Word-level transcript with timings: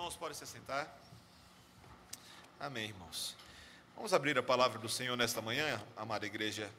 Irmãos, 0.00 0.16
podem 0.16 0.34
se 0.34 0.46
sentar. 0.46 0.98
Amém, 2.58 2.88
irmãos. 2.88 3.36
Vamos 3.94 4.14
abrir 4.14 4.38
a 4.38 4.42
palavra 4.42 4.78
do 4.78 4.88
Senhor 4.88 5.14
nesta 5.14 5.42
manhã, 5.42 5.78
amada 5.94 6.24
igreja, 6.24 6.72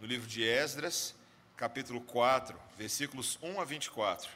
no 0.00 0.06
livro 0.08 0.26
de 0.26 0.42
Esdras, 0.42 1.14
capítulo 1.56 2.00
4, 2.00 2.58
versículos 2.76 3.38
1 3.40 3.60
a 3.60 3.64
24. 3.64 4.28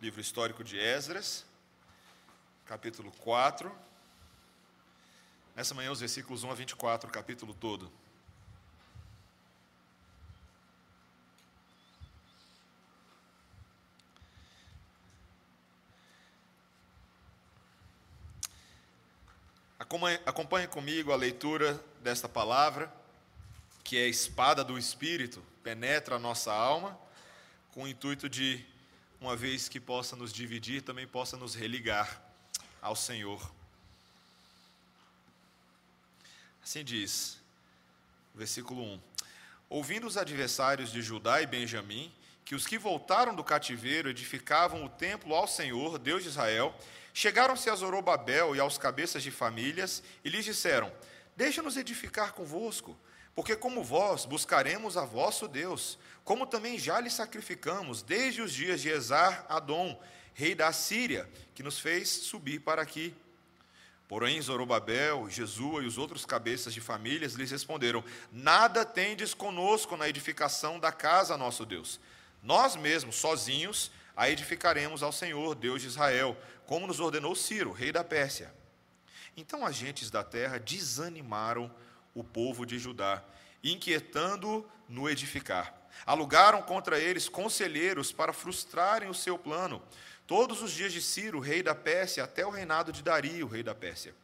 Livro 0.00 0.18
histórico 0.18 0.64
de 0.64 0.78
Esdras, 0.78 1.44
capítulo 2.64 3.12
4. 3.18 3.70
Nessa 5.54 5.74
manhã, 5.74 5.92
os 5.92 6.00
versículos 6.00 6.42
1 6.42 6.52
a 6.52 6.54
24, 6.54 7.10
o 7.10 7.12
capítulo 7.12 7.52
todo. 7.52 7.92
Acompanhe 20.24 20.68
comigo 20.68 21.10
a 21.10 21.16
leitura 21.16 21.82
desta 22.00 22.28
palavra, 22.28 22.92
que 23.82 23.98
é 23.98 24.04
a 24.04 24.08
espada 24.08 24.62
do 24.62 24.78
Espírito, 24.78 25.42
penetra 25.64 26.14
a 26.14 26.18
nossa 26.18 26.52
alma, 26.52 26.96
com 27.72 27.82
o 27.82 27.88
intuito 27.88 28.28
de, 28.28 28.64
uma 29.20 29.34
vez 29.34 29.68
que 29.68 29.80
possa 29.80 30.14
nos 30.14 30.32
dividir, 30.32 30.82
também 30.82 31.08
possa 31.08 31.36
nos 31.36 31.56
religar 31.56 32.22
ao 32.80 32.94
Senhor. 32.94 33.50
Assim 36.62 36.84
diz, 36.84 37.40
versículo 38.32 38.80
1: 38.84 39.00
Ouvindo 39.68 40.06
os 40.06 40.16
adversários 40.16 40.92
de 40.92 41.02
Judá 41.02 41.42
e 41.42 41.48
Benjamim, 41.48 42.14
que 42.50 42.54
os 42.56 42.66
que 42.66 42.76
voltaram 42.76 43.32
do 43.32 43.44
cativeiro 43.44 44.10
edificavam 44.10 44.84
o 44.84 44.88
templo 44.88 45.36
ao 45.36 45.46
Senhor, 45.46 46.00
Deus 46.00 46.24
de 46.24 46.30
Israel, 46.30 46.74
Chegaram-se 47.14 47.70
a 47.70 47.76
Zorobabel 47.76 48.56
e 48.56 48.58
aos 48.58 48.76
cabeças 48.76 49.22
de 49.22 49.30
famílias 49.30 50.02
e 50.24 50.28
lhes 50.28 50.44
disseram: 50.44 50.92
Deixa-nos 51.36 51.76
edificar 51.76 52.32
convosco, 52.32 52.98
porque 53.36 53.54
como 53.54 53.84
vós 53.84 54.24
buscaremos 54.24 54.96
a 54.96 55.04
vosso 55.04 55.46
Deus, 55.46 55.96
como 56.24 56.44
também 56.44 56.76
já 56.76 56.98
lhe 56.98 57.08
sacrificamos 57.08 58.02
desde 58.02 58.42
os 58.42 58.52
dias 58.52 58.80
de 58.80 58.88
Esar 58.88 59.46
Adom, 59.48 60.00
rei 60.34 60.52
da 60.52 60.72
Síria, 60.72 61.30
que 61.54 61.62
nos 61.62 61.78
fez 61.78 62.08
subir 62.08 62.62
para 62.62 62.82
aqui. 62.82 63.14
Porém, 64.08 64.42
Zorobabel, 64.42 65.30
Jesua 65.30 65.84
e 65.84 65.86
os 65.86 65.98
outros 65.98 66.26
cabeças 66.26 66.74
de 66.74 66.80
famílias 66.80 67.34
lhes 67.34 67.52
responderam: 67.52 68.02
Nada 68.32 68.84
tendes 68.84 69.34
conosco 69.34 69.96
na 69.96 70.08
edificação 70.08 70.80
da 70.80 70.90
casa, 70.90 71.36
nosso 71.36 71.64
Deus. 71.64 72.00
Nós 72.42 72.76
mesmos, 72.76 73.16
sozinhos, 73.16 73.90
a 74.16 74.28
edificaremos 74.28 75.02
ao 75.02 75.12
Senhor, 75.12 75.54
Deus 75.54 75.82
de 75.82 75.88
Israel, 75.88 76.36
como 76.66 76.86
nos 76.86 77.00
ordenou 77.00 77.34
Ciro, 77.34 77.72
rei 77.72 77.92
da 77.92 78.04
Pérsia. 78.04 78.52
Então 79.36 79.66
agentes 79.66 80.10
da 80.10 80.22
terra 80.22 80.58
desanimaram 80.58 81.70
o 82.14 82.24
povo 82.24 82.66
de 82.66 82.78
Judá, 82.78 83.22
inquietando 83.62 84.68
no 84.88 85.08
edificar. 85.08 85.74
Alugaram 86.06 86.62
contra 86.62 86.98
eles 86.98 87.28
conselheiros 87.28 88.12
para 88.12 88.32
frustrarem 88.32 89.08
o 89.08 89.14
seu 89.14 89.38
plano, 89.38 89.82
todos 90.26 90.62
os 90.62 90.72
dias 90.72 90.92
de 90.92 91.02
Ciro, 91.02 91.40
rei 91.40 91.62
da 91.62 91.74
Pérsia, 91.74 92.24
até 92.24 92.46
o 92.46 92.50
reinado 92.50 92.92
de 92.92 93.02
Dario, 93.02 93.48
rei 93.48 93.62
da 93.62 93.74
Pérsia. 93.74 94.14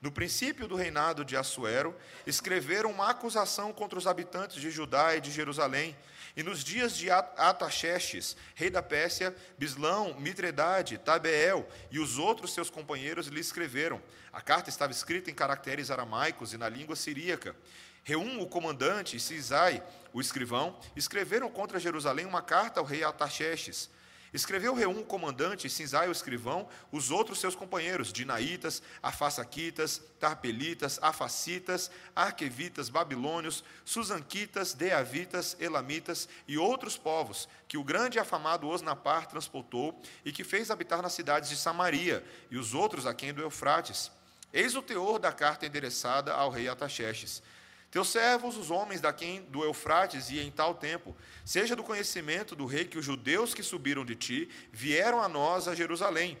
No 0.00 0.10
princípio 0.10 0.66
do 0.66 0.74
reinado 0.74 1.24
de 1.24 1.36
Assuero, 1.36 1.94
escreveram 2.26 2.90
uma 2.90 3.10
acusação 3.10 3.72
contra 3.72 3.98
os 3.98 4.06
habitantes 4.06 4.60
de 4.60 4.70
Judá 4.70 5.14
e 5.14 5.20
de 5.20 5.30
Jerusalém, 5.30 5.96
e 6.36 6.42
nos 6.42 6.64
dias 6.64 6.96
de 6.96 7.10
Ataxerxes, 7.10 8.36
rei 8.54 8.70
da 8.70 8.82
Pérsia, 8.82 9.34
Bislão, 9.58 10.14
Mitredade, 10.18 10.98
Tabeel 10.98 11.68
e 11.90 11.98
os 11.98 12.18
outros 12.18 12.54
seus 12.54 12.70
companheiros 12.70 13.26
lhe 13.26 13.40
escreveram. 13.40 14.02
A 14.32 14.40
carta 14.40 14.70
estava 14.70 14.92
escrita 14.92 15.30
em 15.30 15.34
caracteres 15.34 15.90
aramaicos 15.90 16.52
e 16.52 16.58
na 16.58 16.68
língua 16.68 16.96
siríaca. 16.96 17.54
Reum, 18.04 18.40
o 18.40 18.46
comandante, 18.46 19.16
e 19.16 19.20
Cisai, 19.20 19.82
o 20.12 20.20
escrivão, 20.20 20.76
escreveram 20.96 21.48
contra 21.50 21.78
Jerusalém 21.78 22.26
uma 22.26 22.42
carta 22.42 22.80
ao 22.80 22.86
rei 22.86 23.04
Ataxerxes. 23.04 23.88
Escreveu 24.32 24.72
Reum, 24.72 25.00
o 25.00 25.04
comandante, 25.04 25.68
Cinzai, 25.68 26.08
o 26.08 26.12
escrivão, 26.12 26.66
os 26.90 27.10
outros 27.10 27.38
seus 27.38 27.54
companheiros, 27.54 28.10
Dinaítas, 28.10 28.82
Afasaquitas, 29.02 30.00
Tarpelitas, 30.18 30.98
Afacitas, 31.02 31.90
Arquevitas, 32.16 32.88
Babilônios, 32.88 33.62
Susanquitas, 33.84 34.72
Deavitas, 34.72 35.54
Elamitas 35.60 36.30
e 36.48 36.56
outros 36.56 36.96
povos, 36.96 37.46
que 37.68 37.76
o 37.76 37.84
grande 37.84 38.16
e 38.16 38.20
afamado 38.20 38.66
Osnapar 38.68 39.26
transportou 39.26 40.00
e 40.24 40.32
que 40.32 40.44
fez 40.44 40.70
habitar 40.70 41.02
nas 41.02 41.12
cidades 41.12 41.50
de 41.50 41.56
Samaria, 41.56 42.24
e 42.50 42.56
os 42.56 42.72
outros 42.72 43.06
aquém 43.06 43.34
do 43.34 43.42
Eufrates. 43.42 44.10
Eis 44.50 44.74
o 44.74 44.80
teor 44.80 45.18
da 45.18 45.30
carta 45.32 45.66
endereçada 45.66 46.32
ao 46.32 46.48
rei 46.48 46.68
Ataxerxes. 46.68 47.42
Teus 47.92 48.08
servos, 48.08 48.56
os 48.56 48.70
homens 48.70 49.02
daquém 49.02 49.42
do 49.42 49.62
Eufrates, 49.62 50.30
e 50.30 50.40
em 50.40 50.50
tal 50.50 50.74
tempo, 50.74 51.14
seja 51.44 51.76
do 51.76 51.84
conhecimento 51.84 52.56
do 52.56 52.64
rei 52.64 52.86
que 52.86 52.96
os 52.96 53.04
judeus 53.04 53.52
que 53.52 53.62
subiram 53.62 54.02
de 54.02 54.16
ti 54.16 54.48
vieram 54.72 55.20
a 55.20 55.28
nós 55.28 55.68
a 55.68 55.74
Jerusalém. 55.74 56.38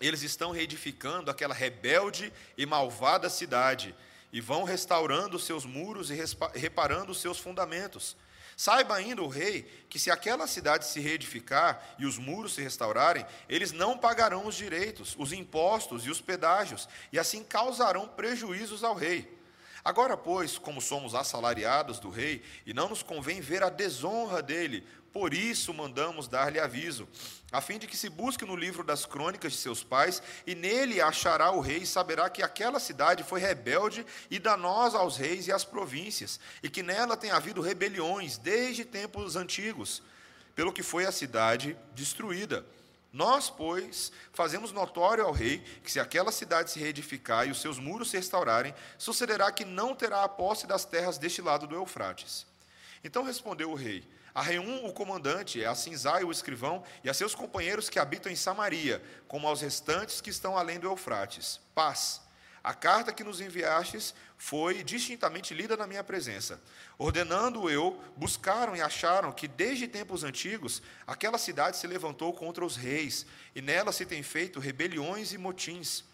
Eles 0.00 0.22
estão 0.22 0.52
reedificando 0.52 1.28
aquela 1.28 1.52
rebelde 1.52 2.32
e 2.56 2.64
malvada 2.64 3.28
cidade, 3.28 3.92
e 4.32 4.40
vão 4.40 4.62
restaurando 4.62 5.40
seus 5.40 5.64
muros 5.64 6.08
e 6.08 6.14
reparando 6.54 7.16
seus 7.16 7.36
fundamentos. 7.36 8.16
Saiba 8.56 8.94
ainda 8.94 9.24
o 9.24 9.28
rei 9.28 9.62
que, 9.88 9.98
se 9.98 10.08
aquela 10.08 10.46
cidade 10.46 10.86
se 10.86 11.00
reedificar 11.00 11.84
e 11.98 12.06
os 12.06 12.16
muros 12.16 12.54
se 12.54 12.62
restaurarem, 12.62 13.26
eles 13.48 13.72
não 13.72 13.98
pagarão 13.98 14.46
os 14.46 14.54
direitos, 14.54 15.16
os 15.18 15.32
impostos 15.32 16.06
e 16.06 16.10
os 16.10 16.20
pedágios, 16.20 16.88
e 17.12 17.18
assim 17.18 17.42
causarão 17.42 18.06
prejuízos 18.06 18.84
ao 18.84 18.94
rei. 18.94 19.39
Agora, 19.84 20.16
pois, 20.16 20.58
como 20.58 20.80
somos 20.80 21.14
assalariados 21.14 21.98
do 21.98 22.10
rei, 22.10 22.42
e 22.66 22.74
não 22.74 22.88
nos 22.88 23.02
convém 23.02 23.40
ver 23.40 23.62
a 23.62 23.70
desonra 23.70 24.42
dele, 24.42 24.86
por 25.12 25.34
isso 25.34 25.74
mandamos 25.74 26.28
dar-lhe 26.28 26.60
aviso, 26.60 27.08
a 27.50 27.60
fim 27.60 27.78
de 27.78 27.86
que 27.86 27.96
se 27.96 28.08
busque 28.08 28.44
no 28.44 28.54
livro 28.54 28.84
das 28.84 29.04
crônicas 29.04 29.52
de 29.52 29.58
seus 29.58 29.82
pais, 29.82 30.22
e 30.46 30.54
nele 30.54 31.00
achará 31.00 31.50
o 31.50 31.60
rei 31.60 31.78
e 31.78 31.86
saberá 31.86 32.30
que 32.30 32.42
aquela 32.42 32.78
cidade 32.78 33.24
foi 33.24 33.40
rebelde 33.40 34.06
e 34.30 34.38
danosa 34.38 34.98
aos 34.98 35.16
reis 35.16 35.48
e 35.48 35.52
às 35.52 35.64
províncias, 35.64 36.38
e 36.62 36.70
que 36.70 36.82
nela 36.82 37.16
tem 37.16 37.30
havido 37.30 37.60
rebeliões 37.60 38.38
desde 38.38 38.84
tempos 38.84 39.34
antigos, 39.34 40.02
pelo 40.54 40.72
que 40.72 40.82
foi 40.82 41.06
a 41.06 41.12
cidade 41.12 41.76
destruída. 41.94 42.64
Nós, 43.12 43.50
pois, 43.50 44.12
fazemos 44.32 44.70
notório 44.70 45.24
ao 45.24 45.32
rei 45.32 45.58
que, 45.82 45.90
se 45.90 45.98
aquela 45.98 46.30
cidade 46.30 46.70
se 46.70 46.78
reedificar 46.78 47.46
e 47.46 47.50
os 47.50 47.60
seus 47.60 47.78
muros 47.78 48.10
se 48.10 48.16
restaurarem, 48.16 48.74
sucederá 48.96 49.50
que 49.50 49.64
não 49.64 49.94
terá 49.96 50.22
a 50.22 50.28
posse 50.28 50.66
das 50.66 50.84
terras 50.84 51.18
deste 51.18 51.42
lado 51.42 51.66
do 51.66 51.74
Eufrates. 51.74 52.46
Então 53.02 53.24
respondeu 53.24 53.70
o 53.72 53.74
rei: 53.74 54.08
A 54.32 54.42
Reum, 54.42 54.86
o 54.86 54.92
comandante, 54.92 55.64
a 55.64 55.74
Cinzai, 55.74 56.22
o 56.22 56.30
escrivão, 56.30 56.84
e 57.02 57.10
a 57.10 57.14
seus 57.14 57.34
companheiros 57.34 57.88
que 57.90 57.98
habitam 57.98 58.30
em 58.30 58.36
Samaria, 58.36 59.02
como 59.26 59.48
aos 59.48 59.60
restantes 59.60 60.20
que 60.20 60.30
estão 60.30 60.56
além 60.56 60.78
do 60.78 60.86
Eufrates. 60.86 61.58
Paz. 61.74 62.20
A 62.62 62.74
carta 62.74 63.12
que 63.12 63.24
nos 63.24 63.40
enviastes 63.40 64.14
foi 64.36 64.84
distintamente 64.84 65.54
lida 65.54 65.76
na 65.76 65.86
minha 65.86 66.04
presença. 66.04 66.60
Ordenando 66.98 67.70
eu, 67.70 67.98
buscaram 68.16 68.76
e 68.76 68.82
acharam 68.82 69.32
que 69.32 69.48
desde 69.48 69.88
tempos 69.88 70.24
antigos 70.24 70.82
aquela 71.06 71.38
cidade 71.38 71.78
se 71.78 71.86
levantou 71.86 72.32
contra 72.34 72.64
os 72.64 72.76
reis, 72.76 73.24
e 73.54 73.62
nela 73.62 73.92
se 73.92 74.04
tem 74.04 74.22
feito 74.22 74.60
rebeliões 74.60 75.32
e 75.32 75.38
motins. 75.38 76.04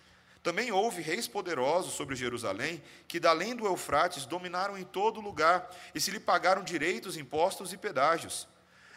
Também 0.41 0.71
houve 0.71 1.03
reis 1.03 1.27
poderosos 1.27 1.95
sobre 1.95 2.15
Jerusalém, 2.15 2.81
que 3.09 3.19
da 3.19 3.31
além 3.31 3.57
do 3.57 3.67
Eufrates 3.67 4.27
dominaram 4.27 4.79
em 4.79 4.85
todo 4.85 5.21
lugar 5.21 5.69
e 5.93 6.01
se 6.01 6.13
lhe 6.13 6.21
pagaram 6.21 6.63
direitos, 6.63 7.17
impostos 7.17 7.73
e 7.73 7.77
pedágios. 7.77 8.47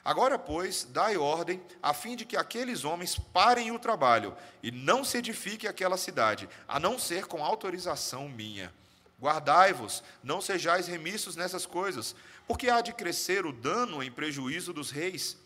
Agora, 0.03 0.39
pois, 0.39 0.87
dai 0.89 1.17
ordem, 1.17 1.61
a 1.81 1.93
fim 1.93 2.15
de 2.15 2.25
que 2.25 2.37
aqueles 2.37 2.83
homens 2.83 3.17
parem 3.17 3.71
o 3.71 3.79
trabalho 3.79 4.35
e 4.63 4.71
não 4.71 5.03
se 5.03 5.17
edifique 5.17 5.67
aquela 5.67 5.97
cidade, 5.97 6.49
a 6.67 6.79
não 6.79 6.97
ser 6.97 7.25
com 7.25 7.43
autorização 7.43 8.29
minha. 8.29 8.73
Guardai-vos, 9.21 10.01
não 10.23 10.39
sejais 10.39 10.87
remissos 10.87 11.35
nessas 11.35 11.65
coisas, 11.65 12.15
porque 12.47 12.69
há 12.69 12.79
de 12.79 12.93
crescer 12.93 13.45
o 13.45 13.51
dano 13.51 14.01
em 14.01 14.09
prejuízo 14.09 14.71
dos 14.71 14.91
reis. 14.91 15.37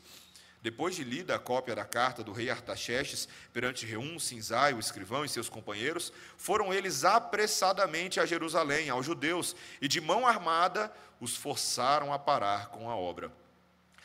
Depois 0.62 0.96
de 0.96 1.04
lida 1.04 1.36
a 1.36 1.40
cópia 1.40 1.76
da 1.76 1.84
carta 1.84 2.24
do 2.24 2.32
rei 2.32 2.50
Artaxerxes 2.50 3.28
perante 3.52 3.86
Reum, 3.86 4.18
Cinzai, 4.18 4.74
o 4.74 4.80
escrivão 4.80 5.26
e 5.26 5.30
seus 5.30 5.50
companheiros, 5.50 6.14
foram 6.38 6.74
eles 6.74 7.04
apressadamente 7.04 8.20
a 8.20 8.26
Jerusalém, 8.26 8.90
aos 8.90 9.06
judeus, 9.06 9.56
e 9.82 9.90
de 9.90 10.00
mão 10.00 10.26
armada 10.26 10.90
os 11.20 11.36
forçaram 11.36 12.14
a 12.14 12.20
parar 12.20 12.68
com 12.68 12.90
a 12.90 12.96
obra. 12.96 13.30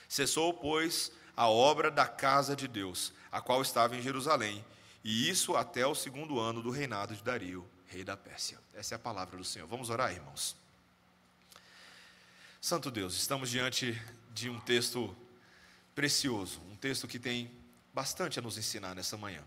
Cessou, 0.09 0.55
pois, 0.55 1.13
a 1.37 1.49
obra 1.49 1.91
da 1.91 2.07
casa 2.07 2.57
de 2.57 2.67
Deus, 2.67 3.13
a 3.31 3.41
qual 3.41 3.63
estava 3.63 3.95
em 3.95 4.03
Jerusalém, 4.03 4.65
e 5.05 5.29
isso 5.29 5.55
até 5.55 5.87
o 5.87 5.95
segundo 5.95 6.41
ano 6.41 6.63
do 6.63 6.71
reinado 6.71 7.15
de 7.15 7.23
Dario, 7.23 7.69
rei 7.87 8.03
da 8.03 8.17
Pérsia. 8.17 8.59
Essa 8.75 8.95
é 8.95 8.97
a 8.97 8.99
palavra 8.99 9.37
do 9.37 9.45
Senhor. 9.45 9.69
Vamos 9.69 9.91
orar, 9.91 10.13
irmãos. 10.13 10.57
Santo 12.61 12.91
Deus, 12.91 13.15
estamos 13.15 13.51
diante 13.51 14.01
de 14.35 14.51
um 14.51 14.59
texto 14.59 15.17
precioso, 15.95 16.61
um 16.71 16.77
texto 16.77 17.07
que 17.07 17.19
tem 17.19 17.51
bastante 17.95 18.39
a 18.39 18.43
nos 18.43 18.59
ensinar 18.59 18.95
nessa 18.95 19.17
manhã. 19.17 19.43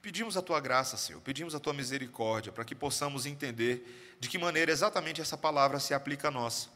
Pedimos 0.00 0.36
a 0.36 0.42
tua 0.42 0.60
graça, 0.60 0.96
Senhor, 0.96 1.20
pedimos 1.20 1.54
a 1.54 1.58
tua 1.58 1.72
misericórdia 1.72 2.52
para 2.52 2.64
que 2.64 2.74
possamos 2.74 3.26
entender 3.26 4.16
de 4.20 4.28
que 4.28 4.38
maneira 4.38 4.70
exatamente 4.70 5.20
essa 5.20 5.36
palavra 5.36 5.80
se 5.80 5.92
aplica 5.92 6.28
a 6.28 6.30
nós. 6.30 6.68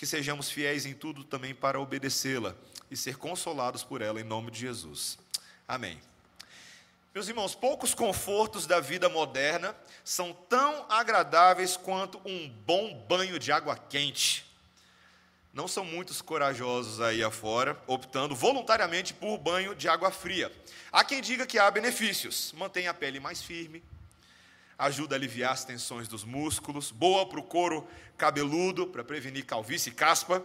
Que 0.00 0.06
sejamos 0.06 0.50
fiéis 0.50 0.86
em 0.86 0.94
tudo 0.94 1.22
também 1.22 1.54
para 1.54 1.78
obedecê-la 1.78 2.56
e 2.90 2.96
ser 2.96 3.18
consolados 3.18 3.84
por 3.84 4.00
ela 4.00 4.18
em 4.18 4.24
nome 4.24 4.50
de 4.50 4.58
Jesus. 4.58 5.18
Amém. 5.68 6.00
Meus 7.14 7.28
irmãos, 7.28 7.54
poucos 7.54 7.92
confortos 7.92 8.66
da 8.66 8.80
vida 8.80 9.10
moderna 9.10 9.76
são 10.02 10.32
tão 10.32 10.86
agradáveis 10.88 11.76
quanto 11.76 12.18
um 12.24 12.48
bom 12.48 12.94
banho 13.06 13.38
de 13.38 13.52
água 13.52 13.76
quente. 13.76 14.50
Não 15.52 15.68
são 15.68 15.84
muitos 15.84 16.22
corajosos 16.22 17.02
aí 17.02 17.22
afora, 17.22 17.78
optando 17.86 18.34
voluntariamente 18.34 19.12
por 19.12 19.36
banho 19.36 19.74
de 19.74 19.86
água 19.86 20.10
fria. 20.10 20.50
Há 20.90 21.04
quem 21.04 21.20
diga 21.20 21.44
que 21.44 21.58
há 21.58 21.70
benefícios: 21.70 22.54
mantém 22.56 22.88
a 22.88 22.94
pele 22.94 23.20
mais 23.20 23.42
firme, 23.42 23.82
ajuda 24.80 25.14
a 25.14 25.18
aliviar 25.18 25.52
as 25.52 25.64
tensões 25.64 26.08
dos 26.08 26.24
músculos, 26.24 26.90
boa 26.90 27.26
para 27.26 27.38
o 27.38 27.42
couro 27.42 27.86
cabeludo, 28.16 28.86
para 28.86 29.04
prevenir 29.04 29.44
calvície 29.44 29.90
e 29.90 29.94
caspa. 29.94 30.42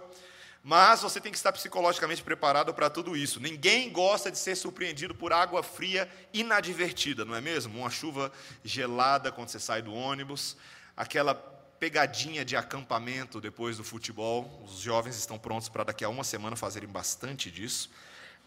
Mas 0.62 1.02
você 1.02 1.22
tem 1.22 1.32
que 1.32 1.38
estar 1.38 1.54
psicologicamente 1.54 2.22
preparado 2.22 2.74
para 2.74 2.90
tudo 2.90 3.16
isso. 3.16 3.40
Ninguém 3.40 3.90
gosta 3.92 4.32
de 4.32 4.38
ser 4.38 4.56
surpreendido 4.56 5.16
por 5.16 5.32
água 5.32 5.64
fria 5.64 6.10
inadvertida, 6.34 7.24
não 7.24 7.36
é 7.36 7.40
mesmo? 7.40 7.80
Uma 7.80 7.90
chuva 7.90 8.32
gelada 8.64 9.32
quando 9.32 9.50
você 9.50 9.60
sai 9.60 9.82
do 9.82 9.94
ônibus, 9.94 10.58
aquela 10.98 11.36
pegadinha 11.80 12.44
de 12.44 12.58
acampamento 12.58 13.40
depois 13.40 13.78
do 13.78 13.84
futebol. 13.84 14.64
Os 14.66 14.80
jovens 14.80 15.16
estão 15.16 15.38
prontos 15.38 15.70
para 15.70 15.86
daqui 15.86 16.04
a 16.04 16.10
uma 16.10 16.24
semana 16.24 16.56
fazerem 16.56 16.90
bastante 16.90 17.50
disso. 17.50 17.90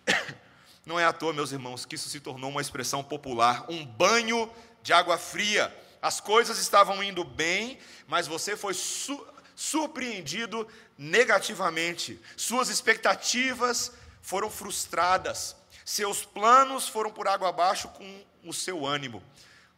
Não 0.84 0.98
é 0.98 1.04
à 1.04 1.12
toa, 1.12 1.34
meus 1.34 1.52
irmãos, 1.52 1.84
que 1.84 1.96
isso 1.96 2.08
se 2.08 2.18
tornou 2.18 2.50
uma 2.50 2.62
expressão 2.62 3.04
popular, 3.04 3.66
um 3.68 3.84
banho 3.84 4.50
de 4.88 4.92
água 4.94 5.18
fria. 5.18 5.70
As 6.00 6.18
coisas 6.18 6.58
estavam 6.58 7.02
indo 7.02 7.22
bem, 7.22 7.78
mas 8.06 8.26
você 8.26 8.56
foi 8.56 8.72
su 8.72 9.22
surpreendido 9.54 10.66
negativamente. 10.96 12.18
Suas 12.34 12.70
expectativas 12.70 13.92
foram 14.22 14.48
frustradas. 14.48 15.54
Seus 15.84 16.24
planos 16.24 16.88
foram 16.88 17.10
por 17.10 17.28
água 17.28 17.50
abaixo 17.50 17.88
com 17.88 18.24
o 18.42 18.54
seu 18.54 18.86
ânimo, 18.86 19.22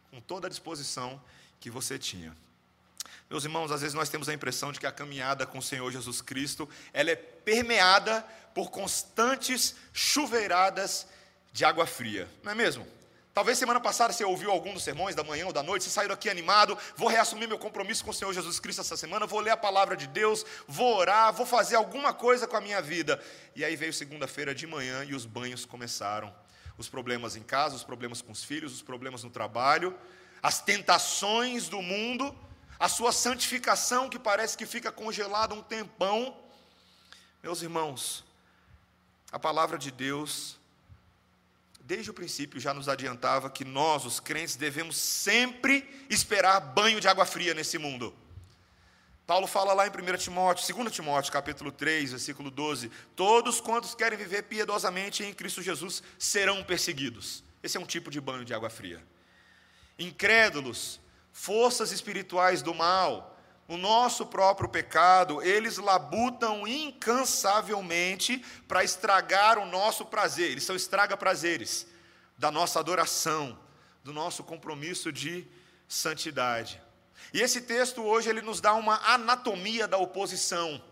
com 0.09 0.21
toda 0.21 0.47
a 0.47 0.49
disposição 0.49 1.21
que 1.59 1.69
você 1.69 1.99
tinha. 1.99 2.33
Meus 3.29 3.43
irmãos, 3.43 3.69
às 3.69 3.81
vezes 3.81 3.95
nós 3.95 4.07
temos 4.07 4.29
a 4.29 4.33
impressão 4.33 4.71
de 4.71 4.79
que 4.79 4.87
a 4.87 4.93
caminhada 4.93 5.45
com 5.45 5.57
o 5.57 5.63
Senhor 5.63 5.91
Jesus 5.91 6.21
Cristo, 6.21 6.69
ela 6.93 7.11
é 7.11 7.17
permeada 7.17 8.21
por 8.53 8.71
constantes 8.71 9.75
chuveiradas 9.91 11.05
de 11.51 11.65
água 11.65 11.85
fria. 11.85 12.29
Não 12.43 12.53
é 12.53 12.55
mesmo? 12.55 13.00
Talvez 13.33 13.57
semana 13.57 13.79
passada 13.79 14.11
você 14.11 14.25
ouviu 14.25 14.51
algum 14.51 14.73
dos 14.73 14.83
sermões 14.83 15.15
da 15.15 15.23
manhã 15.23 15.47
ou 15.47 15.53
da 15.53 15.63
noite, 15.63 15.85
você 15.85 15.89
saiu 15.89 16.09
daqui 16.09 16.29
animado, 16.29 16.77
vou 16.95 17.07
reassumir 17.07 17.47
meu 17.47 17.57
compromisso 17.57 18.03
com 18.03 18.11
o 18.11 18.13
Senhor 18.13 18.33
Jesus 18.33 18.59
Cristo 18.59 18.81
essa 18.81 18.97
semana, 18.97 19.25
vou 19.25 19.39
ler 19.39 19.51
a 19.51 19.57
palavra 19.57 19.95
de 19.95 20.05
Deus, 20.07 20.45
vou 20.67 20.97
orar, 20.97 21.31
vou 21.31 21.45
fazer 21.45 21.75
alguma 21.75 22.13
coisa 22.13 22.45
com 22.45 22.57
a 22.57 22.61
minha 22.61 22.81
vida. 22.81 23.23
E 23.55 23.63
aí 23.63 23.75
veio 23.75 23.93
segunda-feira 23.93 24.53
de 24.53 24.67
manhã 24.67 25.05
e 25.05 25.15
os 25.15 25.25
banhos 25.25 25.65
começaram. 25.65 26.33
Os 26.77 26.89
problemas 26.89 27.35
em 27.35 27.43
casa, 27.43 27.75
os 27.75 27.83
problemas 27.83 28.21
com 28.21 28.31
os 28.31 28.43
filhos, 28.43 28.73
os 28.73 28.81
problemas 28.81 29.23
no 29.23 29.29
trabalho, 29.29 29.97
as 30.41 30.61
tentações 30.61 31.69
do 31.69 31.81
mundo 31.81 32.35
a 32.81 32.89
sua 32.89 33.11
santificação 33.11 34.09
que 34.09 34.17
parece 34.17 34.57
que 34.57 34.65
fica 34.65 34.91
congelada 34.91 35.53
um 35.53 35.61
tempão. 35.61 36.35
Meus 37.43 37.61
irmãos, 37.61 38.25
a 39.31 39.37
palavra 39.37 39.77
de 39.77 39.91
Deus, 39.91 40.57
desde 41.91 42.09
o 42.09 42.13
princípio, 42.13 42.57
já 42.57 42.73
nos 42.73 42.87
adiantava 42.87 43.49
que 43.49 43.65
nós, 43.65 44.05
os 44.05 44.17
crentes, 44.17 44.55
devemos 44.55 44.95
sempre 44.95 45.85
esperar 46.09 46.57
banho 46.61 47.01
de 47.01 47.07
água 47.09 47.25
fria 47.25 47.53
nesse 47.53 47.77
mundo. 47.77 48.15
Paulo 49.27 49.45
fala 49.45 49.73
lá 49.73 49.85
em 49.85 49.89
1 49.89 50.17
Timóteo, 50.17 50.73
2 50.73 50.89
Timóteo, 50.89 51.33
capítulo 51.33 51.69
3, 51.69 52.11
versículo 52.11 52.49
12: 52.49 52.89
Todos 53.13 53.59
quantos 53.59 53.93
querem 53.93 54.17
viver 54.17 54.43
piedosamente 54.43 55.21
em 55.25 55.33
Cristo 55.33 55.61
Jesus 55.61 56.01
serão 56.17 56.63
perseguidos. 56.63 57.43
Esse 57.61 57.75
é 57.75 57.79
um 57.81 57.85
tipo 57.85 58.09
de 58.09 58.21
banho 58.21 58.45
de 58.45 58.53
água 58.53 58.69
fria. 58.69 59.05
Incrédulos 59.99 60.97
forças 61.33 61.91
espirituais 61.91 62.61
do 62.61 62.73
mal, 62.73 63.37
o 63.71 63.77
nosso 63.77 64.25
próprio 64.25 64.67
pecado, 64.67 65.41
eles 65.41 65.77
labutam 65.77 66.67
incansavelmente 66.67 68.43
para 68.67 68.83
estragar 68.83 69.57
o 69.57 69.65
nosso 69.65 70.05
prazer, 70.05 70.51
eles 70.51 70.65
são 70.65 70.75
estraga-prazeres 70.75 71.87
da 72.37 72.51
nossa 72.51 72.81
adoração, 72.81 73.57
do 74.03 74.11
nosso 74.11 74.43
compromisso 74.43 75.09
de 75.09 75.47
santidade. 75.87 76.81
E 77.33 77.39
esse 77.39 77.61
texto 77.61 78.03
hoje 78.03 78.29
ele 78.29 78.41
nos 78.41 78.59
dá 78.59 78.73
uma 78.73 78.99
anatomia 79.05 79.87
da 79.87 79.97
oposição, 79.97 80.83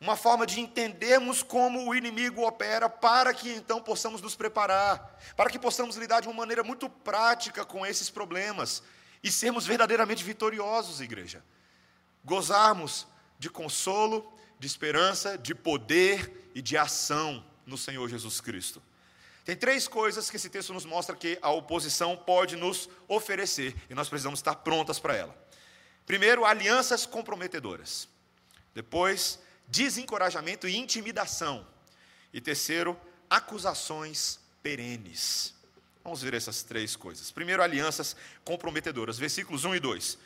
uma 0.00 0.16
forma 0.16 0.44
de 0.44 0.58
entendermos 0.60 1.40
como 1.40 1.88
o 1.88 1.94
inimigo 1.94 2.44
opera 2.44 2.88
para 2.88 3.32
que 3.32 3.48
então 3.52 3.80
possamos 3.80 4.20
nos 4.20 4.34
preparar, 4.34 5.20
para 5.36 5.48
que 5.48 5.58
possamos 5.58 5.94
lidar 5.94 6.18
de 6.18 6.26
uma 6.26 6.34
maneira 6.34 6.64
muito 6.64 6.90
prática 6.90 7.64
com 7.64 7.86
esses 7.86 8.10
problemas 8.10 8.82
e 9.22 9.30
sermos 9.30 9.64
verdadeiramente 9.64 10.24
vitoriosos, 10.24 11.00
igreja. 11.00 11.44
Gozarmos 12.28 13.06
de 13.38 13.48
consolo, 13.48 14.30
de 14.60 14.66
esperança, 14.66 15.38
de 15.38 15.54
poder 15.54 16.50
e 16.54 16.60
de 16.60 16.76
ação 16.76 17.44
no 17.64 17.78
Senhor 17.78 18.06
Jesus 18.08 18.40
Cristo. 18.40 18.82
Tem 19.44 19.56
três 19.56 19.88
coisas 19.88 20.28
que 20.28 20.36
esse 20.36 20.50
texto 20.50 20.74
nos 20.74 20.84
mostra 20.84 21.16
que 21.16 21.38
a 21.40 21.50
oposição 21.50 22.14
pode 22.14 22.54
nos 22.54 22.86
oferecer 23.08 23.74
e 23.88 23.94
nós 23.94 24.08
precisamos 24.08 24.40
estar 24.40 24.56
prontas 24.56 24.98
para 24.98 25.16
ela. 25.16 25.48
Primeiro, 26.04 26.44
alianças 26.44 27.06
comprometedoras. 27.06 28.06
Depois, 28.74 29.38
desencorajamento 29.66 30.68
e 30.68 30.76
intimidação. 30.76 31.66
E 32.30 32.42
terceiro, 32.42 32.98
acusações 33.30 34.38
perenes. 34.62 35.54
Vamos 36.04 36.20
ver 36.20 36.34
essas 36.34 36.62
três 36.62 36.94
coisas. 36.94 37.30
Primeiro, 37.30 37.62
alianças 37.62 38.14
comprometedoras, 38.44 39.18
versículos 39.18 39.64
1 39.64 39.76
e 39.76 39.80
2. 39.80 40.18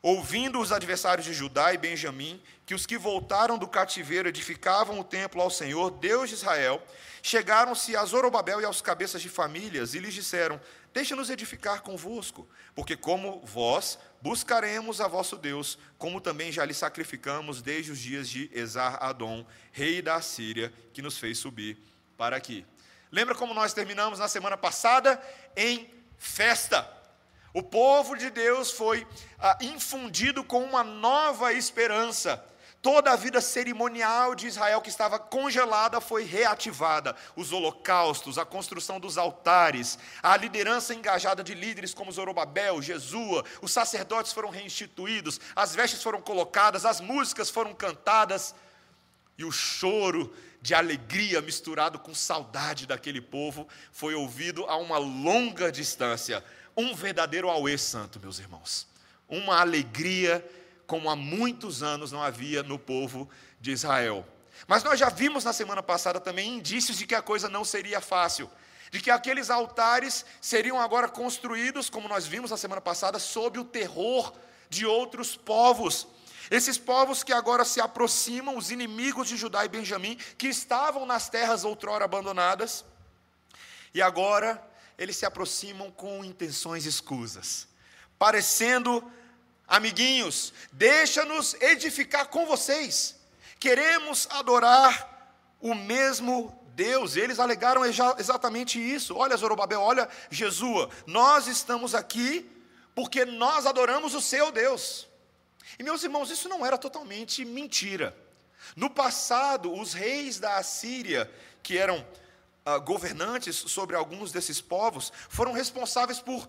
Ouvindo 0.00 0.60
os 0.60 0.70
adversários 0.70 1.26
de 1.26 1.32
Judá 1.32 1.74
e 1.74 1.78
Benjamim, 1.78 2.40
que 2.64 2.74
os 2.74 2.86
que 2.86 2.96
voltaram 2.96 3.58
do 3.58 3.66
cativeiro 3.66 4.28
edificavam 4.28 5.00
o 5.00 5.04
templo 5.04 5.42
ao 5.42 5.50
Senhor, 5.50 5.90
Deus 5.90 6.28
de 6.28 6.36
Israel, 6.36 6.80
chegaram-se 7.20 7.96
a 7.96 8.04
Zorobabel 8.04 8.60
e 8.60 8.64
aos 8.64 8.80
cabeças 8.80 9.20
de 9.20 9.28
famílias 9.28 9.94
e 9.94 9.98
lhes 9.98 10.14
disseram: 10.14 10.60
Deixa-nos 10.92 11.30
edificar 11.30 11.82
convosco, 11.82 12.48
porque 12.76 12.96
como 12.96 13.40
vós 13.44 13.98
buscaremos 14.22 15.00
a 15.00 15.08
vosso 15.08 15.36
Deus, 15.36 15.78
como 15.98 16.20
também 16.20 16.52
já 16.52 16.64
lhe 16.64 16.74
sacrificamos 16.74 17.60
desde 17.60 17.90
os 17.90 17.98
dias 17.98 18.28
de 18.28 18.48
Esar-Adom, 18.52 19.44
rei 19.72 20.00
da 20.00 20.14
Assíria, 20.14 20.72
que 20.92 21.02
nos 21.02 21.18
fez 21.18 21.38
subir 21.38 21.76
para 22.16 22.36
aqui. 22.36 22.64
Lembra 23.10 23.34
como 23.34 23.52
nós 23.52 23.72
terminamos 23.72 24.18
na 24.18 24.28
semana 24.28 24.56
passada? 24.56 25.20
Em 25.56 25.90
festa. 26.18 26.97
O 27.58 27.62
povo 27.62 28.16
de 28.16 28.30
Deus 28.30 28.70
foi 28.70 29.04
ah, 29.36 29.58
infundido 29.60 30.44
com 30.44 30.62
uma 30.62 30.84
nova 30.84 31.52
esperança. 31.52 32.40
Toda 32.80 33.10
a 33.10 33.16
vida 33.16 33.40
cerimonial 33.40 34.32
de 34.36 34.46
Israel 34.46 34.80
que 34.80 34.88
estava 34.88 35.18
congelada 35.18 36.00
foi 36.00 36.22
reativada. 36.22 37.16
Os 37.34 37.50
holocaustos, 37.50 38.38
a 38.38 38.44
construção 38.44 39.00
dos 39.00 39.18
altares, 39.18 39.98
a 40.22 40.36
liderança 40.36 40.94
engajada 40.94 41.42
de 41.42 41.52
líderes 41.52 41.92
como 41.92 42.12
Zorobabel, 42.12 42.80
Jesua, 42.80 43.44
os 43.60 43.72
sacerdotes 43.72 44.32
foram 44.32 44.50
reinstituídos, 44.50 45.40
as 45.56 45.74
vestes 45.74 46.00
foram 46.00 46.22
colocadas, 46.22 46.84
as 46.84 47.00
músicas 47.00 47.50
foram 47.50 47.74
cantadas 47.74 48.54
e 49.36 49.44
o 49.44 49.50
choro 49.50 50.32
de 50.62 50.74
alegria 50.74 51.40
misturado 51.40 51.98
com 51.98 52.14
saudade 52.14 52.86
daquele 52.86 53.20
povo 53.20 53.66
foi 53.90 54.14
ouvido 54.14 54.64
a 54.66 54.76
uma 54.76 54.98
longa 54.98 55.72
distância. 55.72 56.44
Um 56.80 56.94
verdadeiro 56.94 57.50
auê 57.50 57.76
santo, 57.76 58.20
meus 58.20 58.38
irmãos. 58.38 58.86
Uma 59.28 59.60
alegria 59.60 60.48
como 60.86 61.10
há 61.10 61.16
muitos 61.16 61.82
anos 61.82 62.12
não 62.12 62.22
havia 62.22 62.62
no 62.62 62.78
povo 62.78 63.28
de 63.60 63.72
Israel. 63.72 64.24
Mas 64.64 64.84
nós 64.84 64.96
já 64.96 65.08
vimos 65.08 65.42
na 65.42 65.52
semana 65.52 65.82
passada 65.82 66.20
também 66.20 66.54
indícios 66.54 66.96
de 66.96 67.04
que 67.04 67.16
a 67.16 67.20
coisa 67.20 67.48
não 67.48 67.64
seria 67.64 68.00
fácil, 68.00 68.48
de 68.92 69.00
que 69.00 69.10
aqueles 69.10 69.50
altares 69.50 70.24
seriam 70.40 70.80
agora 70.80 71.08
construídos, 71.08 71.90
como 71.90 72.06
nós 72.06 72.28
vimos 72.28 72.52
na 72.52 72.56
semana 72.56 72.80
passada, 72.80 73.18
sob 73.18 73.58
o 73.58 73.64
terror 73.64 74.32
de 74.70 74.86
outros 74.86 75.34
povos. 75.34 76.06
Esses 76.48 76.78
povos 76.78 77.24
que 77.24 77.32
agora 77.32 77.64
se 77.64 77.80
aproximam, 77.80 78.56
os 78.56 78.70
inimigos 78.70 79.26
de 79.26 79.36
Judá 79.36 79.64
e 79.64 79.68
Benjamim, 79.68 80.14
que 80.38 80.46
estavam 80.46 81.04
nas 81.04 81.28
terras 81.28 81.64
outrora 81.64 82.04
abandonadas, 82.04 82.84
e 83.92 84.00
agora 84.00 84.62
eles 84.98 85.16
se 85.16 85.24
aproximam 85.24 85.90
com 85.90 86.24
intenções 86.24 86.84
escusas, 86.84 87.68
parecendo 88.18 89.08
amiguinhos, 89.66 90.52
deixa-nos 90.72 91.54
edificar 91.60 92.26
com 92.26 92.44
vocês, 92.44 93.14
queremos 93.60 94.26
adorar 94.30 95.36
o 95.60 95.74
mesmo 95.74 96.58
Deus. 96.74 97.16
Eles 97.16 97.38
alegaram 97.38 97.82
exatamente 97.84 98.78
isso. 98.78 99.16
Olha, 99.16 99.36
Zorobabel, 99.36 99.80
olha, 99.80 100.08
Jesua, 100.30 100.88
nós 101.06 101.46
estamos 101.46 101.94
aqui 101.94 102.48
porque 102.94 103.24
nós 103.24 103.66
adoramos 103.66 104.14
o 104.14 104.20
seu 104.20 104.50
Deus. 104.52 105.08
E 105.78 105.82
meus 105.82 106.02
irmãos, 106.02 106.30
isso 106.30 106.48
não 106.48 106.64
era 106.64 106.78
totalmente 106.78 107.44
mentira. 107.44 108.16
No 108.74 108.88
passado, 108.88 109.72
os 109.72 109.92
reis 109.92 110.38
da 110.38 110.56
Assíria, 110.56 111.30
que 111.62 111.76
eram 111.76 112.04
uh, 112.68 112.80
governantes 112.82 113.56
sobre 113.56 113.96
alguns 113.96 114.32
desses 114.32 114.60
povos, 114.60 115.12
foram 115.28 115.52
responsáveis 115.52 116.20
por 116.20 116.46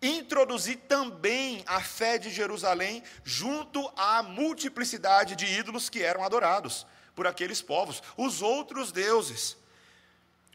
introduzir 0.00 0.76
também 0.88 1.64
a 1.66 1.80
fé 1.80 2.18
de 2.18 2.30
Jerusalém 2.30 3.02
junto 3.24 3.90
à 3.96 4.22
multiplicidade 4.22 5.34
de 5.34 5.46
ídolos 5.46 5.88
que 5.88 6.02
eram 6.02 6.22
adorados 6.22 6.86
por 7.14 7.26
aqueles 7.26 7.62
povos, 7.62 8.02
os 8.16 8.42
outros 8.42 8.92
deuses. 8.92 9.56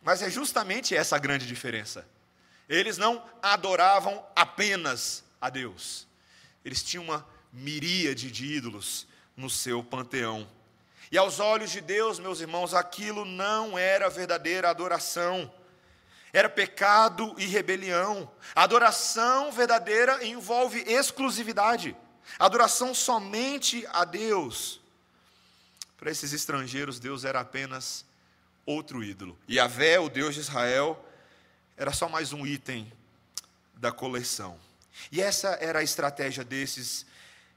Mas 0.04 0.22
é 0.22 0.30
justamente 0.30 0.96
essa 0.96 1.16
a 1.16 1.20
grande 1.20 1.48
diferença. 1.48 2.08
Eles 2.70 2.98
não 2.98 3.24
adoravam 3.42 4.24
apenas 4.36 5.24
a 5.42 5.50
Deus, 5.50 6.08
eles 6.64 6.84
tinham 6.84 7.04
uma 7.04 7.28
miríade 7.52 8.32
de 8.32 8.46
ídolos 8.46 9.08
no 9.36 9.50
seu 9.50 9.84
panteão. 9.84 10.48
E 11.12 11.18
aos 11.18 11.42
olhos 11.42 11.72
de 11.72 11.82
Deus, 11.82 12.20
meus 12.20 12.40
irmãos, 12.40 12.74
aquilo 12.74 13.26
não 13.26 13.78
era 13.78 14.10
verdadeira 14.10 14.70
adoração. 14.70 15.52
Era 16.32 16.48
pecado 16.48 17.36
e 17.38 17.46
rebelião. 17.46 18.32
A 18.56 18.64
adoração 18.64 19.52
verdadeira 19.52 20.26
envolve 20.26 20.80
exclusividade. 20.88 21.96
Adoração 22.40 22.94
somente 22.94 23.86
a 23.92 24.06
Deus. 24.06 24.80
Para 25.98 26.10
esses 26.10 26.32
estrangeiros, 26.32 26.98
Deus 26.98 27.26
era 27.26 27.42
apenas 27.42 28.06
outro 28.66 29.04
ídolo. 29.04 29.38
E 29.50 29.62
Vé, 29.68 30.00
o 30.00 30.08
Deus 30.08 30.36
de 30.36 30.40
Israel, 30.40 31.06
era 31.76 31.92
só 31.92 32.08
mais 32.08 32.32
um 32.32 32.48
item 32.48 32.90
da 33.74 33.92
coleção. 33.92 34.58
E 35.12 35.22
essa 35.22 35.50
era 35.60 35.80
a 35.80 35.84
estratégia 35.84 36.46
desses 36.46 37.06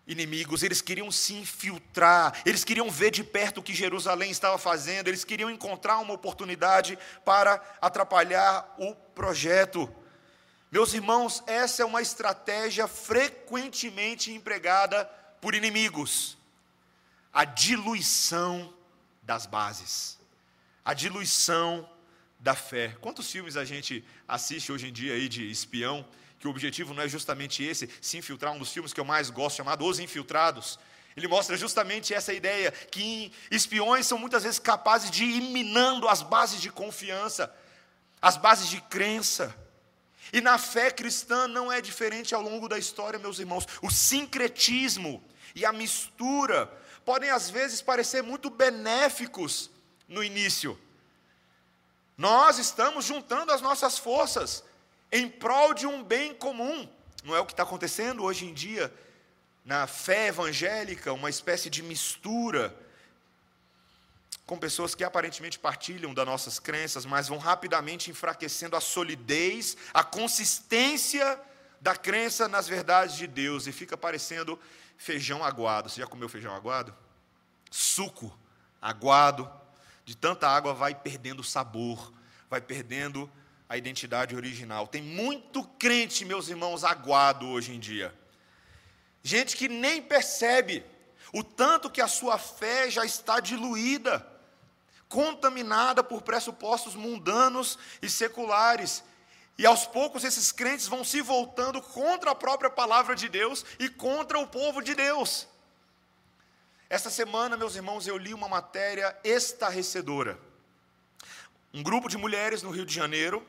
inimigos, 0.06 0.62
eles 0.62 0.82
queriam 0.82 1.10
se 1.10 1.34
infiltrar, 1.34 2.42
eles 2.44 2.64
queriam 2.64 2.90
ver 2.90 3.10
de 3.10 3.24
perto 3.24 3.58
o 3.58 3.62
que 3.62 3.74
Jerusalém 3.74 4.30
estava 4.30 4.58
fazendo, 4.58 5.08
eles 5.08 5.24
queriam 5.24 5.50
encontrar 5.50 5.98
uma 5.98 6.12
oportunidade 6.12 6.98
para 7.24 7.62
atrapalhar 7.80 8.74
o 8.78 8.94
projeto. 8.94 9.92
Meus 10.70 10.92
irmãos, 10.92 11.42
essa 11.46 11.82
é 11.82 11.84
uma 11.84 12.02
estratégia 12.02 12.86
frequentemente 12.86 14.32
empregada 14.32 15.04
por 15.40 15.54
inimigos. 15.54 16.36
A 17.32 17.44
diluição 17.44 18.72
das 19.22 19.46
bases, 19.46 20.18
a 20.84 20.92
diluição 20.92 21.88
da 22.38 22.54
fé. 22.54 22.94
Quantos 23.00 23.30
filmes 23.30 23.56
a 23.56 23.64
gente 23.64 24.04
assiste 24.28 24.70
hoje 24.70 24.88
em 24.88 24.92
dia 24.92 25.14
aí 25.14 25.28
de 25.28 25.50
espião? 25.50 26.06
Que 26.44 26.48
o 26.48 26.50
objetivo 26.50 26.92
não 26.92 27.02
é 27.02 27.08
justamente 27.08 27.64
esse, 27.64 27.88
se 28.02 28.18
infiltrar, 28.18 28.52
um 28.52 28.58
dos 28.58 28.70
filmes 28.70 28.92
que 28.92 29.00
eu 29.00 29.04
mais 29.04 29.30
gosto, 29.30 29.56
chamado 29.56 29.82
Os 29.86 29.98
Infiltrados. 29.98 30.78
Ele 31.16 31.26
mostra 31.26 31.56
justamente 31.56 32.12
essa 32.12 32.34
ideia 32.34 32.70
que 32.70 33.32
espiões 33.50 34.06
são 34.06 34.18
muitas 34.18 34.42
vezes 34.42 34.58
capazes 34.58 35.10
de 35.10 35.24
ir 35.24 35.40
minando 35.40 36.06
as 36.06 36.20
bases 36.20 36.60
de 36.60 36.68
confiança, 36.68 37.50
as 38.20 38.36
bases 38.36 38.68
de 38.68 38.78
crença. 38.82 39.56
E 40.34 40.42
na 40.42 40.58
fé 40.58 40.90
cristã 40.90 41.48
não 41.48 41.72
é 41.72 41.80
diferente 41.80 42.34
ao 42.34 42.42
longo 42.42 42.68
da 42.68 42.76
história, 42.76 43.18
meus 43.18 43.38
irmãos. 43.38 43.66
O 43.80 43.90
sincretismo 43.90 45.24
e 45.54 45.64
a 45.64 45.72
mistura 45.72 46.66
podem 47.06 47.30
às 47.30 47.48
vezes 47.48 47.80
parecer 47.80 48.22
muito 48.22 48.50
benéficos 48.50 49.70
no 50.06 50.22
início. 50.22 50.78
Nós 52.18 52.58
estamos 52.58 53.06
juntando 53.06 53.50
as 53.50 53.62
nossas 53.62 53.96
forças 53.96 54.62
em 55.14 55.28
prol 55.28 55.72
de 55.72 55.86
um 55.86 56.02
bem 56.02 56.34
comum. 56.34 56.88
Não 57.22 57.36
é 57.36 57.40
o 57.40 57.46
que 57.46 57.52
está 57.52 57.62
acontecendo 57.62 58.24
hoje 58.24 58.46
em 58.46 58.52
dia 58.52 58.92
na 59.64 59.86
fé 59.86 60.26
evangélica, 60.26 61.12
uma 61.12 61.30
espécie 61.30 61.70
de 61.70 61.82
mistura 61.84 62.76
com 64.44 64.58
pessoas 64.58 64.94
que 64.94 65.04
aparentemente 65.04 65.58
partilham 65.58 66.12
das 66.12 66.26
nossas 66.26 66.58
crenças, 66.58 67.06
mas 67.06 67.28
vão 67.28 67.38
rapidamente 67.38 68.10
enfraquecendo 68.10 68.76
a 68.76 68.80
solidez, 68.80 69.76
a 69.94 70.02
consistência 70.02 71.40
da 71.80 71.94
crença 71.94 72.48
nas 72.48 72.66
verdades 72.66 73.16
de 73.16 73.28
Deus 73.28 73.68
e 73.68 73.72
fica 73.72 73.96
parecendo 73.96 74.58
feijão 74.98 75.44
aguado. 75.44 75.88
Você 75.88 76.00
já 76.00 76.08
comeu 76.08 76.28
feijão 76.28 76.54
aguado? 76.54 76.94
Suco 77.70 78.36
aguado, 78.82 79.50
de 80.04 80.16
tanta 80.16 80.48
água 80.48 80.74
vai 80.74 80.92
perdendo 80.92 81.42
sabor, 81.44 82.12
vai 82.50 82.60
perdendo 82.60 83.30
a 83.68 83.76
identidade 83.76 84.36
original. 84.36 84.86
Tem 84.86 85.02
muito 85.02 85.64
crente, 85.78 86.24
meus 86.24 86.48
irmãos, 86.48 86.84
aguado 86.84 87.48
hoje 87.48 87.72
em 87.72 87.80
dia. 87.80 88.14
Gente 89.22 89.56
que 89.56 89.68
nem 89.68 90.02
percebe 90.02 90.84
o 91.32 91.42
tanto 91.42 91.90
que 91.90 92.00
a 92.00 92.08
sua 92.08 92.38
fé 92.38 92.90
já 92.90 93.04
está 93.04 93.40
diluída, 93.40 94.26
contaminada 95.08 96.04
por 96.04 96.22
pressupostos 96.22 96.94
mundanos 96.94 97.78
e 98.02 98.08
seculares. 98.08 99.02
E 99.56 99.64
aos 99.64 99.86
poucos 99.86 100.24
esses 100.24 100.52
crentes 100.52 100.86
vão 100.86 101.02
se 101.02 101.20
voltando 101.20 101.80
contra 101.80 102.32
a 102.32 102.34
própria 102.34 102.68
palavra 102.68 103.14
de 103.14 103.28
Deus 103.28 103.64
e 103.78 103.88
contra 103.88 104.38
o 104.38 104.46
povo 104.46 104.82
de 104.82 104.94
Deus. 104.94 105.48
Esta 106.90 107.08
semana, 107.08 107.56
meus 107.56 107.76
irmãos, 107.76 108.06
eu 108.06 108.16
li 108.18 108.34
uma 108.34 108.48
matéria 108.48 109.16
estarrecedora. 109.24 110.38
Um 111.72 111.82
grupo 111.82 112.08
de 112.08 112.16
mulheres 112.16 112.62
no 112.62 112.70
Rio 112.70 112.86
de 112.86 112.94
Janeiro 112.94 113.44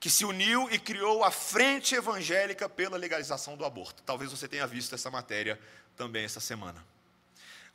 que 0.00 0.08
se 0.08 0.24
uniu 0.24 0.66
e 0.70 0.78
criou 0.78 1.22
a 1.22 1.30
Frente 1.30 1.94
Evangélica 1.94 2.66
pela 2.70 2.96
Legalização 2.96 3.54
do 3.54 3.66
Aborto. 3.66 4.02
Talvez 4.02 4.30
você 4.30 4.48
tenha 4.48 4.66
visto 4.66 4.94
essa 4.94 5.10
matéria 5.10 5.60
também 5.94 6.24
essa 6.24 6.40
semana. 6.40 6.82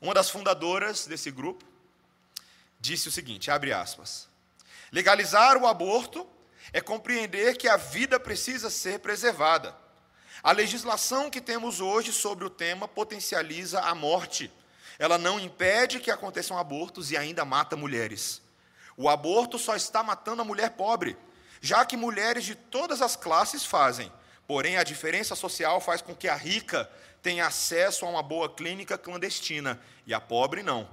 Uma 0.01 0.15
das 0.15 0.31
fundadoras 0.31 1.05
desse 1.05 1.29
grupo 1.29 1.63
disse 2.79 3.07
o 3.07 3.11
seguinte, 3.11 3.51
abre 3.51 3.71
aspas: 3.71 4.27
Legalizar 4.91 5.55
o 5.55 5.67
aborto 5.67 6.27
é 6.73 6.81
compreender 6.81 7.57
que 7.57 7.67
a 7.67 7.77
vida 7.77 8.19
precisa 8.19 8.71
ser 8.71 8.99
preservada. 8.99 9.75
A 10.41 10.51
legislação 10.51 11.29
que 11.29 11.39
temos 11.39 11.79
hoje 11.79 12.11
sobre 12.11 12.43
o 12.43 12.49
tema 12.49 12.87
potencializa 12.87 13.81
a 13.81 13.93
morte. 13.93 14.51
Ela 14.97 15.19
não 15.19 15.39
impede 15.39 15.99
que 15.99 16.09
aconteçam 16.09 16.57
abortos 16.57 17.11
e 17.11 17.17
ainda 17.17 17.45
mata 17.45 17.75
mulheres. 17.75 18.41
O 18.97 19.09
aborto 19.09 19.59
só 19.59 19.75
está 19.75 20.01
matando 20.01 20.41
a 20.41 20.45
mulher 20.45 20.71
pobre 20.71 21.15
já 21.61 21.85
que 21.85 21.97
mulheres 21.97 22.43
de 22.45 22.55
todas 22.55 23.01
as 23.01 23.15
classes 23.15 23.65
fazem. 23.65 24.11
Porém, 24.47 24.77
a 24.77 24.83
diferença 24.83 25.35
social 25.35 25.81
faz 25.81 26.01
com 26.01 26.15
que 26.15 26.27
a 26.27 26.35
rica 26.35 26.89
tenha 27.21 27.47
acesso 27.47 28.05
a 28.05 28.09
uma 28.09 28.21
boa 28.21 28.47
clínica 28.47 28.97
clandestina 28.97 29.79
e 30.05 30.13
a 30.13 30.21
pobre 30.21 30.61
não. 30.61 30.87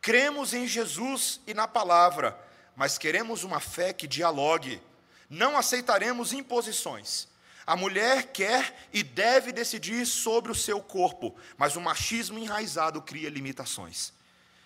Cremos 0.00 0.54
em 0.54 0.66
Jesus 0.66 1.40
e 1.46 1.52
na 1.52 1.68
palavra, 1.68 2.38
mas 2.74 2.96
queremos 2.96 3.44
uma 3.44 3.60
fé 3.60 3.92
que 3.92 4.06
dialogue. 4.06 4.80
Não 5.28 5.58
aceitaremos 5.58 6.32
imposições. 6.32 7.28
A 7.66 7.76
mulher 7.76 8.32
quer 8.32 8.88
e 8.94 9.02
deve 9.02 9.52
decidir 9.52 10.06
sobre 10.06 10.50
o 10.50 10.54
seu 10.54 10.80
corpo, 10.80 11.36
mas 11.58 11.76
o 11.76 11.80
machismo 11.82 12.38
enraizado 12.38 13.02
cria 13.02 13.28
limitações. 13.28 14.14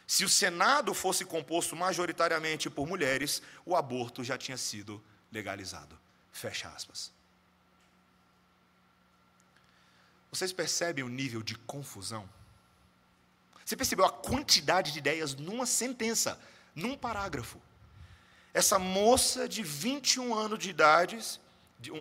Se 0.06 0.24
o 0.24 0.28
Senado 0.28 0.94
fosse 0.94 1.24
composto 1.24 1.74
majoritariamente 1.74 2.70
por 2.70 2.86
mulheres, 2.86 3.42
o 3.66 3.74
aborto 3.74 4.22
já 4.22 4.38
tinha 4.38 4.56
sido 4.56 5.02
legalizado. 5.32 5.98
Fecha 6.30 6.68
aspas. 6.68 7.10
Vocês 10.30 10.52
percebem 10.52 11.04
o 11.04 11.08
nível 11.08 11.42
de 11.42 11.56
confusão? 11.56 12.28
Você 13.64 13.76
percebeu 13.76 14.04
a 14.04 14.10
quantidade 14.10 14.92
de 14.92 14.98
ideias 14.98 15.34
numa 15.34 15.66
sentença, 15.66 16.38
num 16.74 16.96
parágrafo? 16.96 17.60
Essa 18.54 18.78
moça 18.78 19.48
de 19.48 19.62
21 19.62 20.34
anos 20.34 20.58
de 20.58 20.70
idade, 20.70 21.18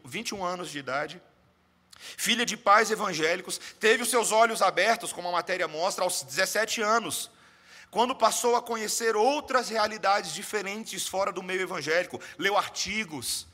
21 0.05 0.43
anos 0.43 0.69
de 0.69 0.79
idade, 0.79 1.21
filha 1.97 2.45
de 2.45 2.57
pais 2.57 2.91
evangélicos, 2.91 3.59
teve 3.79 4.03
os 4.03 4.09
seus 4.09 4.31
olhos 4.31 4.61
abertos, 4.61 5.13
como 5.13 5.29
a 5.29 5.31
matéria 5.31 5.67
mostra, 5.67 6.03
aos 6.03 6.23
17 6.23 6.81
anos 6.81 7.29
quando 7.91 8.15
passou 8.15 8.55
a 8.55 8.61
conhecer 8.61 9.17
outras 9.17 9.67
realidades 9.67 10.33
diferentes 10.33 11.05
fora 11.05 11.29
do 11.29 11.43
meio 11.43 11.61
evangélico, 11.61 12.21
leu 12.37 12.57
artigos, 12.57 13.45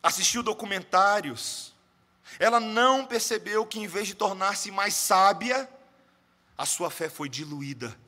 assistiu 0.00 0.44
documentários, 0.44 1.74
ela 2.38 2.60
não 2.60 3.04
percebeu 3.04 3.66
que, 3.66 3.80
em 3.80 3.88
vez 3.88 4.06
de 4.06 4.14
tornar-se 4.14 4.70
mais 4.70 4.94
sábia, 4.94 5.68
a 6.56 6.64
sua 6.64 6.88
fé 6.88 7.10
foi 7.10 7.28
diluída. 7.28 7.98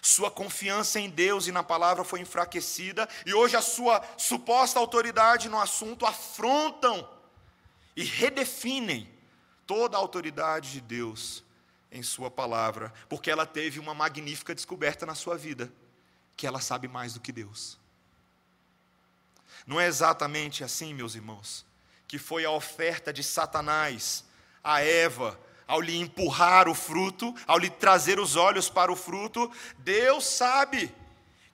Sua 0.00 0.30
confiança 0.30 0.98
em 0.98 1.10
Deus 1.10 1.46
e 1.46 1.52
na 1.52 1.62
palavra 1.62 2.04
foi 2.04 2.20
enfraquecida, 2.20 3.06
e 3.26 3.34
hoje 3.34 3.54
a 3.54 3.60
sua 3.60 4.02
suposta 4.16 4.80
autoridade 4.80 5.46
no 5.50 5.60
assunto 5.60 6.06
afrontam 6.06 7.06
e 7.94 8.02
redefinem 8.02 9.12
toda 9.66 9.98
a 9.98 10.00
autoridade 10.00 10.72
de 10.72 10.80
Deus 10.80 11.44
em 11.90 12.02
Sua 12.02 12.30
palavra, 12.30 12.92
porque 13.08 13.30
ela 13.30 13.46
teve 13.46 13.78
uma 13.78 13.94
magnífica 13.94 14.54
descoberta 14.54 15.06
na 15.06 15.14
sua 15.14 15.36
vida: 15.36 15.72
que 16.36 16.46
ela 16.46 16.60
sabe 16.60 16.88
mais 16.88 17.14
do 17.14 17.20
que 17.20 17.32
Deus. 17.32 17.78
Não 19.66 19.80
é 19.80 19.86
exatamente 19.86 20.64
assim, 20.64 20.94
meus 20.94 21.14
irmãos, 21.14 21.64
que 22.06 22.18
foi 22.18 22.44
a 22.44 22.50
oferta 22.50 23.12
de 23.12 23.22
Satanás 23.22 24.24
a 24.62 24.80
Eva 24.80 25.38
ao 25.66 25.82
lhe 25.82 25.96
empurrar 25.96 26.66
o 26.66 26.74
fruto, 26.74 27.34
ao 27.46 27.58
lhe 27.58 27.68
trazer 27.68 28.18
os 28.18 28.36
olhos 28.36 28.70
para 28.70 28.90
o 28.90 28.96
fruto, 28.96 29.52
Deus 29.78 30.26
sabe 30.26 30.90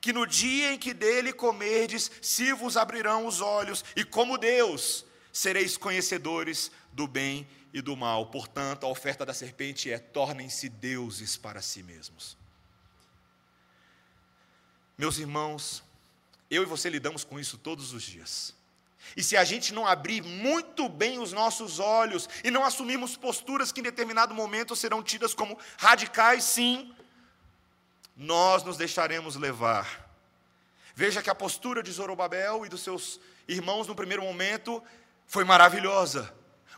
que 0.01 0.13
no 0.13 0.25
dia 0.25 0.73
em 0.73 0.79
que 0.79 0.95
dele 0.95 1.33
comerdes, 1.33 2.11
se 2.23 2.53
vos 2.53 2.77
abrirão 2.77 3.27
os 3.27 3.41
olhos, 3.41 3.85
e 3.97 4.05
como 4.05 4.39
Deus, 4.39 5.05
sereis 5.33 5.77
conhecedores 5.77 6.71
do 6.93 7.09
bem 7.09 7.49
e 7.75 7.83
do 7.83 7.97
mal. 7.97 8.27
Portanto, 8.27 8.87
a 8.87 8.89
oferta 8.89 9.27
da 9.27 9.35
serpente 9.35 9.91
é: 9.91 9.99
tornem-se 9.99 10.69
deuses 10.69 11.37
para 11.37 11.61
si 11.61 11.83
mesmos. 11.83 12.39
Meus 14.97 15.19
irmãos, 15.19 15.83
eu 16.49 16.63
e 16.63 16.67
você 16.67 16.89
lidamos 16.89 17.25
com 17.25 17.39
isso 17.39 17.59
todos 17.59 17.93
os 17.93 18.05
dias. 18.05 18.55
E 19.17 19.23
se 19.23 19.37
a 19.37 19.45
gente 19.45 19.75
não 19.75 19.87
abrir 19.87 20.23
muito 20.23 20.89
bem 20.89 21.19
os 21.19 21.33
nossos 21.33 21.79
olhos 21.79 22.29
e 22.43 22.51
não 22.51 22.65
assumirmos 22.65 23.17
posturas 23.17 23.73
que 23.73 23.81
em 23.81 23.83
determinado 23.83 24.33
momento 24.33 24.75
serão 24.75 25.03
tidas 25.03 25.35
como 25.35 25.59
radicais, 25.77 26.45
sim, 26.45 26.95
nós 28.17 28.63
nos 28.63 28.79
deixaremos 28.79 29.35
levar. 29.35 30.09
Veja 30.95 31.21
que 31.21 31.29
a 31.29 31.35
postura 31.35 31.83
de 31.83 31.91
Zorobabel 31.91 32.65
e 32.65 32.69
dos 32.69 32.83
seus 32.83 33.21
irmãos 33.49 33.89
no 33.89 33.97
primeiro 33.97 34.23
momento 34.23 34.83
foi 35.27 35.45
maravilhosa. 35.45 36.33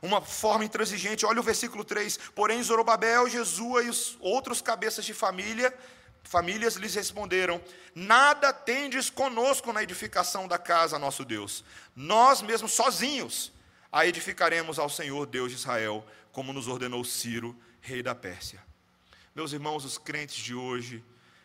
Uma 0.07 0.23
forma 0.23 0.65
intransigente. 0.65 1.27
Olha 1.27 1.41
o 1.41 1.43
versículo 1.43 1.85
3. 1.85 2.19
Porém, 2.35 2.63
Zorobabel, 2.63 3.29
Jesua 3.29 3.83
e 3.83 3.89
os 3.89 4.17
outros 4.21 4.63
cabeças 4.63 5.05
de 5.05 5.13
família 5.13 5.77
famílias 6.27 6.75
lhes 6.75 6.95
responderam: 6.95 7.61
Nada 7.95 8.53
tendes 8.53 9.09
conosco 9.09 9.73
na 9.73 9.83
edificação 9.83 10.47
da 10.47 10.59
casa, 10.59 10.99
nosso 10.99 11.25
Deus. 11.25 11.65
Nós 11.95 12.43
mesmos 12.43 12.73
sozinhos 12.73 13.53
a 13.91 14.07
edificaremos 14.07 14.79
ao 14.79 14.91
Senhor 14.91 15.27
Deus 15.27 15.51
de 15.51 15.57
Israel, 15.57 16.05
como 16.33 16.53
nos 16.53 16.69
ordenou 16.69 17.05
Ciro, 17.05 17.57
rei 17.81 18.03
da 18.03 18.15
Pérsia. 18.15 18.63
Meus 19.35 19.53
irmãos, 19.53 19.85
os 19.85 19.97
crentes 19.97 20.37
de 20.37 20.55
hoje 20.55 21.05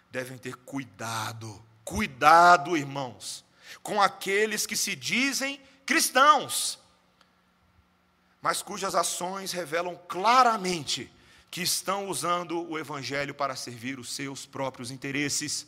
devem 0.09 0.37
ter 0.37 0.55
cuidado, 0.55 1.63
cuidado, 1.83 2.75
irmãos, 2.75 3.45
com 3.81 4.01
aqueles 4.01 4.65
que 4.65 4.75
se 4.75 4.95
dizem 4.95 5.61
cristãos, 5.85 6.79
mas 8.41 8.61
cujas 8.61 8.95
ações 8.95 9.51
revelam 9.51 9.95
claramente 10.07 11.11
que 11.51 11.61
estão 11.61 12.07
usando 12.07 12.67
o 12.69 12.79
Evangelho 12.79 13.35
para 13.35 13.55
servir 13.55 13.99
os 13.99 14.13
seus 14.13 14.45
próprios 14.45 14.89
interesses. 14.89 15.67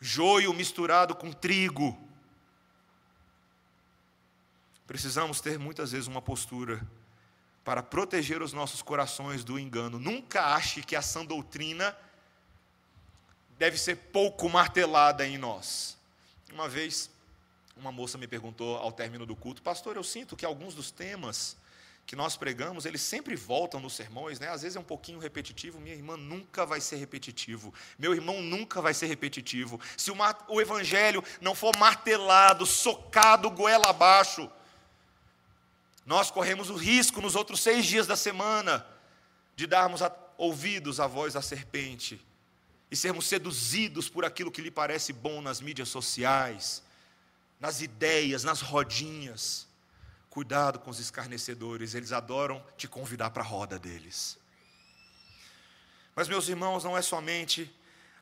Joio 0.00 0.52
misturado 0.52 1.14
com 1.14 1.32
trigo. 1.32 1.96
Precisamos 4.86 5.40
ter 5.40 5.58
muitas 5.58 5.92
vezes 5.92 6.08
uma 6.08 6.20
postura 6.20 6.84
para 7.64 7.82
proteger 7.82 8.42
os 8.42 8.52
nossos 8.52 8.82
corações 8.82 9.44
do 9.44 9.58
engano. 9.58 9.98
Nunca 9.98 10.54
ache 10.54 10.82
que 10.82 10.96
a 10.96 11.00
sã 11.00 11.24
doutrina 11.24 11.96
deve 13.58 13.78
ser 13.78 13.94
pouco 13.94 14.48
martelada 14.48 15.24
em 15.24 15.38
nós. 15.38 15.96
Uma 16.52 16.68
vez, 16.68 17.08
uma 17.76 17.92
moça 17.92 18.18
me 18.18 18.26
perguntou 18.26 18.76
ao 18.76 18.92
término 18.92 19.26
do 19.26 19.34
culto, 19.34 19.62
pastor, 19.62 19.96
eu 19.96 20.04
sinto 20.04 20.36
que 20.36 20.44
alguns 20.44 20.74
dos 20.74 20.90
temas 20.90 21.56
que 22.06 22.16
nós 22.16 22.36
pregamos, 22.36 22.84
eles 22.84 23.00
sempre 23.00 23.36
voltam 23.36 23.80
nos 23.80 23.94
sermões, 23.94 24.38
né? 24.38 24.48
Às 24.48 24.62
vezes 24.62 24.76
é 24.76 24.80
um 24.80 24.84
pouquinho 24.84 25.18
repetitivo. 25.18 25.80
Minha 25.80 25.94
irmã 25.94 26.16
nunca 26.16 26.66
vai 26.66 26.80
ser 26.80 26.96
repetitivo. 26.96 27.72
Meu 27.98 28.12
irmão 28.12 28.42
nunca 28.42 28.82
vai 28.82 28.92
ser 28.92 29.06
repetitivo. 29.06 29.80
Se 29.96 30.10
o, 30.10 30.16
o 30.48 30.60
evangelho 30.60 31.22
não 31.40 31.54
for 31.54 31.72
martelado, 31.78 32.66
socado 32.66 33.48
goela 33.50 33.88
abaixo, 33.88 34.50
nós 36.04 36.30
corremos 36.30 36.70
o 36.70 36.74
risco 36.74 37.20
nos 37.20 37.36
outros 37.36 37.60
seis 37.60 37.86
dias 37.86 38.06
da 38.06 38.16
semana 38.16 38.84
de 39.54 39.66
darmos 39.66 40.02
a, 40.02 40.14
ouvidos 40.36 40.98
à 40.98 41.06
voz 41.06 41.34
da 41.34 41.42
serpente 41.42 42.20
e 42.90 42.96
sermos 42.96 43.26
seduzidos 43.26 44.08
por 44.08 44.24
aquilo 44.24 44.50
que 44.50 44.60
lhe 44.60 44.70
parece 44.70 45.12
bom 45.12 45.40
nas 45.40 45.60
mídias 45.60 45.88
sociais, 45.88 46.82
nas 47.62 47.80
ideias, 47.80 48.42
nas 48.42 48.60
rodinhas. 48.60 49.68
Cuidado 50.28 50.80
com 50.80 50.90
os 50.90 50.98
escarnecedores, 50.98 51.94
eles 51.94 52.10
adoram 52.10 52.62
te 52.76 52.88
convidar 52.88 53.30
para 53.30 53.44
a 53.44 53.46
roda 53.46 53.78
deles. 53.78 54.36
Mas, 56.16 56.28
meus 56.28 56.48
irmãos, 56.48 56.82
não 56.82 56.98
é 56.98 57.02
somente 57.02 57.72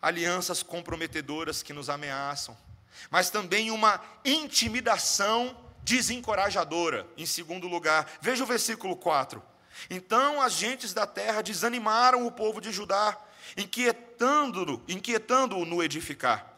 alianças 0.02 0.62
comprometedoras 0.62 1.62
que 1.62 1.72
nos 1.72 1.88
ameaçam, 1.88 2.56
mas 3.10 3.30
também 3.30 3.70
uma 3.70 3.98
intimidação 4.24 5.56
desencorajadora, 5.82 7.06
em 7.16 7.24
segundo 7.24 7.66
lugar. 7.66 8.10
Veja 8.20 8.44
o 8.44 8.46
versículo 8.46 8.94
4. 8.94 9.42
Então 9.88 10.42
as 10.42 10.52
gentes 10.52 10.92
da 10.92 11.06
terra 11.06 11.42
desanimaram 11.42 12.26
o 12.26 12.32
povo 12.32 12.60
de 12.60 12.70
Judá, 12.70 13.18
inquietando-o 13.56 14.82
inquietando 14.86 15.64
no 15.64 15.82
edificar. 15.82 16.49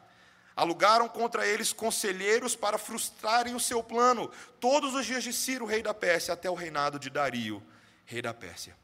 Alugaram 0.55 1.09
contra 1.09 1.47
eles 1.47 1.73
conselheiros 1.73 2.55
para 2.55 2.77
frustrarem 2.79 3.55
o 3.55 3.61
seu 3.61 3.83
plano, 3.83 4.31
todos 4.61 4.95
os 4.95 5.07
dias 5.07 5.25
de 5.25 5.33
Ciro, 5.33 5.65
rei 5.65 5.83
da 5.83 5.95
Pérsia, 5.95 6.35
até 6.35 6.51
o 6.51 6.55
reinado 6.55 6.99
de 6.99 7.09
Dario, 7.09 7.63
rei 8.05 8.21
da 8.21 8.35
Pérsia. 8.35 8.77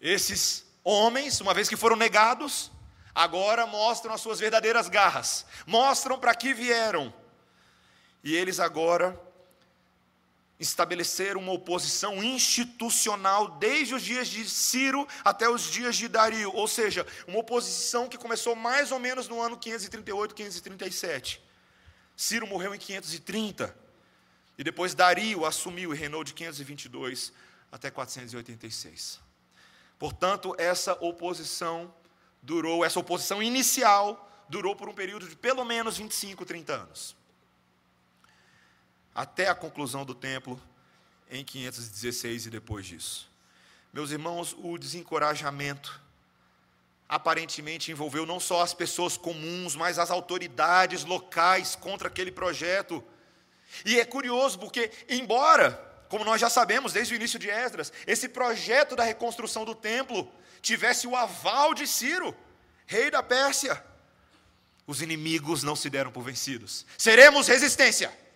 Esses 0.00 0.64
homens, 0.84 1.40
uma 1.40 1.52
vez 1.52 1.68
que 1.68 1.76
foram 1.76 1.96
negados, 1.96 2.70
agora 3.14 3.66
mostram 3.66 4.14
as 4.14 4.20
suas 4.20 4.38
verdadeiras 4.38 4.88
garras, 4.88 5.44
mostram 5.66 6.18
para 6.18 6.34
que 6.34 6.54
vieram. 6.54 7.12
E 8.22 8.34
eles 8.36 8.60
agora 8.60 9.20
estabelecer 10.58 11.36
uma 11.36 11.52
oposição 11.52 12.22
institucional 12.22 13.48
desde 13.58 13.94
os 13.94 14.02
dias 14.02 14.28
de 14.28 14.48
Ciro 14.48 15.06
até 15.24 15.48
os 15.48 15.62
dias 15.62 15.96
de 15.96 16.08
Dario, 16.08 16.52
ou 16.54 16.66
seja, 16.66 17.06
uma 17.26 17.38
oposição 17.38 18.08
que 18.08 18.18
começou 18.18 18.56
mais 18.56 18.90
ou 18.90 18.98
menos 18.98 19.28
no 19.28 19.40
ano 19.40 19.56
538, 19.56 20.34
537. 20.34 21.42
Ciro 22.16 22.46
morreu 22.46 22.74
em 22.74 22.78
530, 22.78 23.74
e 24.56 24.64
depois 24.64 24.94
Dario 24.94 25.46
assumiu 25.46 25.94
e 25.94 25.96
reinou 25.96 26.24
de 26.24 26.34
522 26.34 27.32
até 27.70 27.90
486. 27.90 29.20
Portanto, 29.96 30.54
essa 30.58 30.92
oposição 30.94 31.94
durou, 32.42 32.84
essa 32.84 32.98
oposição 32.98 33.40
inicial 33.40 34.28
durou 34.48 34.74
por 34.74 34.88
um 34.88 34.94
período 34.94 35.28
de 35.28 35.36
pelo 35.36 35.64
menos 35.64 35.98
25, 35.98 36.44
30 36.44 36.72
anos 36.72 37.18
até 39.18 39.48
a 39.48 39.54
conclusão 39.54 40.04
do 40.04 40.14
templo 40.14 40.62
em 41.28 41.44
516 41.44 42.46
e 42.46 42.50
depois 42.50 42.86
disso. 42.86 43.28
Meus 43.92 44.12
irmãos, 44.12 44.54
o 44.56 44.78
desencorajamento 44.78 46.00
aparentemente 47.08 47.90
envolveu 47.90 48.24
não 48.24 48.38
só 48.38 48.62
as 48.62 48.72
pessoas 48.72 49.16
comuns, 49.16 49.74
mas 49.74 49.98
as 49.98 50.12
autoridades 50.12 51.04
locais 51.04 51.74
contra 51.74 52.06
aquele 52.06 52.30
projeto. 52.30 53.02
E 53.84 53.98
é 53.98 54.04
curioso 54.04 54.56
porque, 54.56 54.88
embora, 55.08 55.72
como 56.08 56.24
nós 56.24 56.40
já 56.40 56.48
sabemos 56.48 56.92
desde 56.92 57.12
o 57.12 57.16
início 57.16 57.40
de 57.40 57.50
Esdras, 57.50 57.92
esse 58.06 58.28
projeto 58.28 58.94
da 58.94 59.02
reconstrução 59.02 59.64
do 59.64 59.74
templo 59.74 60.32
tivesse 60.62 61.08
o 61.08 61.16
aval 61.16 61.74
de 61.74 61.88
Ciro, 61.88 62.36
rei 62.86 63.10
da 63.10 63.20
Pérsia, 63.24 63.84
os 64.86 65.02
inimigos 65.02 65.64
não 65.64 65.74
se 65.74 65.90
deram 65.90 66.12
por 66.12 66.22
vencidos. 66.22 66.86
Seremos 66.96 67.48
resistência. 67.48 68.27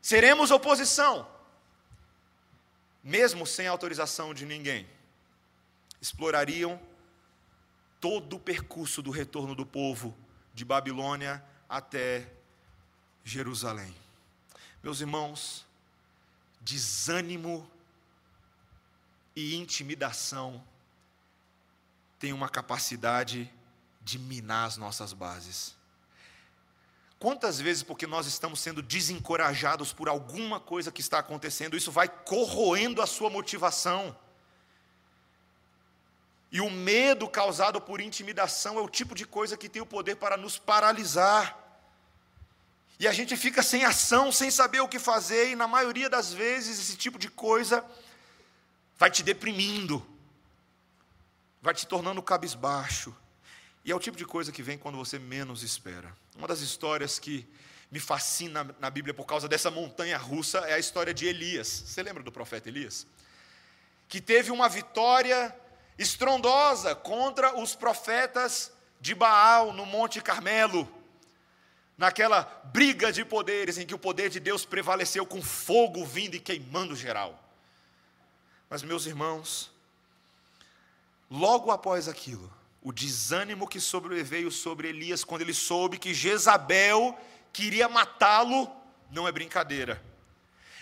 Seremos 0.00 0.50
oposição, 0.50 1.28
mesmo 3.02 3.46
sem 3.46 3.66
autorização 3.66 4.32
de 4.32 4.46
ninguém. 4.46 4.88
Explorariam 6.00 6.80
todo 8.00 8.36
o 8.36 8.40
percurso 8.40 9.02
do 9.02 9.10
retorno 9.10 9.54
do 9.54 9.66
povo 9.66 10.16
de 10.54 10.64
Babilônia 10.64 11.44
até 11.68 12.32
Jerusalém. 13.22 13.94
Meus 14.82 15.00
irmãos, 15.00 15.66
desânimo 16.60 17.70
e 19.36 19.54
intimidação 19.56 20.64
têm 22.18 22.32
uma 22.32 22.48
capacidade 22.48 23.50
de 24.00 24.18
minar 24.18 24.66
as 24.66 24.76
nossas 24.76 25.12
bases. 25.12 25.76
Quantas 27.20 27.60
vezes, 27.60 27.82
porque 27.82 28.06
nós 28.06 28.26
estamos 28.26 28.60
sendo 28.60 28.80
desencorajados 28.80 29.92
por 29.92 30.08
alguma 30.08 30.58
coisa 30.58 30.90
que 30.90 31.02
está 31.02 31.18
acontecendo, 31.18 31.76
isso 31.76 31.92
vai 31.92 32.08
corroendo 32.08 33.02
a 33.02 33.06
sua 33.06 33.28
motivação. 33.28 34.16
E 36.50 36.62
o 36.62 36.70
medo 36.70 37.28
causado 37.28 37.78
por 37.78 38.00
intimidação 38.00 38.78
é 38.78 38.80
o 38.80 38.88
tipo 38.88 39.14
de 39.14 39.26
coisa 39.26 39.54
que 39.54 39.68
tem 39.68 39.82
o 39.82 39.86
poder 39.86 40.16
para 40.16 40.38
nos 40.38 40.56
paralisar. 40.56 41.58
E 42.98 43.06
a 43.06 43.12
gente 43.12 43.36
fica 43.36 43.62
sem 43.62 43.84
ação, 43.84 44.32
sem 44.32 44.50
saber 44.50 44.80
o 44.80 44.88
que 44.88 44.98
fazer, 44.98 45.50
e 45.50 45.56
na 45.56 45.68
maioria 45.68 46.08
das 46.08 46.32
vezes 46.32 46.80
esse 46.80 46.96
tipo 46.96 47.18
de 47.18 47.28
coisa 47.28 47.84
vai 48.96 49.10
te 49.10 49.22
deprimindo, 49.22 50.06
vai 51.60 51.74
te 51.74 51.86
tornando 51.86 52.22
cabisbaixo. 52.22 53.14
E 53.84 53.90
é 53.90 53.94
o 53.94 54.00
tipo 54.00 54.16
de 54.16 54.24
coisa 54.24 54.52
que 54.52 54.62
vem 54.62 54.76
quando 54.76 54.98
você 54.98 55.18
menos 55.18 55.62
espera. 55.62 56.14
Uma 56.36 56.46
das 56.46 56.60
histórias 56.60 57.18
que 57.18 57.46
me 57.90 57.98
fascina 57.98 58.74
na 58.78 58.90
Bíblia 58.90 59.12
por 59.12 59.24
causa 59.24 59.48
dessa 59.48 59.70
montanha 59.70 60.16
russa 60.16 60.58
é 60.60 60.74
a 60.74 60.78
história 60.78 61.12
de 61.12 61.26
Elias. 61.26 61.66
Você 61.68 62.02
lembra 62.02 62.22
do 62.22 62.30
profeta 62.30 62.68
Elias? 62.68 63.06
Que 64.08 64.20
teve 64.20 64.50
uma 64.50 64.68
vitória 64.68 65.54
estrondosa 65.98 66.94
contra 66.94 67.58
os 67.58 67.74
profetas 67.74 68.72
de 69.00 69.14
Baal 69.14 69.72
no 69.72 69.86
Monte 69.86 70.20
Carmelo, 70.20 70.88
naquela 71.96 72.42
briga 72.72 73.12
de 73.12 73.24
poderes 73.24 73.78
em 73.78 73.86
que 73.86 73.94
o 73.94 73.98
poder 73.98 74.30
de 74.30 74.38
Deus 74.38 74.64
prevaleceu 74.64 75.26
com 75.26 75.42
fogo 75.42 76.04
vindo 76.04 76.34
e 76.34 76.40
queimando 76.40 76.94
geral. 76.94 77.38
Mas, 78.68 78.82
meus 78.82 79.04
irmãos, 79.04 79.70
logo 81.30 81.70
após 81.70 82.08
aquilo, 82.08 82.50
o 82.82 82.92
desânimo 82.92 83.68
que 83.68 83.78
sobreveio 83.78 84.50
sobre 84.50 84.88
Elias 84.88 85.22
quando 85.22 85.42
ele 85.42 85.52
soube 85.52 85.98
que 85.98 86.14
Jezabel 86.14 87.18
queria 87.52 87.88
matá-lo, 87.88 88.70
não 89.10 89.28
é 89.28 89.32
brincadeira. 89.32 90.02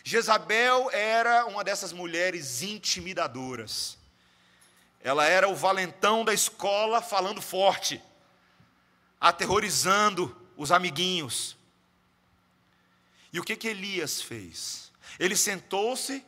Jezabel 0.05 0.91
era 0.93 1.47
uma 1.47 1.65
dessas 1.65 1.93
mulheres 1.93 2.63
intimidadoras. 2.63 3.99
Ela 5.01 5.27
era 5.27 5.49
o 5.49 5.57
valentão 5.57 6.25
da 6.25 6.33
escola 6.33 7.03
falando 7.03 7.43
forte, 7.43 8.03
aterrorizando 9.21 10.35
os 10.57 10.71
amiguinhos. 10.71 11.57
E 13.33 13.41
o 13.41 13.45
que 13.45 13.57
que 13.57 13.69
Elias 13.69 14.23
fez? 14.23 14.93
Ele 15.19 15.37
sentou-se 15.37 16.25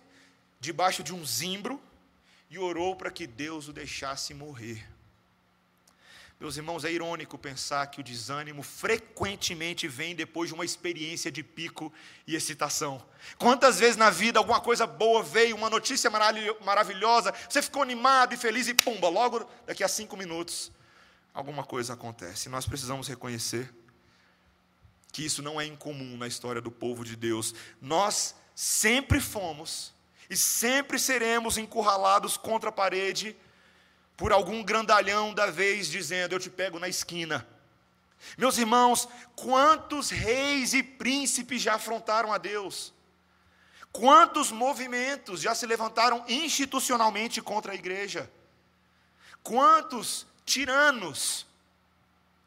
debaixo 0.59 1.03
de 1.03 1.15
um 1.15 1.25
zimbro 1.25 1.81
e 2.51 2.59
orou 2.59 2.97
para 2.97 3.11
que 3.11 3.27
Deus 3.27 3.69
o 3.69 3.73
deixasse 3.73 4.35
morrer. 4.35 4.90
Meus 6.41 6.57
irmãos, 6.57 6.87
é 6.87 6.91
irônico 6.91 7.37
pensar 7.37 7.87
que 7.89 8.01
o 8.01 8.03
desânimo 8.03 8.63
frequentemente 8.63 9.87
vem 9.87 10.15
depois 10.15 10.49
de 10.49 10.55
uma 10.55 10.65
experiência 10.65 11.31
de 11.31 11.43
pico 11.43 11.93
e 12.27 12.35
excitação. 12.35 13.05
Quantas 13.37 13.79
vezes 13.79 13.99
na 13.99 14.09
vida 14.09 14.39
alguma 14.39 14.59
coisa 14.59 14.87
boa 14.87 15.23
veio, 15.23 15.55
uma 15.55 15.69
notícia 15.69 16.11
maravilhosa, 16.65 17.35
você 17.47 17.61
ficou 17.61 17.83
animado 17.83 18.33
e 18.33 18.39
feliz 18.39 18.69
e 18.69 18.75
pumba, 18.75 19.11
logo 19.11 19.47
daqui 19.67 19.85
a 19.85 19.89
cinco 19.89 20.17
minutos 20.17 20.73
alguma 21.35 21.63
coisa 21.63 21.93
acontece. 21.93 22.49
Nós 22.49 22.65
precisamos 22.65 23.07
reconhecer 23.07 23.71
que 25.13 25.23
isso 25.23 25.43
não 25.43 25.61
é 25.61 25.67
incomum 25.67 26.17
na 26.17 26.27
história 26.27 26.63
do 26.63 26.71
povo 26.71 27.05
de 27.05 27.17
Deus. 27.17 27.55
Nós 27.83 28.35
sempre 28.55 29.21
fomos 29.21 29.93
e 30.31 30.39
sempre 30.39 30.99
seremos 30.99 31.59
encurralados 31.59 32.39
contra 32.39 32.71
a 32.71 32.73
parede 32.73 33.37
por 34.21 34.35
algum 34.35 34.63
grandalhão 34.63 35.33
da 35.33 35.47
vez 35.47 35.89
dizendo: 35.89 36.35
Eu 36.35 36.39
te 36.39 36.51
pego 36.51 36.79
na 36.79 36.87
esquina. 36.91 37.49
Meus 38.37 38.59
irmãos, 38.59 39.09
quantos 39.35 40.11
reis 40.11 40.75
e 40.75 40.83
príncipes 40.83 41.63
já 41.63 41.77
afrontaram 41.77 42.31
a 42.31 42.37
Deus? 42.37 42.93
Quantos 43.91 44.53
movimentos 44.53 45.41
já 45.41 45.55
se 45.55 45.65
levantaram 45.65 46.23
institucionalmente 46.29 47.41
contra 47.41 47.73
a 47.73 47.75
igreja? 47.75 48.31
Quantos 49.43 50.27
tiranos, 50.45 51.47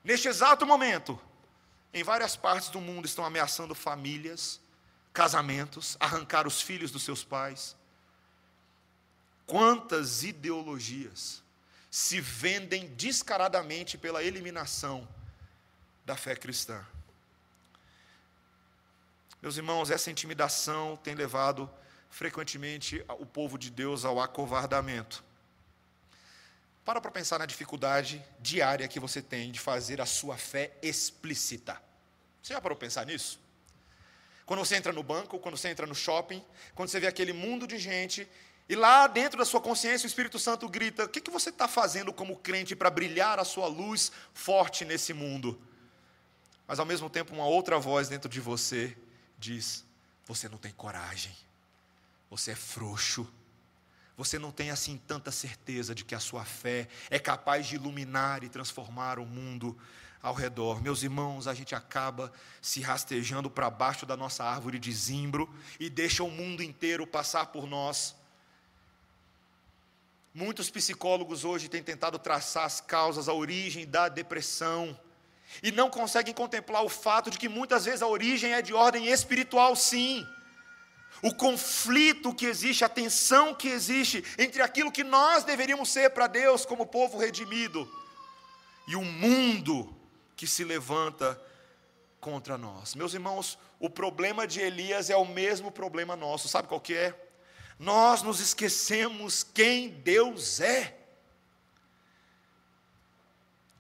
neste 0.03 0.27
exato 0.27 0.67
momento, 0.67 1.19
em 1.91 2.03
várias 2.03 2.35
partes 2.35 2.69
do 2.69 2.79
mundo 2.79 3.07
estão 3.07 3.25
ameaçando 3.25 3.73
famílias, 3.73 4.61
casamentos, 5.11 5.97
arrancar 5.99 6.45
os 6.45 6.61
filhos 6.61 6.91
dos 6.91 7.01
seus 7.01 7.23
pais? 7.23 7.75
Quantas 9.47 10.23
ideologias 10.23 11.42
se 11.93 12.19
vendem 12.19 12.87
descaradamente 12.95 13.99
pela 13.99 14.23
eliminação 14.23 15.07
da 16.03 16.15
fé 16.15 16.35
cristã. 16.35 16.83
Meus 19.39 19.57
irmãos, 19.57 19.91
essa 19.91 20.09
intimidação 20.09 20.97
tem 21.03 21.13
levado 21.13 21.69
frequentemente 22.09 23.05
o 23.19 23.27
povo 23.27 23.59
de 23.59 23.69
Deus 23.69 24.05
ao 24.05 24.19
acovardamento. 24.19 25.23
Para 26.83 26.99
para 26.99 27.11
pensar 27.11 27.37
na 27.37 27.45
dificuldade 27.45 28.25
diária 28.39 28.87
que 28.87 28.99
você 28.99 29.21
tem 29.21 29.51
de 29.51 29.59
fazer 29.59 30.01
a 30.01 30.07
sua 30.07 30.35
fé 30.35 30.75
explícita. 30.81 31.79
Você 32.41 32.55
já 32.55 32.59
parou 32.59 32.75
para 32.75 32.87
pensar 32.87 33.05
nisso? 33.05 33.39
Quando 34.47 34.65
você 34.65 34.77
entra 34.77 34.91
no 34.91 35.03
banco, 35.03 35.37
quando 35.37 35.55
você 35.55 35.69
entra 35.69 35.85
no 35.85 35.93
shopping, 35.93 36.43
quando 36.73 36.89
você 36.89 36.99
vê 36.99 37.05
aquele 37.05 37.33
mundo 37.33 37.67
de 37.67 37.77
gente 37.77 38.27
e 38.73 38.75
lá 38.75 39.05
dentro 39.05 39.37
da 39.37 39.45
sua 39.45 39.61
consciência, 39.61 40.07
o 40.07 40.07
Espírito 40.07 40.39
Santo 40.39 40.67
grita: 40.67 41.03
O 41.03 41.07
que, 41.07 41.21
que 41.21 41.29
você 41.29 41.49
está 41.49 41.67
fazendo 41.67 42.11
como 42.11 42.37
crente 42.37 42.75
para 42.75 42.89
brilhar 42.89 43.37
a 43.37 43.43
sua 43.43 43.67
luz 43.67 44.11
forte 44.33 44.83
nesse 44.83 45.13
mundo? 45.13 45.61
Mas 46.67 46.79
ao 46.79 46.85
mesmo 46.85 47.07
tempo, 47.07 47.35
uma 47.35 47.45
outra 47.45 47.77
voz 47.77 48.09
dentro 48.09 48.27
de 48.27 48.41
você 48.41 48.97
diz: 49.37 49.85
Você 50.25 50.49
não 50.49 50.57
tem 50.57 50.71
coragem, 50.71 51.31
você 52.31 52.53
é 52.53 52.55
frouxo, 52.55 53.31
você 54.17 54.39
não 54.39 54.51
tem 54.51 54.71
assim 54.71 54.99
tanta 55.05 55.31
certeza 55.31 55.93
de 55.93 56.03
que 56.03 56.15
a 56.15 56.19
sua 56.19 56.43
fé 56.43 56.87
é 57.11 57.19
capaz 57.19 57.67
de 57.67 57.75
iluminar 57.75 58.43
e 58.43 58.49
transformar 58.49 59.19
o 59.19 59.25
mundo 59.27 59.77
ao 60.19 60.33
redor. 60.33 60.81
Meus 60.81 61.03
irmãos, 61.03 61.47
a 61.47 61.53
gente 61.53 61.75
acaba 61.75 62.33
se 62.59 62.81
rastejando 62.81 63.51
para 63.51 63.69
baixo 63.69 64.03
da 64.03 64.17
nossa 64.17 64.43
árvore 64.43 64.79
de 64.79 64.91
zimbro 64.91 65.47
e 65.79 65.91
deixa 65.91 66.23
o 66.23 66.31
mundo 66.31 66.63
inteiro 66.63 67.05
passar 67.05 67.45
por 67.45 67.67
nós. 67.67 68.15
Muitos 70.33 70.69
psicólogos 70.71 71.45
hoje 71.45 71.69
têm 71.69 71.83
tentado 71.83 72.17
traçar 72.17 72.65
as 72.65 72.81
causas, 72.81 73.29
a 73.29 73.33
origem 73.33 73.85
da 73.85 74.09
depressão, 74.09 74.99
e 75.61 75.71
não 75.71 75.91
conseguem 75.91 76.33
contemplar 76.33 76.83
o 76.83 76.89
fato 76.89 77.29
de 77.29 77.37
que 77.37 77.47
muitas 77.47 77.85
vezes 77.85 78.01
a 78.01 78.07
origem 78.07 78.51
é 78.51 78.61
de 78.61 78.73
ordem 78.73 79.09
espiritual, 79.09 79.75
sim. 79.75 80.25
O 81.21 81.35
conflito 81.35 82.33
que 82.33 82.47
existe, 82.47 82.83
a 82.83 82.89
tensão 82.89 83.53
que 83.53 83.67
existe 83.67 84.23
entre 84.37 84.63
aquilo 84.63 84.91
que 84.91 85.03
nós 85.03 85.43
deveríamos 85.43 85.89
ser 85.89 86.09
para 86.09 86.25
Deus 86.25 86.65
como 86.65 86.87
povo 86.87 87.19
redimido 87.19 87.87
e 88.87 88.95
o 88.95 89.03
mundo 89.05 89.95
que 90.35 90.47
se 90.47 90.63
levanta 90.63 91.39
contra 92.19 92.57
nós. 92.57 92.95
Meus 92.95 93.13
irmãos, 93.13 93.59
o 93.79 93.89
problema 93.89 94.47
de 94.47 94.59
Elias 94.59 95.09
é 95.09 95.15
o 95.15 95.25
mesmo 95.25 95.71
problema 95.71 96.15
nosso. 96.15 96.47
Sabe 96.47 96.67
qual 96.67 96.81
que 96.81 96.95
é? 96.95 97.22
Nós 97.83 98.21
nos 98.21 98.39
esquecemos 98.39 99.43
quem 99.43 99.89
Deus 99.89 100.61
é. 100.61 100.97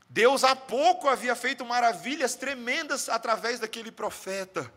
Deus 0.09 0.43
há 0.43 0.53
pouco 0.55 1.07
havia 1.07 1.33
feito 1.35 1.63
maravilhas 1.63 2.35
tremendas 2.35 3.07
através 3.07 3.61
daquele 3.61 3.91
profeta. 3.91 4.71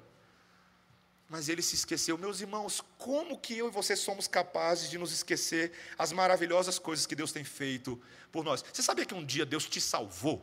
Mas 1.28 1.48
ele 1.48 1.60
se 1.60 1.74
esqueceu. 1.74 2.16
Meus 2.16 2.40
irmãos, 2.40 2.80
como 2.98 3.36
que 3.36 3.58
eu 3.58 3.66
e 3.66 3.70
você 3.70 3.96
somos 3.96 4.28
capazes 4.28 4.88
de 4.88 4.96
nos 4.96 5.12
esquecer 5.12 5.72
as 5.98 6.12
maravilhosas 6.12 6.78
coisas 6.78 7.04
que 7.04 7.16
Deus 7.16 7.32
tem 7.32 7.42
feito 7.42 8.00
por 8.30 8.44
nós? 8.44 8.64
Você 8.72 8.80
sabia 8.80 9.04
que 9.04 9.12
um 9.14 9.26
dia 9.26 9.44
Deus 9.44 9.66
te 9.66 9.80
salvou? 9.80 10.40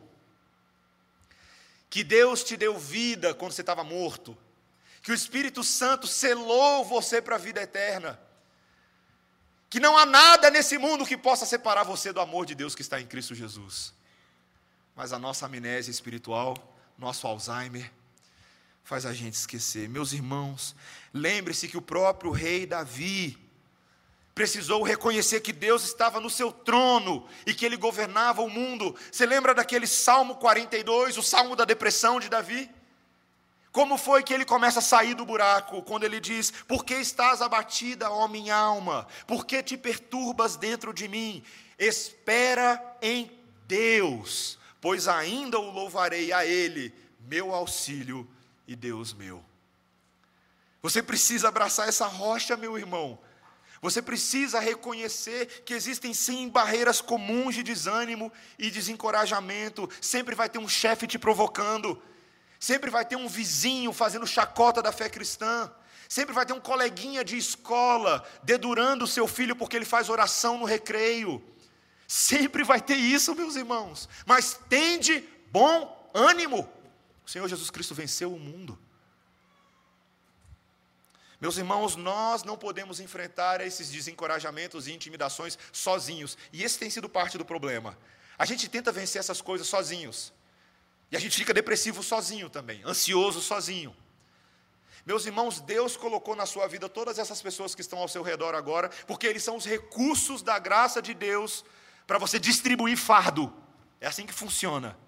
Que 1.88 2.04
Deus 2.04 2.44
te 2.44 2.54
deu 2.54 2.78
vida 2.78 3.32
quando 3.32 3.52
você 3.52 3.62
estava 3.62 3.82
morto? 3.82 4.36
Que 5.00 5.10
o 5.10 5.14
Espírito 5.14 5.64
Santo 5.64 6.06
selou 6.06 6.84
você 6.84 7.22
para 7.22 7.36
a 7.36 7.38
vida 7.38 7.62
eterna? 7.62 8.20
Que 9.74 9.80
não 9.80 9.98
há 9.98 10.06
nada 10.06 10.50
nesse 10.50 10.78
mundo 10.78 11.04
que 11.04 11.16
possa 11.16 11.44
separar 11.44 11.82
você 11.82 12.12
do 12.12 12.20
amor 12.20 12.46
de 12.46 12.54
Deus 12.54 12.76
que 12.76 12.80
está 12.80 13.00
em 13.00 13.06
Cristo 13.06 13.34
Jesus. 13.34 13.92
Mas 14.94 15.12
a 15.12 15.18
nossa 15.18 15.46
amnésia 15.46 15.90
espiritual, 15.90 16.56
nosso 16.96 17.26
Alzheimer, 17.26 17.90
faz 18.84 19.04
a 19.04 19.12
gente 19.12 19.34
esquecer. 19.34 19.88
Meus 19.88 20.12
irmãos, 20.12 20.76
lembre-se 21.12 21.66
que 21.66 21.76
o 21.76 21.82
próprio 21.82 22.30
rei 22.30 22.66
Davi 22.66 23.36
precisou 24.32 24.80
reconhecer 24.84 25.40
que 25.40 25.52
Deus 25.52 25.82
estava 25.82 26.20
no 26.20 26.30
seu 26.30 26.52
trono 26.52 27.26
e 27.44 27.52
que 27.52 27.66
ele 27.66 27.76
governava 27.76 28.42
o 28.42 28.48
mundo. 28.48 28.94
Você 29.10 29.26
lembra 29.26 29.56
daquele 29.56 29.88
Salmo 29.88 30.36
42, 30.36 31.18
o 31.18 31.22
salmo 31.24 31.56
da 31.56 31.64
depressão 31.64 32.20
de 32.20 32.28
Davi? 32.28 32.70
Como 33.74 33.98
foi 33.98 34.22
que 34.22 34.32
ele 34.32 34.44
começa 34.44 34.78
a 34.78 34.82
sair 34.82 35.14
do 35.14 35.26
buraco 35.26 35.82
quando 35.82 36.04
ele 36.04 36.20
diz: 36.20 36.52
Por 36.52 36.84
que 36.84 36.94
estás 36.94 37.42
abatida, 37.42 38.08
ó 38.08 38.28
minha 38.28 38.54
alma? 38.54 39.04
Por 39.26 39.44
que 39.44 39.64
te 39.64 39.76
perturbas 39.76 40.54
dentro 40.54 40.94
de 40.94 41.08
mim? 41.08 41.42
Espera 41.76 42.80
em 43.02 43.28
Deus, 43.66 44.60
pois 44.80 45.08
ainda 45.08 45.58
o 45.58 45.72
louvarei 45.72 46.32
a 46.32 46.46
Ele, 46.46 46.94
meu 47.18 47.52
auxílio 47.52 48.30
e 48.64 48.76
Deus 48.76 49.12
meu. 49.12 49.44
Você 50.80 51.02
precisa 51.02 51.48
abraçar 51.48 51.88
essa 51.88 52.06
rocha, 52.06 52.56
meu 52.56 52.78
irmão. 52.78 53.18
Você 53.82 54.00
precisa 54.00 54.60
reconhecer 54.60 55.64
que 55.64 55.74
existem 55.74 56.14
sim 56.14 56.48
barreiras 56.48 57.00
comuns 57.00 57.56
de 57.56 57.64
desânimo 57.64 58.32
e 58.56 58.70
desencorajamento. 58.70 59.90
Sempre 60.00 60.36
vai 60.36 60.48
ter 60.48 60.60
um 60.60 60.68
chefe 60.68 61.08
te 61.08 61.18
provocando. 61.18 62.00
Sempre 62.64 62.90
vai 62.90 63.04
ter 63.04 63.16
um 63.16 63.28
vizinho 63.28 63.92
fazendo 63.92 64.26
chacota 64.26 64.80
da 64.80 64.90
fé 64.90 65.06
cristã. 65.10 65.70
Sempre 66.08 66.32
vai 66.32 66.46
ter 66.46 66.54
um 66.54 66.60
coleguinha 66.60 67.22
de 67.22 67.36
escola 67.36 68.26
dedurando 68.42 69.04
o 69.04 69.06
seu 69.06 69.28
filho 69.28 69.54
porque 69.54 69.76
ele 69.76 69.84
faz 69.84 70.08
oração 70.08 70.56
no 70.56 70.64
recreio. 70.64 71.44
Sempre 72.08 72.64
vai 72.64 72.80
ter 72.80 72.96
isso, 72.96 73.34
meus 73.34 73.54
irmãos. 73.54 74.08
Mas 74.24 74.58
tende 74.66 75.28
bom 75.52 76.10
ânimo. 76.14 76.66
O 77.26 77.28
Senhor 77.28 77.46
Jesus 77.46 77.68
Cristo 77.68 77.94
venceu 77.94 78.32
o 78.32 78.40
mundo. 78.40 78.78
Meus 81.38 81.58
irmãos, 81.58 81.96
nós 81.96 82.44
não 82.44 82.56
podemos 82.56 82.98
enfrentar 82.98 83.60
esses 83.60 83.90
desencorajamentos 83.90 84.88
e 84.88 84.92
intimidações 84.94 85.58
sozinhos. 85.70 86.38
E 86.50 86.64
esse 86.64 86.78
tem 86.78 86.88
sido 86.88 87.10
parte 87.10 87.36
do 87.36 87.44
problema. 87.44 87.94
A 88.38 88.46
gente 88.46 88.70
tenta 88.70 88.90
vencer 88.90 89.20
essas 89.20 89.42
coisas 89.42 89.66
sozinhos. 89.66 90.32
E 91.10 91.16
a 91.16 91.20
gente 91.20 91.36
fica 91.36 91.54
depressivo 91.54 92.02
sozinho 92.02 92.50
também, 92.50 92.82
ansioso 92.84 93.40
sozinho. 93.40 93.94
Meus 95.06 95.26
irmãos, 95.26 95.60
Deus 95.60 95.96
colocou 95.96 96.34
na 96.34 96.46
sua 96.46 96.66
vida 96.66 96.88
todas 96.88 97.18
essas 97.18 97.42
pessoas 97.42 97.74
que 97.74 97.82
estão 97.82 97.98
ao 97.98 98.08
seu 98.08 98.22
redor 98.22 98.54
agora, 98.54 98.88
porque 99.06 99.26
eles 99.26 99.42
são 99.42 99.56
os 99.56 99.66
recursos 99.66 100.42
da 100.42 100.58
graça 100.58 101.02
de 101.02 101.12
Deus 101.12 101.64
para 102.06 102.18
você 102.18 102.38
distribuir 102.38 102.96
fardo. 102.96 103.52
É 104.00 104.06
assim 104.06 104.26
que 104.26 104.32
funciona. 104.32 104.98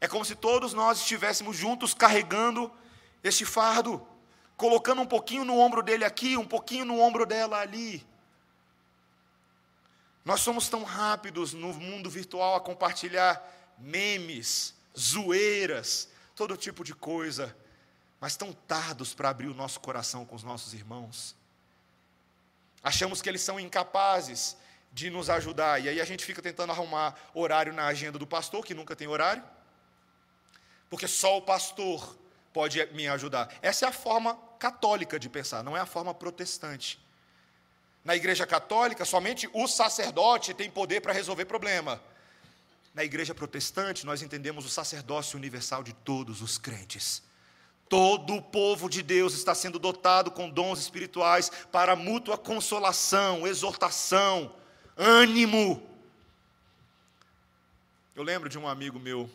É 0.00 0.08
como 0.08 0.24
se 0.24 0.34
todos 0.34 0.74
nós 0.74 0.98
estivéssemos 0.98 1.56
juntos 1.56 1.94
carregando 1.94 2.70
este 3.22 3.44
fardo, 3.44 4.06
colocando 4.56 5.02
um 5.02 5.06
pouquinho 5.06 5.44
no 5.44 5.58
ombro 5.58 5.82
dele 5.82 6.04
aqui, 6.04 6.36
um 6.36 6.46
pouquinho 6.46 6.84
no 6.84 7.00
ombro 7.00 7.24
dela 7.24 7.58
ali. 7.58 8.06
Nós 10.24 10.40
somos 10.40 10.68
tão 10.68 10.82
rápidos 10.82 11.52
no 11.52 11.72
mundo 11.72 12.10
virtual 12.10 12.56
a 12.56 12.60
compartilhar 12.60 13.40
memes, 13.78 14.74
zoeiras, 14.98 16.08
todo 16.34 16.56
tipo 16.56 16.84
de 16.84 16.94
coisa, 16.94 17.56
mas 18.20 18.36
tão 18.36 18.52
tardos 18.52 19.14
para 19.14 19.28
abrir 19.28 19.48
o 19.48 19.54
nosso 19.54 19.80
coração 19.80 20.24
com 20.24 20.34
os 20.34 20.42
nossos 20.42 20.74
irmãos. 20.74 21.36
Achamos 22.82 23.20
que 23.20 23.28
eles 23.28 23.42
são 23.42 23.58
incapazes 23.58 24.56
de 24.92 25.10
nos 25.10 25.28
ajudar, 25.28 25.82
e 25.82 25.88
aí 25.88 26.00
a 26.00 26.04
gente 26.04 26.24
fica 26.24 26.40
tentando 26.40 26.72
arrumar 26.72 27.14
horário 27.34 27.72
na 27.72 27.86
agenda 27.86 28.18
do 28.18 28.26
pastor, 28.26 28.64
que 28.64 28.74
nunca 28.74 28.96
tem 28.96 29.06
horário, 29.06 29.42
porque 30.88 31.06
só 31.06 31.36
o 31.36 31.42
pastor 31.42 32.16
pode 32.52 32.84
me 32.92 33.06
ajudar. 33.08 33.52
Essa 33.60 33.84
é 33.84 33.88
a 33.88 33.92
forma 33.92 34.34
católica 34.58 35.18
de 35.18 35.28
pensar, 35.28 35.62
não 35.62 35.76
é 35.76 35.80
a 35.80 35.86
forma 35.86 36.14
protestante. 36.14 36.98
Na 38.02 38.16
igreja 38.16 38.46
católica, 38.46 39.04
somente 39.04 39.50
o 39.52 39.66
sacerdote 39.66 40.54
tem 40.54 40.70
poder 40.70 41.00
para 41.00 41.12
resolver 41.12 41.44
problema. 41.44 42.00
Na 42.96 43.04
igreja 43.04 43.34
protestante, 43.34 44.06
nós 44.06 44.22
entendemos 44.22 44.64
o 44.64 44.70
sacerdócio 44.70 45.36
universal 45.36 45.82
de 45.82 45.92
todos 45.92 46.40
os 46.40 46.56
crentes. 46.56 47.22
Todo 47.90 48.36
o 48.36 48.40
povo 48.40 48.88
de 48.88 49.02
Deus 49.02 49.34
está 49.34 49.54
sendo 49.54 49.78
dotado 49.78 50.30
com 50.30 50.48
dons 50.48 50.78
espirituais 50.80 51.50
para 51.70 51.94
mútua 51.94 52.38
consolação, 52.38 53.46
exortação, 53.46 54.56
ânimo. 54.96 55.86
Eu 58.14 58.22
lembro 58.22 58.48
de 58.48 58.58
um 58.58 58.66
amigo 58.66 58.98
meu 58.98 59.28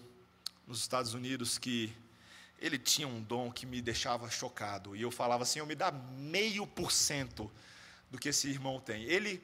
nos 0.65 0.79
Estados 0.79 1.13
Unidos 1.13 1.59
que 1.59 1.93
ele 2.57 2.79
tinha 2.79 3.07
um 3.07 3.21
dom 3.21 3.51
que 3.51 3.67
me 3.67 3.79
deixava 3.79 4.27
chocado. 4.27 4.95
E 4.95 5.03
eu 5.03 5.11
falava 5.11 5.43
assim: 5.43 5.59
eu 5.59 5.67
me 5.67 5.75
dá 5.75 5.91
meio 5.91 6.65
por 6.65 6.91
cento 6.91 7.49
do 8.09 8.17
que 8.17 8.29
esse 8.29 8.49
irmão 8.49 8.79
tem. 8.79 9.03
Ele, 9.03 9.39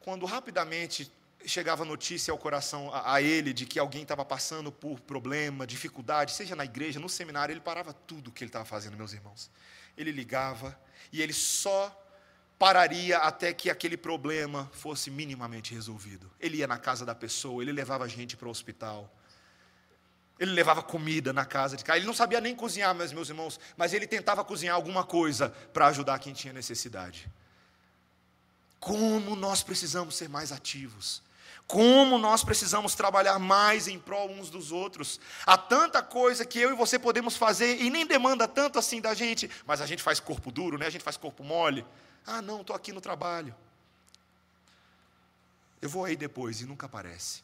quando 0.00 0.26
rapidamente 0.26 1.10
chegava 1.46 1.84
notícia 1.84 2.32
ao 2.32 2.38
coração 2.38 2.92
a, 2.92 3.14
a 3.14 3.22
ele 3.22 3.52
de 3.52 3.66
que 3.66 3.78
alguém 3.78 4.02
estava 4.02 4.24
passando 4.24 4.72
por 4.72 5.00
problema, 5.00 5.66
dificuldade, 5.66 6.32
seja 6.32 6.56
na 6.56 6.64
igreja, 6.64 6.98
no 6.98 7.08
seminário, 7.08 7.52
ele 7.52 7.60
parava 7.60 7.92
tudo 7.92 8.28
o 8.28 8.32
que 8.32 8.42
ele 8.42 8.48
estava 8.48 8.64
fazendo, 8.64 8.96
meus 8.96 9.12
irmãos. 9.12 9.50
Ele 9.96 10.10
ligava 10.10 10.78
e 11.12 11.22
ele 11.22 11.32
só 11.32 12.02
pararia 12.58 13.18
até 13.18 13.52
que 13.52 13.70
aquele 13.70 13.96
problema 13.96 14.70
fosse 14.72 15.10
minimamente 15.10 15.74
resolvido. 15.74 16.30
Ele 16.40 16.58
ia 16.58 16.66
na 16.66 16.78
casa 16.78 17.04
da 17.04 17.14
pessoa, 17.14 17.62
ele 17.62 17.72
levava 17.72 18.08
gente 18.08 18.36
para 18.36 18.48
o 18.48 18.50
hospital. 18.50 19.12
Ele 20.38 20.52
levava 20.52 20.82
comida 20.82 21.32
na 21.32 21.46
casa 21.46 21.76
de 21.76 21.84
casa. 21.84 21.98
Ele 21.98 22.06
não 22.06 22.14
sabia 22.14 22.40
nem 22.40 22.54
cozinhar, 22.54 22.94
meus, 22.94 23.12
meus 23.12 23.28
irmãos, 23.28 23.58
mas 23.76 23.94
ele 23.94 24.06
tentava 24.06 24.44
cozinhar 24.44 24.74
alguma 24.74 25.04
coisa 25.04 25.48
para 25.72 25.86
ajudar 25.86 26.18
quem 26.18 26.34
tinha 26.34 26.52
necessidade. 26.52 27.30
Como 28.78 29.34
nós 29.34 29.62
precisamos 29.62 30.14
ser 30.14 30.28
mais 30.28 30.52
ativos. 30.52 31.22
Como 31.66 32.16
nós 32.16 32.44
precisamos 32.44 32.94
trabalhar 32.94 33.38
mais 33.38 33.88
em 33.88 33.98
prol 33.98 34.30
uns 34.30 34.50
dos 34.50 34.70
outros. 34.70 35.18
Há 35.44 35.58
tanta 35.58 36.00
coisa 36.02 36.46
que 36.46 36.60
eu 36.60 36.70
e 36.70 36.76
você 36.76 36.98
podemos 36.98 37.36
fazer 37.36 37.82
e 37.82 37.90
nem 37.90 38.06
demanda 38.06 38.46
tanto 38.46 38.78
assim 38.78 39.00
da 39.00 39.14
gente, 39.14 39.50
mas 39.66 39.80
a 39.80 39.86
gente 39.86 40.02
faz 40.02 40.20
corpo 40.20 40.52
duro, 40.52 40.78
né? 40.78 40.86
A 40.86 40.90
gente 40.90 41.02
faz 41.02 41.16
corpo 41.16 41.42
mole. 41.42 41.84
Ah, 42.24 42.40
não, 42.40 42.60
estou 42.60 42.76
aqui 42.76 42.92
no 42.92 43.00
trabalho. 43.00 43.54
Eu 45.82 45.88
vou 45.88 46.04
aí 46.04 46.16
depois 46.16 46.60
e 46.60 46.66
nunca 46.66 46.86
aparece. 46.86 47.42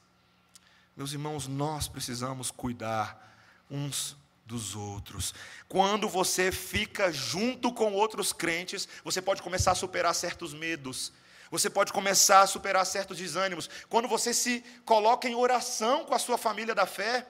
Meus 0.96 1.12
irmãos, 1.12 1.48
nós 1.48 1.88
precisamos 1.88 2.50
cuidar 2.50 3.36
uns 3.70 4.16
dos 4.44 4.74
outros. 4.76 5.34
Quando 5.68 6.08
você 6.08 6.52
fica 6.52 7.12
junto 7.12 7.72
com 7.72 7.92
outros 7.92 8.32
crentes, 8.32 8.88
você 9.02 9.22
pode 9.22 9.42
começar 9.42 9.72
a 9.72 9.76
superar 9.76 10.14
certos 10.14 10.52
medos, 10.52 11.12
você 11.52 11.68
pode 11.68 11.92
começar 11.92 12.40
a 12.40 12.46
superar 12.46 12.86
certos 12.86 13.18
desânimos. 13.18 13.68
Quando 13.90 14.08
você 14.08 14.32
se 14.32 14.64
coloca 14.86 15.28
em 15.28 15.34
oração 15.34 16.06
com 16.06 16.14
a 16.14 16.18
sua 16.18 16.38
família 16.38 16.74
da 16.74 16.86
fé. 16.86 17.26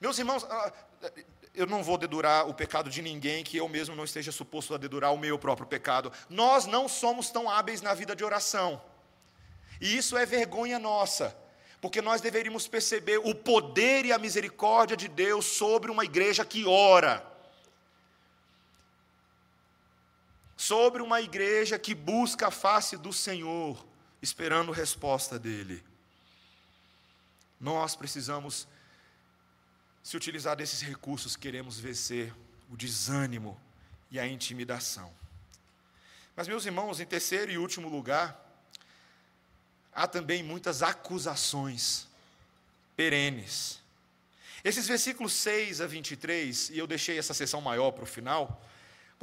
Meus 0.00 0.18
irmãos, 0.18 0.42
ah, 0.44 0.72
eu 1.54 1.66
não 1.66 1.82
vou 1.82 1.98
dedurar 1.98 2.48
o 2.48 2.54
pecado 2.54 2.88
de 2.88 3.02
ninguém 3.02 3.44
que 3.44 3.58
eu 3.58 3.68
mesmo 3.68 3.94
não 3.94 4.04
esteja 4.04 4.32
suposto 4.32 4.74
a 4.74 4.78
dedurar 4.78 5.12
o 5.12 5.18
meu 5.18 5.38
próprio 5.38 5.66
pecado. 5.66 6.10
Nós 6.30 6.64
não 6.64 6.88
somos 6.88 7.28
tão 7.28 7.50
hábeis 7.50 7.82
na 7.82 7.92
vida 7.92 8.16
de 8.16 8.24
oração. 8.24 8.80
E 9.78 9.98
isso 9.98 10.16
é 10.16 10.24
vergonha 10.24 10.78
nossa, 10.78 11.36
porque 11.78 12.00
nós 12.00 12.22
deveríamos 12.22 12.66
perceber 12.66 13.18
o 13.18 13.34
poder 13.34 14.06
e 14.06 14.12
a 14.12 14.18
misericórdia 14.18 14.96
de 14.96 15.08
Deus 15.08 15.44
sobre 15.44 15.90
uma 15.90 16.06
igreja 16.06 16.42
que 16.42 16.64
ora. 16.64 17.22
Sobre 20.62 21.02
uma 21.02 21.20
igreja 21.20 21.76
que 21.76 21.92
busca 21.92 22.46
a 22.46 22.50
face 22.52 22.96
do 22.96 23.12
Senhor, 23.12 23.84
esperando 24.22 24.70
resposta 24.70 25.36
dele. 25.36 25.82
Nós 27.60 27.96
precisamos 27.96 28.68
se 30.04 30.16
utilizar 30.16 30.54
desses 30.54 30.80
recursos, 30.80 31.34
queremos 31.34 31.80
vencer 31.80 32.32
o 32.70 32.76
desânimo 32.76 33.60
e 34.08 34.20
a 34.20 34.26
intimidação. 34.26 35.12
Mas, 36.36 36.46
meus 36.46 36.64
irmãos, 36.64 37.00
em 37.00 37.06
terceiro 37.06 37.50
e 37.50 37.58
último 37.58 37.88
lugar, 37.88 38.40
há 39.92 40.06
também 40.06 40.44
muitas 40.44 40.80
acusações 40.80 42.06
perenes. 42.96 43.80
Esses 44.62 44.86
versículos 44.86 45.32
6 45.32 45.80
a 45.80 45.88
23, 45.88 46.70
e 46.70 46.78
eu 46.78 46.86
deixei 46.86 47.18
essa 47.18 47.34
sessão 47.34 47.60
maior 47.60 47.90
para 47.90 48.04
o 48.04 48.06
final, 48.06 48.62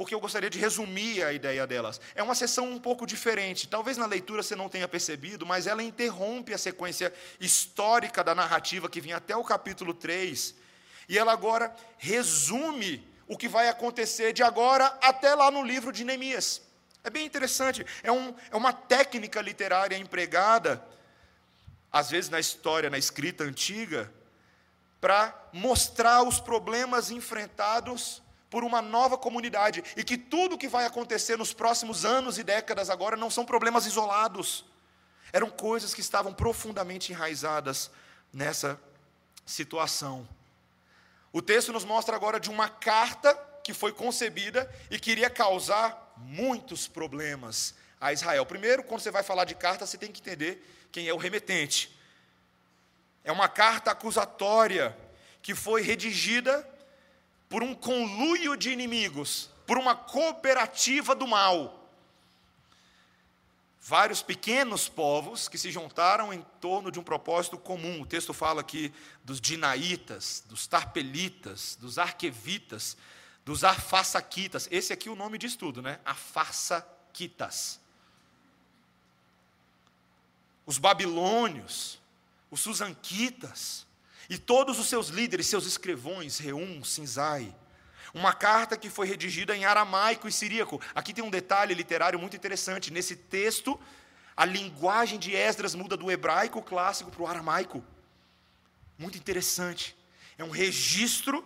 porque 0.00 0.14
eu 0.14 0.20
gostaria 0.20 0.48
de 0.48 0.58
resumir 0.58 1.22
a 1.22 1.30
ideia 1.30 1.66
delas. 1.66 2.00
É 2.14 2.22
uma 2.22 2.34
sessão 2.34 2.70
um 2.70 2.78
pouco 2.78 3.06
diferente. 3.06 3.68
Talvez 3.68 3.98
na 3.98 4.06
leitura 4.06 4.42
você 4.42 4.56
não 4.56 4.66
tenha 4.66 4.88
percebido, 4.88 5.44
mas 5.44 5.66
ela 5.66 5.82
interrompe 5.82 6.54
a 6.54 6.58
sequência 6.58 7.12
histórica 7.38 8.24
da 8.24 8.34
narrativa 8.34 8.88
que 8.88 8.98
vinha 8.98 9.18
até 9.18 9.36
o 9.36 9.44
capítulo 9.44 9.92
3. 9.92 10.54
E 11.06 11.18
ela 11.18 11.32
agora 11.32 11.76
resume 11.98 13.06
o 13.28 13.36
que 13.36 13.46
vai 13.46 13.68
acontecer 13.68 14.32
de 14.32 14.42
agora 14.42 14.86
até 15.02 15.34
lá 15.34 15.50
no 15.50 15.62
livro 15.62 15.92
de 15.92 16.02
Neemias. 16.02 16.62
É 17.04 17.10
bem 17.10 17.26
interessante. 17.26 17.84
É, 18.02 18.10
um, 18.10 18.34
é 18.50 18.56
uma 18.56 18.72
técnica 18.72 19.42
literária 19.42 19.98
empregada, 19.98 20.82
às 21.92 22.08
vezes 22.08 22.30
na 22.30 22.40
história, 22.40 22.88
na 22.88 22.96
escrita 22.96 23.44
antiga, 23.44 24.10
para 24.98 25.38
mostrar 25.52 26.22
os 26.22 26.40
problemas 26.40 27.10
enfrentados 27.10 28.22
por 28.50 28.64
uma 28.64 28.82
nova 28.82 29.16
comunidade 29.16 29.82
e 29.96 30.02
que 30.02 30.18
tudo 30.18 30.56
o 30.56 30.58
que 30.58 30.68
vai 30.68 30.84
acontecer 30.84 31.38
nos 31.38 31.52
próximos 31.52 32.04
anos 32.04 32.36
e 32.36 32.42
décadas 32.42 32.90
agora 32.90 33.16
não 33.16 33.30
são 33.30 33.46
problemas 33.46 33.86
isolados. 33.86 34.64
Eram 35.32 35.48
coisas 35.48 35.94
que 35.94 36.00
estavam 36.00 36.34
profundamente 36.34 37.12
enraizadas 37.12 37.90
nessa 38.32 38.78
situação. 39.46 40.28
O 41.32 41.40
texto 41.40 41.72
nos 41.72 41.84
mostra 41.84 42.16
agora 42.16 42.40
de 42.40 42.50
uma 42.50 42.68
carta 42.68 43.34
que 43.62 43.72
foi 43.72 43.92
concebida 43.92 44.68
e 44.90 44.98
queria 44.98 45.30
causar 45.30 46.12
muitos 46.16 46.88
problemas 46.88 47.74
a 48.00 48.12
Israel. 48.12 48.44
Primeiro, 48.44 48.82
quando 48.82 49.00
você 49.00 49.10
vai 49.12 49.22
falar 49.22 49.44
de 49.44 49.54
carta, 49.54 49.86
você 49.86 49.96
tem 49.96 50.10
que 50.10 50.20
entender 50.20 50.88
quem 50.90 51.06
é 51.06 51.14
o 51.14 51.16
remetente. 51.16 51.96
É 53.22 53.30
uma 53.30 53.48
carta 53.48 53.92
acusatória 53.92 54.96
que 55.40 55.54
foi 55.54 55.82
redigida 55.82 56.68
por 57.50 57.62
um 57.62 57.74
conluio 57.74 58.56
de 58.56 58.70
inimigos, 58.70 59.50
por 59.66 59.76
uma 59.76 59.94
cooperativa 59.94 61.14
do 61.14 61.26
mal. 61.26 61.76
Vários 63.82 64.22
pequenos 64.22 64.88
povos 64.88 65.48
que 65.48 65.58
se 65.58 65.70
juntaram 65.70 66.32
em 66.32 66.40
torno 66.60 66.90
de 66.90 66.98
um 66.98 67.02
propósito 67.02 67.58
comum. 67.58 68.00
O 68.00 68.06
texto 68.06 68.32
fala 68.32 68.62
aqui 68.62 68.90
dos 69.22 69.38
dinaitas, 69.38 70.42
dos 70.46 70.66
tarpelitas, 70.66 71.76
dos 71.78 71.98
arquevitas, 71.98 72.96
dos 73.44 73.64
arfasaquitas. 73.64 74.66
Esse 74.70 74.94
aqui 74.94 75.10
é 75.10 75.12
o 75.12 75.16
nome 75.16 75.36
diz 75.36 75.56
tudo, 75.56 75.82
né? 75.82 76.00
Arfasaquitas. 76.06 77.80
os 80.70 80.78
babilônios, 80.78 81.98
os 82.48 82.60
susanquitas 82.60 83.84
e 84.30 84.38
todos 84.38 84.78
os 84.78 84.88
seus 84.88 85.08
líderes, 85.08 85.48
seus 85.48 85.66
escrivões, 85.66 86.38
Reum, 86.38 86.84
Sinzai. 86.84 87.52
Uma 88.14 88.32
carta 88.32 88.76
que 88.76 88.88
foi 88.88 89.08
redigida 89.08 89.56
em 89.56 89.64
aramaico 89.64 90.28
e 90.28 90.32
siríaco. 90.32 90.80
Aqui 90.94 91.12
tem 91.12 91.24
um 91.24 91.30
detalhe 91.30 91.74
literário 91.74 92.16
muito 92.16 92.36
interessante. 92.36 92.92
Nesse 92.92 93.16
texto, 93.16 93.78
a 94.36 94.44
linguagem 94.44 95.18
de 95.18 95.34
Esdras 95.34 95.74
muda 95.74 95.96
do 95.96 96.12
hebraico 96.12 96.62
clássico 96.62 97.10
para 97.10 97.22
o 97.22 97.26
aramaico. 97.26 97.84
Muito 98.96 99.18
interessante. 99.18 99.96
É 100.38 100.44
um 100.44 100.50
registro 100.50 101.44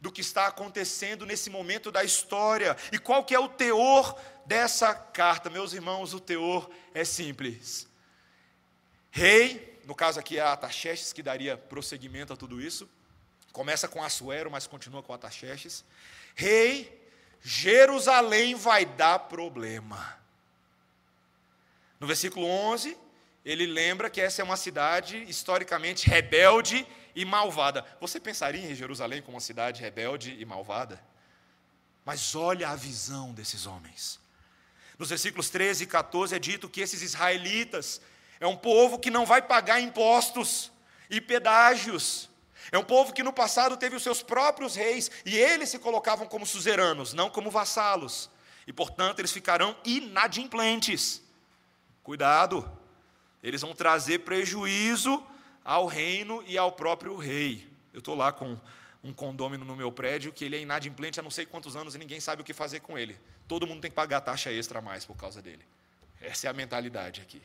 do 0.00 0.10
que 0.10 0.22
está 0.22 0.46
acontecendo 0.46 1.26
nesse 1.26 1.50
momento 1.50 1.92
da 1.92 2.02
história. 2.02 2.78
E 2.92 2.98
qual 2.98 3.24
que 3.24 3.34
é 3.34 3.38
o 3.38 3.48
teor 3.48 4.18
dessa 4.46 4.94
carta? 4.94 5.50
Meus 5.50 5.74
irmãos, 5.74 6.14
o 6.14 6.20
teor 6.20 6.70
é 6.94 7.04
simples. 7.04 7.86
Rei, 9.10 9.75
no 9.86 9.94
caso 9.94 10.18
aqui 10.18 10.36
é 10.36 10.42
Ataxerxes 10.42 11.12
que 11.12 11.22
daria 11.22 11.56
prosseguimento 11.56 12.32
a 12.32 12.36
tudo 12.36 12.60
isso. 12.60 12.88
Começa 13.52 13.86
com 13.86 14.02
Assuero, 14.02 14.50
mas 14.50 14.66
continua 14.66 15.00
com 15.00 15.14
Ataxerxes. 15.14 15.84
Rei, 16.34 17.08
Jerusalém 17.40 18.56
vai 18.56 18.84
dar 18.84 19.20
problema. 19.20 20.18
No 22.00 22.06
versículo 22.06 22.46
11, 22.46 22.98
ele 23.44 23.64
lembra 23.64 24.10
que 24.10 24.20
essa 24.20 24.42
é 24.42 24.44
uma 24.44 24.56
cidade 24.56 25.22
historicamente 25.28 26.10
rebelde 26.10 26.84
e 27.14 27.24
malvada. 27.24 27.86
Você 28.00 28.18
pensaria 28.18 28.68
em 28.68 28.74
Jerusalém 28.74 29.22
como 29.22 29.36
uma 29.36 29.40
cidade 29.40 29.80
rebelde 29.80 30.36
e 30.36 30.44
malvada? 30.44 31.00
Mas 32.04 32.34
olha 32.34 32.68
a 32.70 32.76
visão 32.76 33.32
desses 33.32 33.66
homens. 33.66 34.18
Nos 34.98 35.10
versículos 35.10 35.48
13 35.48 35.84
e 35.84 35.86
14 35.86 36.34
é 36.34 36.38
dito 36.40 36.68
que 36.68 36.80
esses 36.80 37.02
israelitas 37.02 38.00
é 38.40 38.46
um 38.46 38.56
povo 38.56 38.98
que 38.98 39.10
não 39.10 39.24
vai 39.24 39.42
pagar 39.42 39.80
impostos 39.80 40.70
e 41.08 41.20
pedágios. 41.20 42.28
É 42.72 42.78
um 42.78 42.84
povo 42.84 43.12
que 43.12 43.22
no 43.22 43.32
passado 43.32 43.76
teve 43.76 43.96
os 43.96 44.02
seus 44.02 44.22
próprios 44.22 44.74
reis 44.74 45.10
e 45.24 45.36
eles 45.36 45.68
se 45.68 45.78
colocavam 45.78 46.26
como 46.26 46.44
suzeranos, 46.44 47.12
não 47.12 47.30
como 47.30 47.50
vassalos. 47.50 48.28
E 48.66 48.72
portanto 48.72 49.20
eles 49.20 49.32
ficarão 49.32 49.76
inadimplentes. 49.84 51.22
Cuidado, 52.02 52.68
eles 53.42 53.60
vão 53.60 53.74
trazer 53.74 54.20
prejuízo 54.20 55.24
ao 55.64 55.86
reino 55.86 56.42
e 56.46 56.58
ao 56.58 56.72
próprio 56.72 57.16
rei. 57.16 57.68
Eu 57.92 58.00
estou 58.00 58.14
lá 58.14 58.32
com 58.32 58.58
um 59.02 59.12
condômino 59.12 59.64
no 59.64 59.76
meu 59.76 59.92
prédio 59.92 60.32
que 60.32 60.44
ele 60.44 60.56
é 60.56 60.60
inadimplente 60.60 61.20
há 61.20 61.22
não 61.22 61.30
sei 61.30 61.46
quantos 61.46 61.76
anos 61.76 61.94
e 61.94 61.98
ninguém 61.98 62.20
sabe 62.20 62.42
o 62.42 62.44
que 62.44 62.52
fazer 62.52 62.80
com 62.80 62.98
ele. 62.98 63.16
Todo 63.46 63.66
mundo 63.66 63.80
tem 63.80 63.90
que 63.90 63.94
pagar 63.94 64.20
taxa 64.20 64.50
extra 64.50 64.80
a 64.80 64.82
mais 64.82 65.04
por 65.04 65.16
causa 65.16 65.40
dele. 65.40 65.64
Essa 66.20 66.48
é 66.48 66.50
a 66.50 66.52
mentalidade 66.52 67.20
aqui. 67.20 67.40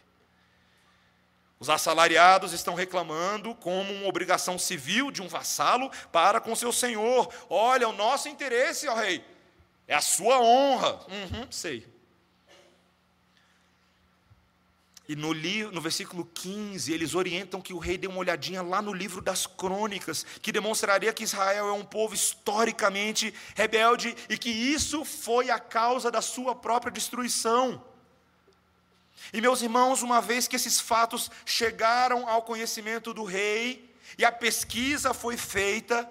Os 1.61 1.69
assalariados 1.69 2.53
estão 2.53 2.73
reclamando 2.73 3.53
como 3.53 3.93
uma 3.93 4.07
obrigação 4.07 4.57
civil 4.57 5.11
de 5.11 5.21
um 5.21 5.27
vassalo 5.27 5.91
para 6.11 6.41
com 6.41 6.55
seu 6.55 6.73
senhor. 6.73 7.31
Olha, 7.47 7.87
o 7.87 7.93
nosso 7.93 8.27
interesse, 8.27 8.87
ó 8.87 8.95
rei, 8.95 9.23
é 9.87 9.93
a 9.93 10.01
sua 10.01 10.41
honra. 10.41 10.93
Uhum, 11.07 11.51
sei. 11.51 11.87
E 15.07 15.15
no, 15.15 15.35
no 15.71 15.79
versículo 15.79 16.25
15, 16.33 16.91
eles 16.91 17.13
orientam 17.13 17.61
que 17.61 17.73
o 17.73 17.77
rei 17.77 17.95
dê 17.95 18.07
uma 18.07 18.17
olhadinha 18.17 18.63
lá 18.63 18.81
no 18.81 18.91
livro 18.91 19.21
das 19.21 19.45
crônicas, 19.45 20.25
que 20.41 20.51
demonstraria 20.51 21.13
que 21.13 21.25
Israel 21.25 21.67
é 21.67 21.73
um 21.73 21.85
povo 21.85 22.15
historicamente 22.15 23.31
rebelde 23.53 24.15
e 24.27 24.35
que 24.35 24.49
isso 24.49 25.05
foi 25.05 25.51
a 25.51 25.59
causa 25.59 26.09
da 26.09 26.23
sua 26.23 26.55
própria 26.55 26.91
destruição. 26.91 27.90
E 29.33 29.41
meus 29.41 29.61
irmãos, 29.61 30.01
uma 30.01 30.21
vez 30.21 30.47
que 30.47 30.55
esses 30.55 30.79
fatos 30.79 31.29
chegaram 31.45 32.27
ao 32.27 32.43
conhecimento 32.43 33.13
do 33.13 33.23
rei 33.23 33.93
e 34.17 34.25
a 34.25 34.31
pesquisa 34.31 35.13
foi 35.13 35.37
feita, 35.37 36.09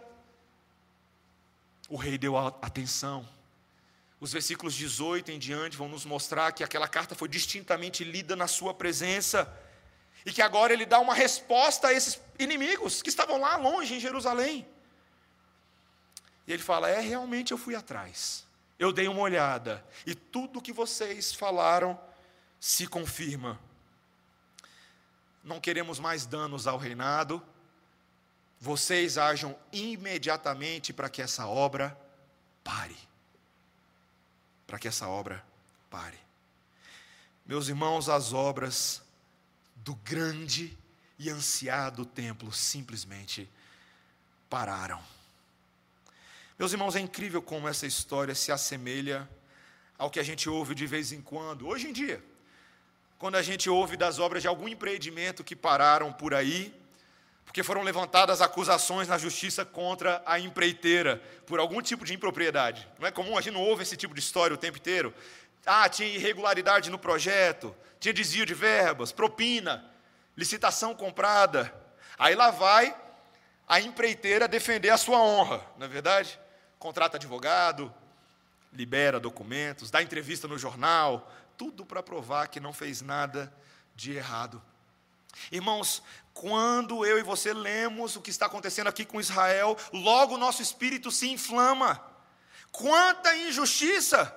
o 1.89 1.97
rei 1.97 2.17
deu 2.17 2.37
atenção 2.37 3.29
os 4.21 4.33
versículos 4.33 4.75
18 4.75 5.33
em 5.33 5.39
diante 5.39 5.79
vão 5.79 5.89
nos 5.89 6.05
mostrar 6.05 6.53
que 6.53 6.63
aquela 6.63 6.87
carta 6.87 7.15
foi 7.15 7.27
distintamente 7.27 8.05
lida 8.05 8.37
na 8.37 8.47
sua 8.47 8.75
presença 8.75 9.51
e 10.27 10.33
que 10.33 10.43
agora 10.43 10.75
ele 10.75 10.85
dá 10.85 11.01
uma 11.01 11.15
resposta 11.15 11.89
a 11.89 11.95
esses 11.95 12.21
inimigos 12.39 13.01
que 13.01 13.09
estavam 13.09 13.41
lá 13.41 13.57
longe 13.57 13.95
em 13.95 14.01
Jerusalém. 14.01 14.69
E 16.47 16.53
ele 16.53 16.63
fala: 16.63 16.91
É, 16.91 17.01
realmente 17.01 17.53
eu 17.53 17.57
fui 17.57 17.75
atrás, 17.75 18.45
eu 18.79 18.93
dei 18.93 19.09
uma 19.09 19.23
olhada, 19.23 19.83
e 20.07 20.15
tudo 20.15 20.61
que 20.61 20.73
vocês 20.73 21.33
falaram 21.33 21.99
se 22.61 22.87
confirma. 22.87 23.59
Não 25.43 25.59
queremos 25.59 25.99
mais 25.99 26.27
danos 26.27 26.67
ao 26.67 26.79
reinado, 26.79 27.43
vocês 28.61 29.19
ajam 29.19 29.59
imediatamente 29.73 30.93
para 30.93 31.09
que 31.09 31.23
essa 31.23 31.47
obra 31.47 31.99
pare 32.63 33.11
para 34.71 34.79
que 34.79 34.87
essa 34.87 35.09
obra 35.09 35.45
pare. 35.91 36.17
Meus 37.45 37.67
irmãos, 37.67 38.09
as 38.09 38.33
obras 38.33 39.03
do 39.75 39.97
grande 39.97 40.79
e 41.19 41.29
ansiado 41.29 42.07
templo 42.07 42.53
simplesmente 42.53 43.51
pararam. 44.49 45.03
Meus 46.57 46.71
irmãos, 46.71 46.95
é 46.95 47.01
incrível 47.01 47.43
como 47.43 47.67
essa 47.67 47.85
história 47.85 48.33
se 48.33 48.53
assemelha 48.53 49.29
ao 49.99 50.09
que 50.09 50.21
a 50.21 50.23
gente 50.23 50.49
ouve 50.49 50.73
de 50.73 50.87
vez 50.87 51.11
em 51.11 51.21
quando, 51.21 51.67
hoje 51.67 51.89
em 51.89 51.93
dia, 51.93 52.25
quando 53.21 53.35
a 53.35 53.43
gente 53.43 53.69
ouve 53.69 53.99
das 53.99 54.19
obras 54.19 54.41
de 54.41 54.49
algum 54.49 54.67
empreendimento 54.67 55.45
que 55.45 55.55
pararam 55.55 56.11
por 56.11 56.33
aí, 56.33 56.75
porque 57.45 57.63
foram 57.63 57.83
levantadas 57.83 58.41
acusações 58.41 59.09
na 59.09 59.19
justiça 59.19 59.63
contra 59.63 60.23
a 60.25 60.41
empreiteira 60.41 61.23
por 61.45 61.61
algum 61.61 61.83
tipo 61.83 62.03
de 62.03 62.15
impropriedade. 62.15 62.89
Não 62.99 63.07
é 63.07 63.11
comum, 63.11 63.37
a 63.37 63.43
gente 63.43 63.53
não 63.53 63.61
ouve 63.61 63.83
esse 63.83 63.95
tipo 63.95 64.15
de 64.15 64.21
história 64.21 64.55
o 64.55 64.57
tempo 64.57 64.79
inteiro. 64.79 65.13
Ah, 65.67 65.87
tinha 65.87 66.09
irregularidade 66.09 66.89
no 66.89 66.99
projeto, 66.99 67.77
tinha 68.01 68.15
desvio 68.15 68.47
de 68.47 68.55
verbas, 68.55 69.13
propina, 69.13 69.85
licitação 70.35 70.95
comprada. 70.95 71.71
Aí 72.19 72.35
lá 72.35 72.51
vai 72.51 72.97
a 73.69 73.81
empreiteira 73.81 74.49
defender 74.49 74.89
a 74.89 74.97
sua 74.97 75.19
honra, 75.19 75.63
não 75.77 75.85
é 75.85 75.91
verdade? 75.91 76.41
Contrata 76.79 77.19
advogado, 77.19 77.93
libera 78.73 79.21
documentos, 79.21 79.91
dá 79.91 80.03
entrevista 80.03 80.49
no 80.49 80.57
jornal, 80.57 81.31
tudo 81.61 81.85
para 81.85 82.03
provar 82.03 82.49
que 82.49 82.59
não 82.59 82.73
fez 82.73 83.03
nada 83.03 83.53
de 83.95 84.15
errado. 84.15 84.63
Irmãos, 85.53 86.03
quando 86.33 87.05
eu 87.05 87.19
e 87.19 87.23
você 87.23 87.53
lemos 87.53 88.17
o 88.17 88.23
que 88.23 88.31
está 88.31 88.47
acontecendo 88.47 88.87
aqui 88.87 89.05
com 89.05 89.21
Israel, 89.21 89.77
logo 89.93 90.37
o 90.37 90.39
nosso 90.39 90.63
espírito 90.63 91.11
se 91.11 91.29
inflama. 91.29 92.03
Quanta 92.73 93.37
injustiça! 93.37 94.35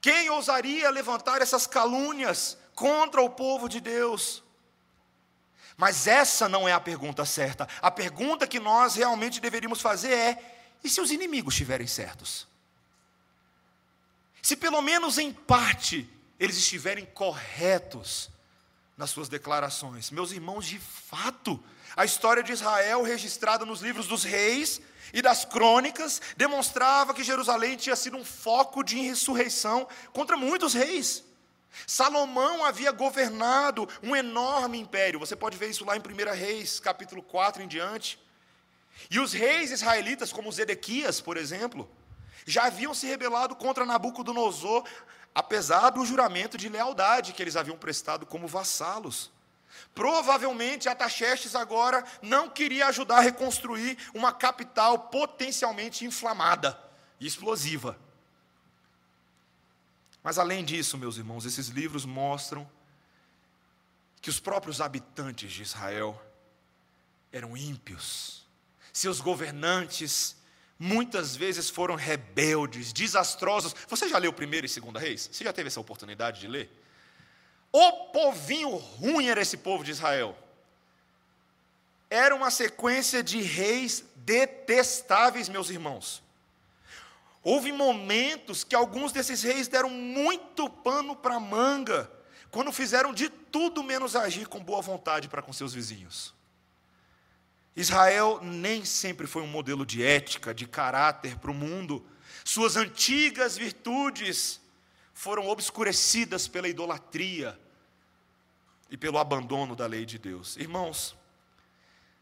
Quem 0.00 0.30
ousaria 0.30 0.88
levantar 0.88 1.42
essas 1.42 1.66
calúnias 1.66 2.56
contra 2.74 3.20
o 3.20 3.28
povo 3.28 3.68
de 3.68 3.78
Deus? 3.78 4.42
Mas 5.76 6.06
essa 6.06 6.48
não 6.48 6.66
é 6.66 6.72
a 6.72 6.80
pergunta 6.80 7.26
certa. 7.26 7.68
A 7.82 7.90
pergunta 7.90 8.46
que 8.46 8.58
nós 8.58 8.94
realmente 8.94 9.42
deveríamos 9.42 9.82
fazer 9.82 10.14
é: 10.14 10.62
e 10.82 10.88
se 10.88 11.02
os 11.02 11.10
inimigos 11.10 11.52
estiverem 11.52 11.86
certos? 11.86 12.48
Se 14.40 14.56
pelo 14.56 14.80
menos 14.80 15.18
em 15.18 15.34
parte 15.34 16.08
eles 16.40 16.56
estiverem 16.56 17.04
corretos 17.04 18.30
nas 18.96 19.10
suas 19.10 19.28
declarações. 19.28 20.10
Meus 20.10 20.32
irmãos, 20.32 20.66
de 20.66 20.78
fato, 20.78 21.62
a 21.94 22.04
história 22.04 22.42
de 22.42 22.52
Israel, 22.52 23.02
registrada 23.02 23.66
nos 23.66 23.82
livros 23.82 24.06
dos 24.06 24.24
reis 24.24 24.80
e 25.12 25.20
das 25.20 25.44
crônicas, 25.44 26.20
demonstrava 26.38 27.12
que 27.12 27.22
Jerusalém 27.22 27.76
tinha 27.76 27.94
sido 27.94 28.16
um 28.16 28.24
foco 28.24 28.82
de 28.82 28.98
insurreição 28.98 29.86
contra 30.12 30.36
muitos 30.36 30.72
reis. 30.72 31.22
Salomão 31.86 32.64
havia 32.64 32.90
governado 32.90 33.88
um 34.02 34.16
enorme 34.16 34.78
império. 34.78 35.20
Você 35.20 35.36
pode 35.36 35.58
ver 35.58 35.68
isso 35.68 35.84
lá 35.84 35.96
em 35.96 36.00
1 36.00 36.34
Reis, 36.34 36.80
capítulo 36.80 37.22
4 37.22 37.62
em 37.62 37.68
diante. 37.68 38.18
E 39.10 39.20
os 39.20 39.32
reis 39.32 39.70
israelitas, 39.70 40.32
como 40.32 40.50
Zedequias, 40.50 41.20
por 41.20 41.36
exemplo, 41.36 41.88
já 42.46 42.64
haviam 42.64 42.94
se 42.94 43.06
rebelado 43.06 43.54
contra 43.54 43.86
Nabucodonosor, 43.86 44.84
apesar 45.34 45.90
do 45.90 46.04
juramento 46.04 46.58
de 46.58 46.68
lealdade 46.68 47.32
que 47.32 47.42
eles 47.42 47.56
haviam 47.56 47.76
prestado 47.76 48.26
como 48.26 48.48
vassalos. 48.48 49.30
Provavelmente 49.94 50.88
Ataxerxes 50.88 51.54
agora 51.54 52.04
não 52.20 52.48
queria 52.48 52.86
ajudar 52.88 53.18
a 53.18 53.22
reconstruir 53.22 53.96
uma 54.14 54.32
capital 54.32 54.98
potencialmente 54.98 56.04
inflamada 56.04 56.78
e 57.18 57.26
explosiva. 57.26 57.98
Mas 60.22 60.38
além 60.38 60.64
disso, 60.64 60.98
meus 60.98 61.16
irmãos, 61.16 61.46
esses 61.46 61.68
livros 61.68 62.04
mostram 62.04 62.68
que 64.20 64.28
os 64.28 64.38
próprios 64.38 64.80
habitantes 64.80 65.50
de 65.50 65.62
Israel 65.62 66.20
eram 67.32 67.56
ímpios, 67.56 68.46
seus 68.92 69.20
governantes 69.20 70.36
muitas 70.82 71.36
vezes 71.36 71.68
foram 71.68 71.94
rebeldes, 71.94 72.90
desastrosos. 72.90 73.76
Você 73.86 74.08
já 74.08 74.16
leu 74.16 74.32
primeiro 74.32 74.64
e 74.64 74.68
segunda 74.68 74.98
reis? 74.98 75.28
Você 75.30 75.44
já 75.44 75.52
teve 75.52 75.66
essa 75.66 75.78
oportunidade 75.78 76.40
de 76.40 76.48
ler? 76.48 76.70
O 77.70 77.92
povinho 78.06 78.70
ruim 78.70 79.28
era 79.28 79.42
esse 79.42 79.58
povo 79.58 79.84
de 79.84 79.90
Israel. 79.90 80.34
Era 82.08 82.34
uma 82.34 82.50
sequência 82.50 83.22
de 83.22 83.42
reis 83.42 84.02
detestáveis, 84.16 85.50
meus 85.50 85.68
irmãos. 85.68 86.22
Houve 87.42 87.72
momentos 87.72 88.64
que 88.64 88.74
alguns 88.74 89.12
desses 89.12 89.42
reis 89.42 89.68
deram 89.68 89.90
muito 89.90 90.68
pano 90.68 91.14
para 91.14 91.38
manga, 91.38 92.10
quando 92.50 92.72
fizeram 92.72 93.12
de 93.12 93.28
tudo 93.28 93.84
menos 93.84 94.16
agir 94.16 94.48
com 94.48 94.64
boa 94.64 94.80
vontade 94.80 95.28
para 95.28 95.42
com 95.42 95.52
seus 95.52 95.74
vizinhos. 95.74 96.34
Israel 97.76 98.40
nem 98.42 98.84
sempre 98.84 99.26
foi 99.26 99.42
um 99.42 99.46
modelo 99.46 99.86
de 99.86 100.02
ética, 100.02 100.52
de 100.52 100.66
caráter 100.66 101.36
para 101.38 101.50
o 101.50 101.54
mundo. 101.54 102.04
Suas 102.44 102.76
antigas 102.76 103.56
virtudes 103.56 104.60
foram 105.14 105.48
obscurecidas 105.48 106.48
pela 106.48 106.68
idolatria 106.68 107.58
e 108.90 108.96
pelo 108.96 109.18
abandono 109.18 109.76
da 109.76 109.86
lei 109.86 110.04
de 110.04 110.18
Deus. 110.18 110.56
Irmãos, 110.56 111.16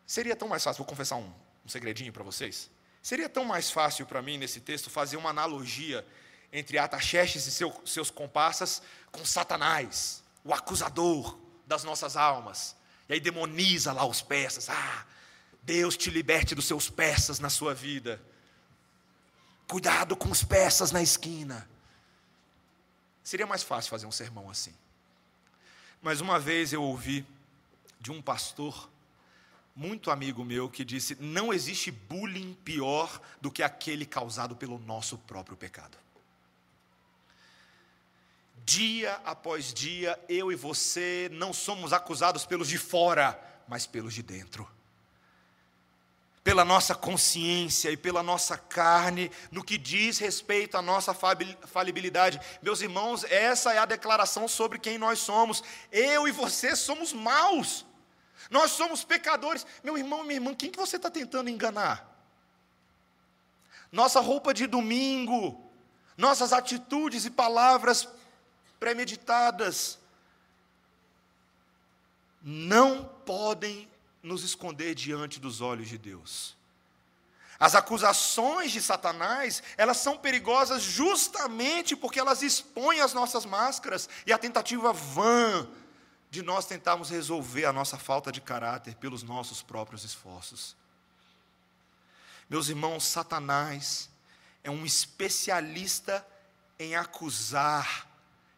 seria 0.07 0.37
tão 0.37 0.49
mais 0.49 0.63
fácil, 0.63 0.79
vou 0.79 0.87
confessar 0.87 1.17
um, 1.17 1.33
um 1.65 1.69
segredinho 1.69 2.13
para 2.13 2.23
vocês. 2.23 2.71
Seria 3.03 3.29
tão 3.29 3.45
mais 3.45 3.71
fácil 3.71 4.05
para 4.05 4.21
mim, 4.21 4.37
nesse 4.37 4.61
texto, 4.61 4.91
fazer 4.91 5.17
uma 5.17 5.31
analogia 5.31 6.07
entre 6.53 6.79
Ataxerxes 6.79 7.47
e 7.47 7.51
seu, 7.51 7.75
seus 7.87 8.11
comparsas 8.11 8.83
com 9.11 9.25
Satanás, 9.25 10.23
o 10.45 10.53
acusador 10.53 11.39
das 11.67 11.85
nossas 11.85 12.17
almas. 12.17 12.77
E 13.09 13.15
aí 13.15 13.21
demoniza 13.21 13.93
lá 13.93 14.05
os 14.05 14.21
persas. 14.21 14.69
Ah, 14.69 15.07
Deus 15.69 15.99
te 15.99 16.09
liberte 16.09 16.55
dos 16.55 16.65
seus 16.65 16.89
persas 16.89 17.39
na 17.39 17.51
sua 17.51 17.75
vida. 17.75 18.19
Cuidado 19.67 20.17
com 20.17 20.31
os 20.31 20.43
persas 20.43 20.91
na 20.91 21.03
esquina. 21.03 21.69
Seria 23.23 23.47
mais 23.47 23.63
fácil 23.63 23.91
fazer 23.91 24.07
um 24.07 24.11
sermão 24.11 24.49
assim. 24.49 24.73
Mas 26.01 26.23
uma 26.23 26.39
vez 26.39 26.73
eu 26.73 26.83
ouvi 26.83 27.23
de 28.01 28.11
um 28.11 28.23
pastor 28.23 28.89
muito 29.77 30.11
amigo 30.11 30.43
meu 30.43 30.71
que 30.71 30.87
disse: 30.87 31.15
não 31.21 31.53
existe 31.53 31.91
bullying 31.91 32.55
pior 32.65 33.21
do 33.39 33.51
que 33.51 33.63
aquele 33.63 34.07
causado 34.07 34.57
pelo 34.57 34.79
nosso 34.79 35.19
próprio 35.19 35.55
pecado. 35.55 35.99
Dia 38.65 39.21
após 39.23 39.75
dia, 39.75 40.19
eu 40.31 40.51
e 40.51 40.55
você 40.55 41.29
não 41.31 41.53
somos 41.53 41.93
acusados 41.93 42.47
pelos 42.47 42.69
de 42.69 42.79
fora, 42.79 43.39
mas 43.69 43.87
pelos 43.87 44.15
de 44.15 44.23
dentro. 44.23 44.78
Pela 46.49 46.65
nossa 46.65 46.95
consciência 46.95 47.91
e 47.91 47.97
pela 47.99 48.23
nossa 48.23 48.57
carne, 48.57 49.31
no 49.53 49.63
que 49.63 49.77
diz 49.77 50.17
respeito 50.17 50.79
à 50.79 50.81
nossa 50.81 51.13
falibilidade. 51.13 52.41
Meus 52.63 52.81
irmãos, 52.81 53.23
essa 53.25 53.75
é 53.75 53.77
a 53.77 53.85
declaração 53.85 54.49
sobre 54.49 54.79
quem 54.79 54.97
nós 54.97 55.19
somos. 55.19 55.63
Eu 55.93 56.27
e 56.27 56.33
você 56.33 56.75
somos 56.75 57.13
maus. 57.13 57.85
Nós 58.51 58.71
somos 58.71 59.05
pecadores. 59.05 59.67
Meu 59.85 59.99
irmão, 59.99 60.23
minha 60.23 60.37
irmã, 60.37 60.55
quem 60.55 60.71
que 60.71 60.79
você 60.79 60.97
está 60.97 61.11
tentando 61.11 61.51
enganar? 61.51 62.19
Nossa 63.93 64.19
roupa 64.19 64.55
de 64.55 64.67
domingo, 64.67 65.71
nossas 66.17 66.55
atitudes 66.55 67.27
e 67.27 67.31
palavras 67.31 68.09
premeditadas 68.81 69.99
não 72.43 73.05
podem 73.05 73.87
nos 74.23 74.43
esconder 74.43 74.95
diante 74.95 75.39
dos 75.41 75.61
olhos 75.61 75.89
de 75.89 75.99
Deus. 75.99 76.57
As 77.59 77.75
acusações 77.75 78.71
de 78.71 78.81
Satanás, 78.81 79.63
elas 79.77 79.97
são 79.97 80.17
perigosas 80.17 80.83
justamente 80.83 81.97
porque 81.97 82.21
elas 82.21 82.41
expõem 82.41 83.01
as 83.01 83.13
nossas 83.13 83.45
máscaras 83.45 84.09
e 84.25 84.33
a 84.33 84.39
tentativa 84.39 84.93
vã 84.93 85.69
de 86.31 86.43
nós 86.43 86.67
tentarmos 86.67 87.11
resolver 87.11 87.65
a 87.65 87.73
nossa 87.73 87.99
falta 87.99 88.31
de 88.31 88.41
caráter 88.41 88.95
pelos 88.95 89.23
nossos 89.23 89.61
próprios 89.61 90.05
esforços. 90.05 90.77
Meus 92.49 92.69
irmãos, 92.69 93.05
Satanás 93.05 94.09
é 94.63 94.71
um 94.71 94.85
especialista 94.87 96.27
em 96.79 96.95
acusar, 96.95 98.07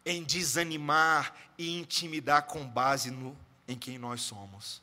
em 0.04 0.22
desanimar 0.22 1.34
e 1.56 1.78
intimidar 1.78 2.42
com 2.42 2.66
base 2.66 3.10
no, 3.10 3.36
em 3.66 3.78
quem 3.78 3.98
nós 3.98 4.20
somos. 4.20 4.82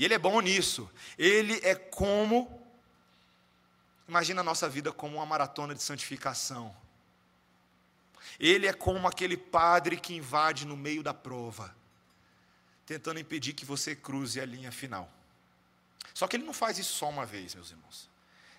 E 0.00 0.04
ele 0.06 0.14
é 0.14 0.18
bom 0.18 0.40
nisso. 0.40 0.90
Ele 1.18 1.60
é 1.62 1.74
como. 1.74 2.58
Imagina 4.08 4.40
a 4.40 4.44
nossa 4.44 4.66
vida 4.66 4.90
como 4.90 5.16
uma 5.16 5.26
maratona 5.26 5.74
de 5.74 5.82
santificação. 5.82 6.74
Ele 8.38 8.66
é 8.66 8.72
como 8.72 9.06
aquele 9.06 9.36
padre 9.36 9.98
que 9.98 10.14
invade 10.14 10.66
no 10.66 10.74
meio 10.74 11.02
da 11.02 11.12
prova, 11.12 11.76
tentando 12.86 13.20
impedir 13.20 13.52
que 13.52 13.66
você 13.66 13.94
cruze 13.94 14.40
a 14.40 14.46
linha 14.46 14.72
final. 14.72 15.12
Só 16.14 16.26
que 16.26 16.36
ele 16.36 16.46
não 16.46 16.54
faz 16.54 16.78
isso 16.78 16.94
só 16.94 17.10
uma 17.10 17.26
vez, 17.26 17.54
meus 17.54 17.70
irmãos. 17.70 18.08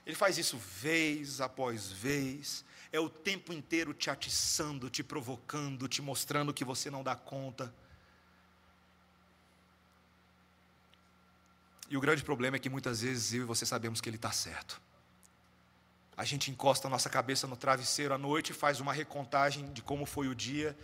Ele 0.05 0.15
faz 0.15 0.37
isso 0.37 0.59
vez 0.59 1.41
após 1.41 1.91
vez, 1.91 2.63
é 2.91 2.99
o 2.99 3.09
tempo 3.09 3.51
inteiro 3.51 3.95
te 3.95 4.11
atiçando, 4.11 4.91
te 4.91 5.03
provocando, 5.03 5.87
te 5.87 6.03
mostrando 6.03 6.53
que 6.53 6.63
você 6.63 6.91
não 6.91 7.01
dá 7.01 7.15
conta. 7.15 7.73
E 11.91 11.97
o 11.97 11.99
grande 11.99 12.23
problema 12.23 12.55
é 12.55 12.59
que 12.59 12.69
muitas 12.69 13.01
vezes 13.01 13.33
eu 13.33 13.41
e 13.41 13.45
você 13.45 13.65
sabemos 13.65 13.99
que 13.99 14.07
ele 14.07 14.15
está 14.15 14.31
certo. 14.31 14.81
A 16.15 16.23
gente 16.23 16.49
encosta 16.49 16.87
a 16.87 16.89
nossa 16.89 17.09
cabeça 17.09 17.45
no 17.47 17.57
travesseiro 17.57 18.13
à 18.13 18.17
noite, 18.17 18.53
faz 18.53 18.79
uma 18.79 18.93
recontagem 18.93 19.73
de 19.73 19.81
como 19.81 20.05
foi 20.05 20.29
o 20.29 20.33
dia, 20.33 20.75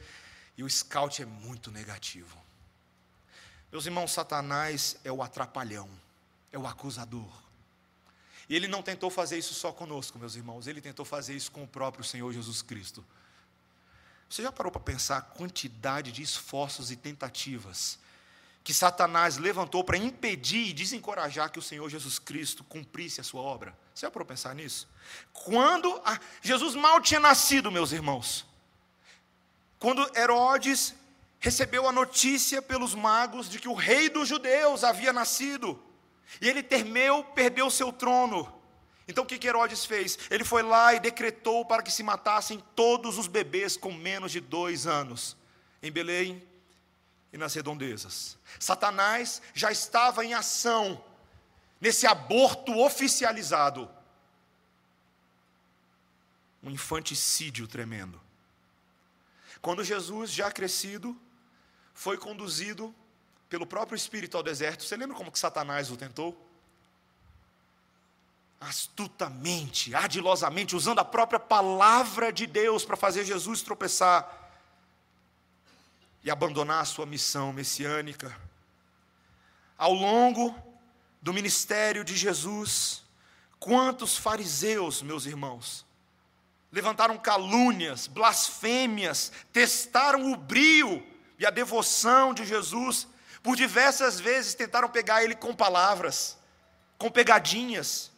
e 0.57 0.63
o 0.63 0.69
scout 0.69 1.21
é 1.21 1.25
muito 1.25 1.71
negativo. 1.71 2.37
Meus 3.71 3.85
irmãos, 3.85 4.11
Satanás 4.11 4.97
é 5.01 5.09
o 5.09 5.23
atrapalhão, 5.23 5.89
é 6.51 6.59
o 6.59 6.67
acusador. 6.67 7.31
E 8.49 8.55
ele 8.57 8.67
não 8.67 8.83
tentou 8.83 9.09
fazer 9.09 9.37
isso 9.37 9.53
só 9.53 9.71
conosco, 9.71 10.19
meus 10.19 10.35
irmãos, 10.35 10.67
ele 10.67 10.81
tentou 10.81 11.05
fazer 11.05 11.33
isso 11.33 11.53
com 11.53 11.63
o 11.63 11.67
próprio 11.67 12.03
Senhor 12.03 12.33
Jesus 12.33 12.61
Cristo. 12.61 13.01
Você 14.29 14.43
já 14.43 14.51
parou 14.51 14.73
para 14.73 14.81
pensar 14.81 15.19
a 15.19 15.21
quantidade 15.21 16.11
de 16.11 16.21
esforços 16.21 16.91
e 16.91 16.97
tentativas 16.97 17.97
que 18.67 18.73
Satanás 18.73 19.37
levantou 19.37 19.81
para 19.81 19.95
impedir 19.95 20.67
e 20.67 20.73
desencorajar 20.73 21.49
que 21.49 21.57
o 21.57 21.61
Senhor 21.61 21.89
Jesus 21.89 22.19
Cristo 22.19 22.65
cumprisse 22.65 23.21
a 23.21 23.23
sua 23.23 23.39
obra. 23.41 23.73
Você 23.95 24.05
parou 24.09 24.25
para 24.25 24.35
pensar 24.35 24.53
nisso? 24.53 24.89
Quando 25.31 25.89
a, 26.03 26.19
Jesus 26.41 26.75
mal 26.75 26.99
tinha 26.99 27.21
nascido, 27.21 27.71
meus 27.71 27.93
irmãos, 27.93 28.45
quando 29.79 30.05
Herodes 30.13 30.93
recebeu 31.39 31.87
a 31.87 31.93
notícia 31.93 32.61
pelos 32.61 32.93
magos 32.93 33.49
de 33.49 33.57
que 33.57 33.69
o 33.69 33.73
rei 33.73 34.09
dos 34.09 34.27
judeus 34.27 34.83
havia 34.83 35.13
nascido, 35.13 35.81
e 36.41 36.49
ele 36.49 36.61
temeu 36.61 37.23
perder 37.23 37.63
o 37.63 37.71
seu 37.71 37.93
trono. 37.93 38.53
Então 39.07 39.23
o 39.23 39.27
que 39.27 39.47
Herodes 39.47 39.85
fez? 39.85 40.19
Ele 40.29 40.43
foi 40.43 40.61
lá 40.61 40.93
e 40.93 40.99
decretou 40.99 41.63
para 41.63 41.81
que 41.81 41.89
se 41.89 42.03
matassem 42.03 42.61
todos 42.75 43.17
os 43.17 43.27
bebês 43.27 43.77
com 43.77 43.93
menos 43.93 44.33
de 44.33 44.41
dois 44.41 44.85
anos, 44.85 45.37
em 45.81 45.89
Belém 45.89 46.45
nas 47.37 47.53
redondezas. 47.53 48.37
Satanás 48.59 49.41
já 49.53 49.71
estava 49.71 50.25
em 50.25 50.33
ação 50.33 51.03
nesse 51.79 52.07
aborto 52.07 52.77
oficializado. 52.79 53.89
Um 56.63 56.71
infanticídio 56.71 57.67
tremendo. 57.67 58.19
Quando 59.61 59.83
Jesus, 59.83 60.31
já 60.31 60.51
crescido, 60.51 61.19
foi 61.93 62.17
conduzido 62.17 62.93
pelo 63.49 63.65
próprio 63.65 63.95
Espírito 63.95 64.35
ao 64.35 64.43
deserto, 64.43 64.83
você 64.83 64.97
lembra 64.97 65.15
como 65.15 65.31
que 65.31 65.39
Satanás 65.39 65.89
o 65.89 65.97
tentou? 65.97 66.45
Astutamente, 68.59 69.93
ardilosamente, 69.95 70.75
usando 70.75 70.99
a 70.99 71.05
própria 71.05 71.39
palavra 71.39 72.33
de 72.33 72.45
Deus 72.47 72.83
para 72.83 72.97
fazer 72.97 73.23
Jesus 73.23 73.61
tropeçar 73.61 74.46
e 76.23 76.31
abandonar 76.31 76.81
a 76.81 76.85
sua 76.85 77.05
missão 77.05 77.53
messiânica. 77.53 78.35
Ao 79.77 79.93
longo 79.93 80.55
do 81.21 81.33
ministério 81.33 82.03
de 82.03 82.15
Jesus, 82.15 83.03
quantos 83.59 84.17
fariseus, 84.17 85.01
meus 85.01 85.25
irmãos, 85.25 85.85
levantaram 86.71 87.17
calúnias, 87.17 88.07
blasfêmias, 88.07 89.31
testaram 89.53 90.31
o 90.31 90.37
brio 90.37 91.05
e 91.39 91.45
a 91.45 91.49
devoção 91.49 92.33
de 92.33 92.45
Jesus, 92.45 93.07
por 93.41 93.55
diversas 93.55 94.19
vezes 94.19 94.55
tentaram 94.55 94.89
pegar 94.89 95.23
ele 95.23 95.35
com 95.35 95.55
palavras, 95.55 96.37
com 96.97 97.09
pegadinhas, 97.09 98.11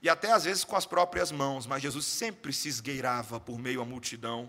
e 0.00 0.08
até 0.08 0.30
às 0.30 0.44
vezes 0.44 0.62
com 0.62 0.76
as 0.76 0.86
próprias 0.86 1.32
mãos, 1.32 1.66
mas 1.66 1.82
Jesus 1.82 2.06
sempre 2.06 2.52
se 2.52 2.68
esgueirava 2.68 3.40
por 3.40 3.58
meio 3.58 3.82
à 3.82 3.84
multidão 3.84 4.48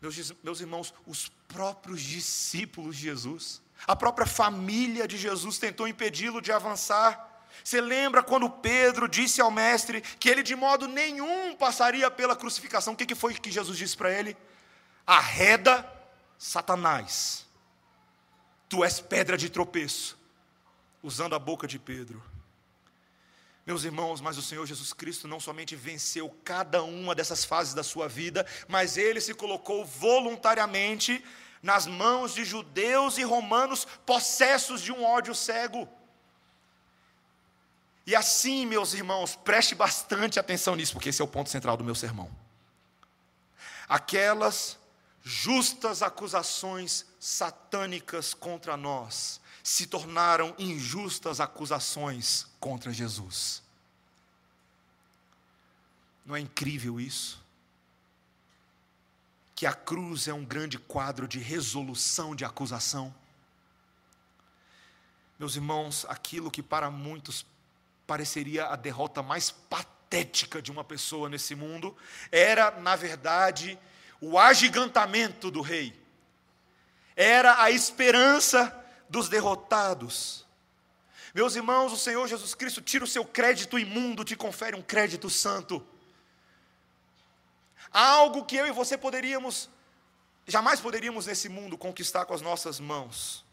meus, 0.00 0.32
meus 0.42 0.60
irmãos, 0.60 0.94
os 1.06 1.28
próprios 1.48 2.00
discípulos 2.00 2.96
de 2.96 3.02
Jesus, 3.02 3.60
a 3.86 3.96
própria 3.96 4.26
família 4.26 5.06
de 5.06 5.16
Jesus 5.16 5.58
tentou 5.58 5.88
impedi-lo 5.88 6.40
de 6.40 6.52
avançar. 6.52 7.46
Você 7.62 7.80
lembra 7.80 8.22
quando 8.22 8.48
Pedro 8.48 9.08
disse 9.08 9.40
ao 9.40 9.50
Mestre 9.50 10.00
que 10.00 10.28
ele 10.28 10.42
de 10.42 10.54
modo 10.54 10.86
nenhum 10.86 11.54
passaria 11.56 12.10
pela 12.10 12.36
crucificação? 12.36 12.94
O 12.94 12.96
que 12.96 13.14
foi 13.14 13.34
que 13.34 13.50
Jesus 13.50 13.76
disse 13.76 13.96
para 13.96 14.12
ele? 14.12 14.36
Arreda 15.06 15.90
Satanás, 16.38 17.46
tu 18.68 18.84
és 18.84 19.00
pedra 19.00 19.36
de 19.36 19.50
tropeço, 19.50 20.16
usando 21.02 21.34
a 21.34 21.38
boca 21.38 21.66
de 21.66 21.78
Pedro. 21.78 22.22
Meus 23.68 23.84
irmãos, 23.84 24.22
mas 24.22 24.38
o 24.38 24.42
Senhor 24.42 24.64
Jesus 24.64 24.94
Cristo 24.94 25.28
não 25.28 25.38
somente 25.38 25.76
venceu 25.76 26.34
cada 26.42 26.82
uma 26.82 27.14
dessas 27.14 27.44
fases 27.44 27.74
da 27.74 27.82
sua 27.82 28.08
vida, 28.08 28.46
mas 28.66 28.96
ele 28.96 29.20
se 29.20 29.34
colocou 29.34 29.84
voluntariamente 29.84 31.22
nas 31.62 31.86
mãos 31.86 32.32
de 32.32 32.46
judeus 32.46 33.18
e 33.18 33.22
romanos 33.22 33.86
possessos 34.06 34.80
de 34.80 34.90
um 34.90 35.04
ódio 35.04 35.34
cego. 35.34 35.86
E 38.06 38.16
assim, 38.16 38.64
meus 38.64 38.94
irmãos, 38.94 39.36
preste 39.36 39.74
bastante 39.74 40.40
atenção 40.40 40.74
nisso, 40.74 40.94
porque 40.94 41.10
esse 41.10 41.20
é 41.20 41.24
o 41.26 41.28
ponto 41.28 41.50
central 41.50 41.76
do 41.76 41.84
meu 41.84 41.94
sermão. 41.94 42.34
Aquelas 43.86 44.78
justas 45.22 46.02
acusações 46.02 47.04
satânicas 47.20 48.32
contra 48.32 48.78
nós 48.78 49.42
se 49.68 49.86
tornaram 49.86 50.54
injustas 50.58 51.40
acusações 51.40 52.46
contra 52.58 52.90
Jesus. 52.90 53.62
Não 56.24 56.34
é 56.34 56.40
incrível 56.40 56.98
isso? 56.98 57.44
Que 59.54 59.66
a 59.66 59.74
cruz 59.74 60.26
é 60.26 60.32
um 60.32 60.42
grande 60.42 60.78
quadro 60.78 61.28
de 61.28 61.38
resolução 61.38 62.34
de 62.34 62.46
acusação. 62.46 63.14
Meus 65.38 65.54
irmãos, 65.54 66.06
aquilo 66.08 66.50
que 66.50 66.62
para 66.62 66.90
muitos 66.90 67.44
pareceria 68.06 68.68
a 68.68 68.74
derrota 68.74 69.22
mais 69.22 69.50
patética 69.50 70.62
de 70.62 70.72
uma 70.72 70.82
pessoa 70.82 71.28
nesse 71.28 71.54
mundo, 71.54 71.94
era, 72.32 72.70
na 72.80 72.96
verdade, 72.96 73.78
o 74.18 74.38
agigantamento 74.38 75.50
do 75.50 75.60
rei. 75.60 75.94
Era 77.14 77.62
a 77.62 77.70
esperança 77.70 78.87
dos 79.08 79.28
derrotados. 79.28 80.46
Meus 81.34 81.54
irmãos, 81.56 81.92
o 81.92 81.96
Senhor 81.96 82.26
Jesus 82.26 82.54
Cristo 82.54 82.80
tira 82.80 83.04
o 83.04 83.08
seu 83.08 83.24
crédito 83.24 83.78
imundo, 83.78 84.24
te 84.24 84.34
confere 84.34 84.76
um 84.76 84.82
crédito 84.82 85.28
santo. 85.28 85.84
Algo 87.92 88.44
que 88.44 88.56
eu 88.56 88.66
e 88.66 88.72
você 88.72 88.96
poderíamos, 88.98 89.68
jamais 90.46 90.80
poderíamos 90.80 91.26
nesse 91.26 91.48
mundo 91.48 91.78
conquistar 91.78 92.24
com 92.24 92.34
as 92.34 92.40
nossas 92.40 92.80
mãos. 92.80 93.44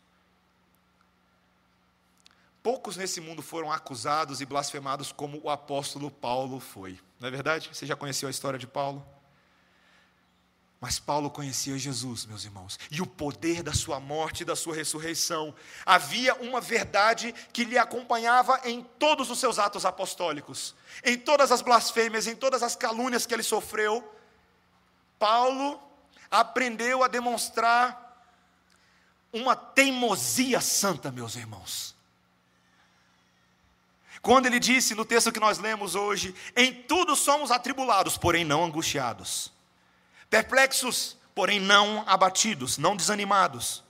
Poucos 2.63 2.97
nesse 2.97 3.21
mundo 3.21 3.43
foram 3.43 3.71
acusados 3.71 4.41
e 4.41 4.45
blasfemados 4.45 5.11
como 5.11 5.39
o 5.43 5.49
apóstolo 5.49 6.09
Paulo 6.09 6.59
foi. 6.59 6.99
Não 7.19 7.27
é 7.27 7.31
verdade? 7.31 7.69
Você 7.71 7.85
já 7.85 7.95
conheceu 7.95 8.27
a 8.27 8.31
história 8.31 8.57
de 8.57 8.65
Paulo? 8.65 9.05
Mas 10.85 10.99
Paulo 10.99 11.31
conhecia 11.31 11.79
Jesus, 11.79 12.27
meus 12.27 12.45
irmãos, 12.45 12.77
e 12.91 13.01
o 13.01 13.07
poder 13.07 13.63
da 13.63 13.73
sua 13.73 13.99
morte 13.99 14.41
e 14.41 14.45
da 14.45 14.55
sua 14.55 14.75
ressurreição. 14.75 15.51
Havia 15.83 16.35
uma 16.35 16.61
verdade 16.61 17.33
que 17.51 17.63
lhe 17.63 17.75
acompanhava 17.75 18.61
em 18.63 18.83
todos 18.99 19.31
os 19.31 19.39
seus 19.39 19.57
atos 19.57 19.83
apostólicos, 19.83 20.75
em 21.03 21.17
todas 21.17 21.51
as 21.51 21.63
blasfêmias, 21.63 22.27
em 22.27 22.35
todas 22.35 22.61
as 22.61 22.75
calúnias 22.75 23.25
que 23.25 23.33
ele 23.33 23.41
sofreu. 23.41 24.07
Paulo 25.17 25.81
aprendeu 26.29 27.03
a 27.03 27.07
demonstrar 27.07 28.23
uma 29.33 29.55
teimosia 29.55 30.61
santa, 30.61 31.11
meus 31.11 31.35
irmãos. 31.35 31.95
Quando 34.21 34.45
ele 34.45 34.59
disse 34.59 34.93
no 34.93 35.03
texto 35.03 35.31
que 35.31 35.39
nós 35.39 35.57
lemos 35.57 35.95
hoje: 35.95 36.35
Em 36.55 36.71
tudo 36.71 37.15
somos 37.15 37.49
atribulados, 37.49 38.19
porém 38.19 38.45
não 38.45 38.63
angustiados, 38.63 39.51
perplexos, 40.29 41.17
porém 41.33 41.59
não 41.59 42.03
abatidos, 42.07 42.77
não 42.77 42.95
desanimados, 42.95 43.83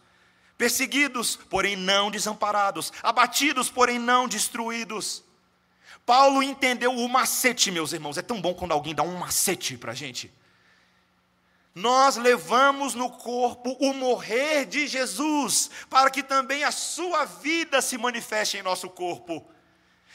perseguidos, 0.58 1.36
porém 1.36 1.76
não 1.76 2.10
desamparados, 2.10 2.92
abatidos, 3.04 3.70
porém 3.70 4.00
não 4.00 4.28
destruídos. 4.28 5.24
Paulo 6.06 6.44
entendeu 6.44 6.92
o 6.92 7.10
macete, 7.10 7.72
meus 7.72 7.92
irmãos. 7.92 8.18
É 8.18 8.22
tão 8.22 8.40
bom 8.40 8.54
quando 8.54 8.74
alguém 8.74 8.94
dá 8.94 9.02
um 9.02 9.18
macete 9.18 9.78
para 9.78 9.92
a 9.92 9.96
gente. 9.96 10.32
Nós 11.74 12.16
levamos 12.16 12.96
no 12.96 13.10
corpo 13.10 13.76
o 13.82 13.94
morrer 13.94 14.66
de 14.66 14.88
Jesus, 14.88 15.70
para 15.90 16.10
que 16.10 16.24
também 16.24 16.64
a 16.64 16.72
sua 16.72 17.26
vida 17.26 17.82
se 17.82 17.98
manifeste 17.98 18.58
em 18.58 18.64
nosso 18.64 18.90
corpo. 18.90 19.46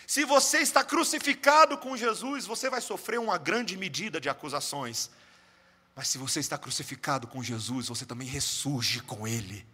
Se 0.07 0.25
você 0.25 0.59
está 0.59 0.83
crucificado 0.83 1.77
com 1.77 1.97
Jesus, 1.97 2.47
você 2.47 2.71
vai 2.71 2.81
sofrer 2.81 3.21
uma 3.21 3.37
grande 3.37 3.77
medida 3.77 4.21
de 4.21 4.29
acusações. 4.29 5.11
Mas 6.01 6.09
se 6.09 6.17
você 6.17 6.41
está 6.41 6.57
crucificado 6.57 7.27
com 7.27 7.43
Jesus, 7.43 7.89
você 7.89 8.07
também 8.07 8.27
ressurge 8.27 9.01
com 9.01 9.29
Ele. 9.29 9.67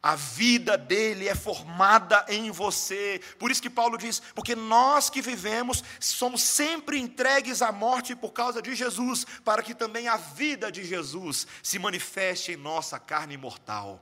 A 0.00 0.14
vida 0.14 0.78
dele 0.78 1.26
é 1.26 1.34
formada 1.34 2.24
em 2.28 2.52
você. 2.52 3.20
Por 3.36 3.50
isso 3.50 3.60
que 3.60 3.68
Paulo 3.68 3.98
diz: 3.98 4.22
porque 4.36 4.54
nós 4.54 5.10
que 5.10 5.20
vivemos 5.20 5.82
somos 5.98 6.42
sempre 6.42 6.96
entregues 6.96 7.60
à 7.60 7.72
morte 7.72 8.14
por 8.14 8.30
causa 8.30 8.62
de 8.62 8.72
Jesus, 8.72 9.26
para 9.44 9.64
que 9.64 9.74
também 9.74 10.06
a 10.06 10.16
vida 10.16 10.70
de 10.70 10.84
Jesus 10.84 11.44
se 11.60 11.76
manifeste 11.76 12.52
em 12.52 12.56
nossa 12.56 12.96
carne 12.96 13.36
mortal. 13.36 14.00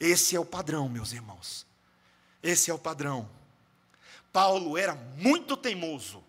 Esse 0.00 0.34
é 0.34 0.40
o 0.40 0.44
padrão, 0.44 0.88
meus 0.88 1.12
irmãos. 1.12 1.64
Esse 2.42 2.68
é 2.68 2.74
o 2.74 2.78
padrão. 2.80 3.30
Paulo 4.32 4.76
era 4.76 4.96
muito 4.96 5.56
teimoso. 5.56 6.20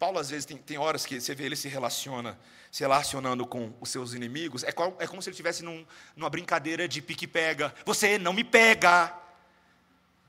Paulo, 0.00 0.18
às 0.18 0.30
vezes, 0.30 0.46
tem, 0.46 0.56
tem 0.56 0.78
horas 0.78 1.04
que 1.04 1.20
você 1.20 1.34
vê 1.34 1.44
ele 1.44 1.54
se 1.54 1.68
relaciona, 1.68 2.38
se 2.72 2.82
relacionando 2.82 3.46
com 3.46 3.70
os 3.82 3.90
seus 3.90 4.14
inimigos, 4.14 4.64
é, 4.64 4.68
é 4.98 5.06
como 5.06 5.20
se 5.20 5.28
ele 5.28 5.34
estivesse 5.34 5.62
num, 5.62 5.84
numa 6.16 6.30
brincadeira 6.30 6.88
de 6.88 7.02
pique-pega. 7.02 7.74
Você 7.84 8.16
não 8.16 8.32
me 8.32 8.42
pega, 8.42 9.14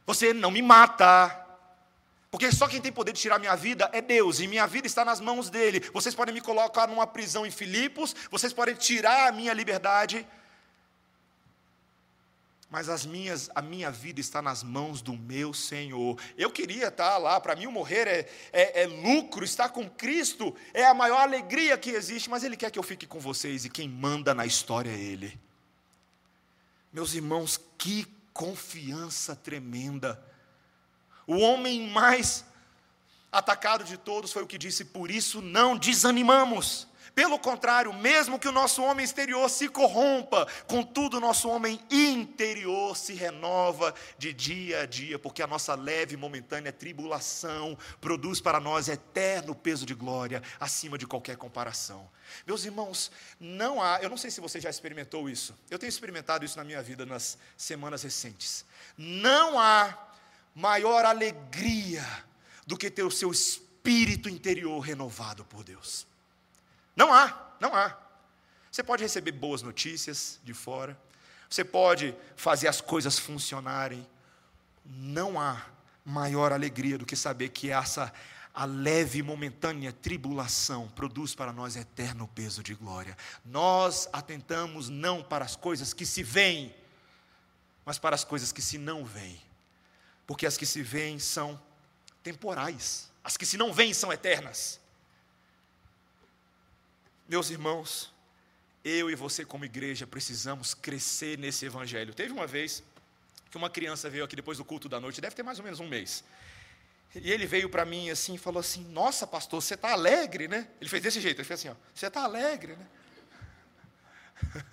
você 0.05 0.33
não 0.33 0.51
me 0.51 0.61
mata, 0.61 1.47
porque 2.29 2.51
só 2.51 2.67
quem 2.67 2.81
tem 2.81 2.91
poder 2.91 3.13
de 3.13 3.21
tirar 3.21 3.39
minha 3.39 3.55
vida 3.55 3.89
é 3.93 4.01
Deus, 4.01 4.41
e 4.41 4.47
minha 4.47 4.67
vida 4.67 4.87
está 4.87 5.05
nas 5.05 5.21
mãos 5.21 5.49
dele. 5.49 5.79
Vocês 5.93 6.13
podem 6.13 6.33
me 6.33 6.41
colocar 6.41 6.85
numa 6.85 7.07
prisão 7.07 7.45
em 7.45 7.51
Filipos, 7.51 8.13
vocês 8.29 8.51
podem 8.51 8.75
tirar 8.75 9.29
a 9.29 9.31
minha 9.31 9.53
liberdade, 9.53 10.27
mas 12.71 12.87
as 12.87 13.05
minhas, 13.05 13.49
a 13.53 13.61
minha 13.61 13.91
vida 13.91 14.21
está 14.21 14.41
nas 14.41 14.63
mãos 14.63 15.01
do 15.01 15.11
meu 15.11 15.53
Senhor. 15.53 16.17
Eu 16.37 16.49
queria 16.49 16.87
estar 16.87 17.17
lá, 17.17 17.37
para 17.37 17.53
mim 17.53 17.65
o 17.65 17.71
morrer 17.71 18.07
é, 18.07 18.29
é, 18.53 18.83
é, 18.83 18.87
lucro, 18.87 19.43
estar 19.43 19.67
com 19.69 19.89
Cristo 19.89 20.55
é 20.73 20.85
a 20.85 20.93
maior 20.93 21.19
alegria 21.19 21.77
que 21.77 21.89
existe, 21.89 22.29
mas 22.29 22.45
Ele 22.45 22.55
quer 22.55 22.71
que 22.71 22.79
eu 22.79 22.83
fique 22.83 23.05
com 23.05 23.19
vocês 23.19 23.65
e 23.65 23.69
quem 23.69 23.89
manda 23.89 24.33
na 24.33 24.45
história 24.45 24.89
é 24.89 24.97
Ele. 24.97 25.37
Meus 26.93 27.13
irmãos, 27.13 27.59
que 27.77 28.07
confiança 28.33 29.35
tremenda. 29.35 30.23
O 31.27 31.39
homem 31.39 31.89
mais 31.89 32.45
atacado 33.29 33.83
de 33.83 33.97
todos 33.97 34.31
foi 34.31 34.43
o 34.43 34.47
que 34.47 34.57
disse: 34.57 34.85
Por 34.85 35.11
isso 35.11 35.41
não 35.41 35.77
desanimamos. 35.77 36.87
Pelo 37.13 37.37
contrário, 37.37 37.93
mesmo 37.93 38.39
que 38.39 38.47
o 38.47 38.51
nosso 38.53 38.81
homem 38.81 39.03
exterior 39.03 39.49
se 39.49 39.67
corrompa, 39.67 40.47
contudo, 40.65 41.17
o 41.17 41.19
nosso 41.19 41.49
homem 41.49 41.79
interior 41.89 42.95
se 42.95 43.13
renova 43.13 43.93
de 44.17 44.33
dia 44.33 44.81
a 44.81 44.85
dia, 44.85 45.19
porque 45.19 45.41
a 45.41 45.47
nossa 45.47 45.75
leve 45.75 46.13
e 46.13 46.17
momentânea 46.17 46.71
tribulação 46.71 47.77
produz 47.99 48.39
para 48.39 48.59
nós 48.61 48.87
eterno 48.87 49.53
peso 49.53 49.85
de 49.85 49.93
glória, 49.93 50.41
acima 50.59 50.97
de 50.97 51.05
qualquer 51.05 51.35
comparação. 51.35 52.09
Meus 52.47 52.63
irmãos, 52.63 53.11
não 53.39 53.81
há, 53.81 53.99
eu 54.01 54.09
não 54.09 54.17
sei 54.17 54.31
se 54.31 54.39
você 54.39 54.61
já 54.61 54.69
experimentou 54.69 55.29
isso, 55.29 55.53
eu 55.69 55.77
tenho 55.77 55.89
experimentado 55.89 56.45
isso 56.45 56.57
na 56.57 56.63
minha 56.63 56.81
vida 56.81 57.05
nas 57.05 57.37
semanas 57.57 58.03
recentes. 58.03 58.65
Não 58.97 59.59
há 59.59 59.97
maior 60.55 61.03
alegria 61.03 62.05
do 62.65 62.77
que 62.77 62.89
ter 62.89 63.03
o 63.03 63.11
seu 63.11 63.31
espírito 63.31 64.29
interior 64.29 64.79
renovado 64.79 65.43
por 65.43 65.63
Deus. 65.63 66.09
Não 67.01 67.11
há, 67.11 67.35
não 67.59 67.75
há. 67.75 67.97
Você 68.71 68.83
pode 68.83 69.01
receber 69.01 69.31
boas 69.31 69.63
notícias 69.63 70.39
de 70.43 70.53
fora, 70.53 70.95
você 71.49 71.63
pode 71.63 72.15
fazer 72.35 72.67
as 72.67 72.79
coisas 72.79 73.17
funcionarem. 73.17 74.07
Não 74.85 75.39
há 75.39 75.65
maior 76.05 76.53
alegria 76.53 76.99
do 76.99 77.05
que 77.05 77.15
saber 77.15 77.49
que 77.49 77.71
essa 77.71 78.13
a 78.53 78.65
leve 78.65 79.17
e 79.17 79.23
momentânea 79.23 79.91
tribulação 79.91 80.89
produz 80.89 81.33
para 81.33 81.51
nós 81.51 81.75
eterno 81.75 82.27
peso 82.27 82.61
de 82.61 82.75
glória. 82.75 83.17
Nós 83.43 84.07
atentamos 84.13 84.87
não 84.87 85.23
para 85.23 85.43
as 85.43 85.55
coisas 85.55 85.93
que 85.93 86.05
se 86.05 86.21
veem, 86.21 86.71
mas 87.83 87.97
para 87.97 88.13
as 88.13 88.23
coisas 88.23 88.51
que 88.51 88.61
se 88.61 88.77
não 88.77 89.03
veem. 89.03 89.41
Porque 90.27 90.45
as 90.45 90.55
que 90.55 90.67
se 90.67 90.83
veem 90.83 91.17
são 91.17 91.59
temporais, 92.21 93.09
as 93.23 93.37
que 93.37 93.45
se 93.47 93.57
não 93.57 93.73
veem 93.73 93.91
são 93.91 94.13
eternas. 94.13 94.79
Meus 97.31 97.49
irmãos, 97.49 98.13
eu 98.83 99.09
e 99.09 99.15
você, 99.15 99.45
como 99.45 99.63
igreja, 99.63 100.05
precisamos 100.05 100.73
crescer 100.73 101.37
nesse 101.37 101.65
evangelho. 101.65 102.13
Teve 102.13 102.33
uma 102.33 102.45
vez 102.45 102.83
que 103.49 103.55
uma 103.55 103.69
criança 103.69 104.09
veio 104.09 104.25
aqui 104.25 104.35
depois 104.35 104.57
do 104.57 104.65
culto 104.65 104.89
da 104.89 104.99
noite, 104.99 105.21
deve 105.21 105.33
ter 105.33 105.41
mais 105.41 105.57
ou 105.57 105.63
menos 105.63 105.79
um 105.79 105.87
mês. 105.87 106.25
E 107.15 107.31
ele 107.31 107.45
veio 107.45 107.69
para 107.69 107.85
mim 107.85 108.09
assim 108.09 108.33
e 108.33 108.37
falou 108.37 108.59
assim: 108.59 108.83
Nossa, 108.89 109.25
pastor, 109.25 109.61
você 109.61 109.75
está 109.75 109.93
alegre, 109.93 110.49
né? 110.49 110.67
Ele 110.81 110.89
fez 110.89 111.01
desse 111.01 111.21
jeito, 111.21 111.39
ele 111.39 111.47
fez 111.47 111.65
assim: 111.65 111.73
Você 111.95 112.07
está 112.07 112.21
alegre, 112.21 112.75
né? 112.75 112.87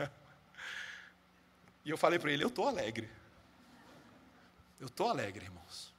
e 1.84 1.90
eu 1.90 1.96
falei 1.96 2.18
para 2.18 2.32
ele: 2.32 2.42
Eu 2.42 2.48
estou 2.48 2.66
alegre. 2.66 3.08
Eu 4.80 4.88
estou 4.88 5.08
alegre, 5.08 5.44
irmãos. 5.44 5.94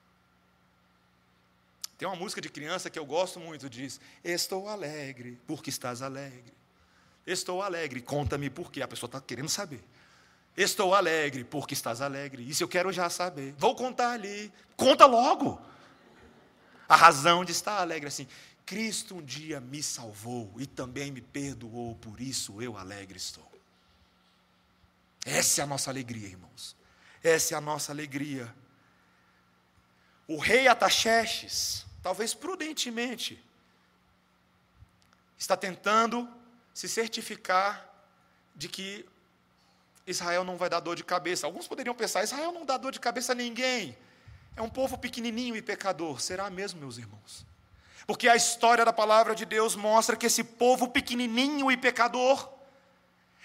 Tem 2.00 2.08
uma 2.08 2.16
música 2.16 2.40
de 2.40 2.48
criança 2.48 2.90
que 2.90 2.98
eu 2.98 3.06
gosto 3.06 3.42
muito, 3.42 3.70
diz: 3.70 4.00
Estou 4.24 4.70
alegre, 4.70 5.38
porque 5.46 5.70
estás 5.70 6.02
alegre. 6.02 6.54
Estou 7.28 7.62
alegre, 7.62 8.02
conta-me 8.02 8.50
por 8.50 8.72
quê. 8.72 8.82
A 8.82 8.88
pessoa 8.88 9.10
está 9.10 9.20
querendo 9.20 9.50
saber. 9.50 9.84
Estou 10.56 10.96
alegre, 10.96 11.44
porque 11.44 11.74
estás 11.74 12.00
alegre. 12.00 12.50
Isso 12.50 12.64
eu 12.64 12.70
quero 12.70 12.90
já 12.94 13.10
saber. 13.10 13.54
Vou 13.58 13.76
contar 13.76 14.12
ali. 14.12 14.50
Conta 14.78 15.06
logo. 15.06 15.62
A 16.88 16.96
razão 16.96 17.44
de 17.44 17.52
estar 17.52 17.82
alegre 17.82 18.08
assim. 18.08 18.26
Cristo 18.66 19.16
um 19.16 19.22
dia 19.22 19.60
me 19.60 19.84
salvou 19.84 20.54
e 20.58 20.66
também 20.66 21.12
me 21.12 21.22
perdoou, 21.22 21.96
por 21.96 22.22
isso 22.22 22.62
eu 22.62 22.78
alegre 22.78 23.18
estou. 23.18 23.52
Essa 25.26 25.62
é 25.62 25.64
a 25.66 25.68
nossa 25.68 25.90
alegria, 25.90 26.28
irmãos. 26.28 26.78
Essa 27.22 27.56
é 27.56 27.58
a 27.58 27.62
nossa 27.62 27.92
alegria. 27.92 28.54
O 30.28 30.38
rei 30.38 30.68
Ataxerxes, 30.68 31.89
talvez 32.02 32.34
prudentemente, 32.34 33.44
está 35.38 35.56
tentando 35.56 36.30
se 36.74 36.88
certificar 36.88 37.88
de 38.56 38.68
que 38.68 39.06
Israel 40.06 40.44
não 40.44 40.58
vai 40.58 40.70
dar 40.70 40.80
dor 40.80 40.96
de 40.96 41.04
cabeça. 41.04 41.46
Alguns 41.46 41.68
poderiam 41.68 41.96
pensar: 41.96 42.24
Israel 42.24 42.52
não 42.52 42.66
dá 42.66 42.78
dor 42.78 42.92
de 42.92 43.00
cabeça 43.00 43.32
a 43.32 43.36
ninguém. 43.36 43.98
É 44.56 44.62
um 44.62 44.70
povo 44.70 44.98
pequenininho 44.98 45.56
e 45.56 45.62
pecador. 45.62 46.20
Será 46.20 46.50
mesmo, 46.50 46.80
meus 46.80 46.98
irmãos? 46.98 47.46
Porque 48.06 48.28
a 48.28 48.36
história 48.36 48.84
da 48.84 48.92
palavra 48.92 49.36
de 49.36 49.46
Deus 49.46 49.76
mostra 49.76 50.16
que 50.16 50.26
esse 50.26 50.44
povo 50.44 50.90
pequenininho 50.90 51.72
e 51.72 51.78
pecador 51.78 52.52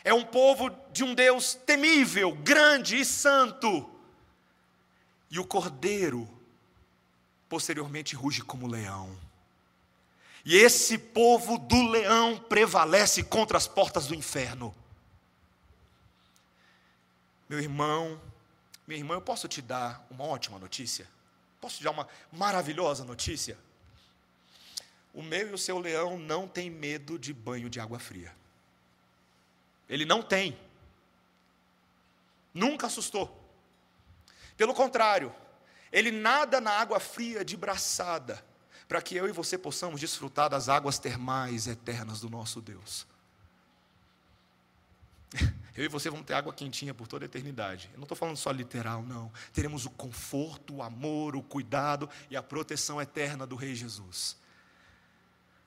é 0.03 0.13
um 0.13 0.25
povo 0.25 0.71
de 0.93 1.05
um 1.05 1.15
Deus 1.15 1.55
temível, 1.55 2.35
grande 2.35 2.99
e 2.99 3.05
santo. 3.05 3.91
E 5.31 5.39
o 5.39 5.45
cordeiro 5.45 6.29
posteriormente 7.49 8.15
ruge 8.15 8.43
como 8.43 8.67
leão. 8.67 9.17
E 10.45 10.57
esse 10.57 10.99
povo 10.99 11.59
do 11.59 11.89
leão 11.89 12.39
prevalece 12.39 13.23
contra 13.23 13.57
as 13.57 13.67
portas 13.67 14.07
do 14.07 14.15
inferno. 14.15 14.75
Meu 17.49 17.61
irmão, 17.61 18.21
minha 18.87 19.01
irmã, 19.01 19.15
eu 19.15 19.23
posso 19.23 19.49
te 19.49 19.63
dar 19.63 20.07
uma 20.11 20.25
ótima 20.25 20.59
notícia? 20.59 21.09
Posso 21.61 21.79
te 21.79 21.85
dar 21.85 21.93
uma 21.93 22.07
maravilhosa 22.31 23.05
notícia? 23.05 23.57
O 25.15 25.23
meu 25.23 25.49
e 25.49 25.53
o 25.55 25.59
seu 25.59 25.79
leão 25.79 26.19
não 26.19 26.47
tem 26.47 26.69
medo 26.69 27.19
de 27.19 27.33
banho 27.33 27.71
de 27.71 27.81
água 27.81 27.99
fria. 27.99 28.35
Ele 29.89 30.05
não 30.05 30.23
tem. 30.23 30.59
Nunca 32.53 32.87
assustou. 32.87 33.41
Pelo 34.57 34.75
contrário, 34.75 35.35
ele 35.95 36.11
nada 36.11 36.61
na 36.61 36.73
água 36.73 36.99
fria 36.99 37.45
de 37.45 37.57
braçada, 37.57 38.45
para 38.89 39.01
que 39.01 39.15
eu 39.15 39.29
e 39.29 39.33
você 39.33 39.57
possamos 39.57 40.01
desfrutar 40.01 40.51
das 40.51 40.69
águas 40.69 40.99
termais 40.99 41.69
eternas 41.69 42.21
do 42.21 42.29
nosso 42.29 42.61
Deus. 42.61 43.07
Eu 45.77 45.85
e 45.85 45.89
você 45.89 46.09
vamos 46.09 46.25
ter 46.25 46.35
água 46.35 46.55
quentinha 46.55 46.95
por 46.95 47.09
toda 47.09 47.25
a 47.25 47.27
eternidade. 47.27 47.91
Eu 47.93 47.99
não 47.99 48.05
estou 48.05 48.17
falando 48.17 48.37
só 48.37 48.53
literal, 48.53 49.03
não. 49.03 49.33
Teremos 49.53 49.85
o 49.85 49.91
conforto, 49.91 50.77
o 50.77 50.83
amor, 50.83 51.35
o 51.35 51.43
cuidado 51.43 52.09
e 52.31 52.37
a 52.37 52.43
proteção 52.43 53.03
eterna 53.03 53.45
do 53.45 53.57
Rei 53.57 53.75
Jesus. 53.75 54.37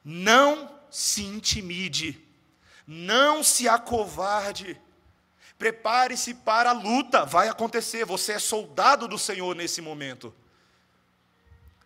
Não 0.05 0.79
se 0.89 1.23
intimide, 1.23 2.25
não 2.87 3.43
se 3.43 3.67
acovarde. 3.67 4.79
Prepare-se 5.57 6.33
para 6.33 6.69
a 6.69 6.73
luta, 6.73 7.25
vai 7.25 7.49
acontecer. 7.49 8.05
Você 8.05 8.33
é 8.33 8.39
soldado 8.39 9.07
do 9.07 9.17
Senhor 9.17 9.55
nesse 9.55 9.81
momento. 9.81 10.33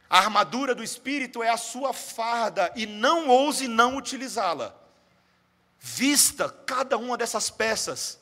A 0.10 0.18
armadura 0.18 0.76
do 0.76 0.84
Espírito 0.84 1.42
é 1.42 1.50
a 1.50 1.56
sua 1.56 1.94
farda 1.94 2.72
e 2.76 2.86
não 2.86 3.30
ouse 3.30 3.68
não 3.68 3.96
utilizá-la. 3.96 4.76
Vista 5.80 6.50
cada 6.50 6.98
uma 6.98 7.18
dessas 7.18 7.50
peças. 7.50 8.20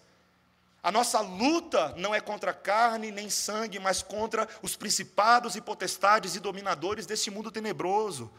A 0.82 0.92
nossa 0.92 1.20
luta 1.20 1.94
não 1.98 2.14
é 2.14 2.22
contra 2.22 2.54
carne 2.54 3.12
nem 3.12 3.30
sangue, 3.30 3.80
mas 3.80 4.02
contra 4.02 4.48
os 4.62 4.76
principados 4.76 5.56
e 5.56 5.62
potestades 5.62 6.36
e 6.36 6.40
dominadores 6.40 7.06
desse 7.06 7.30
mundo 7.30 7.52
tenebroso, 7.52 8.32